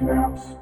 [0.00, 0.59] collapse.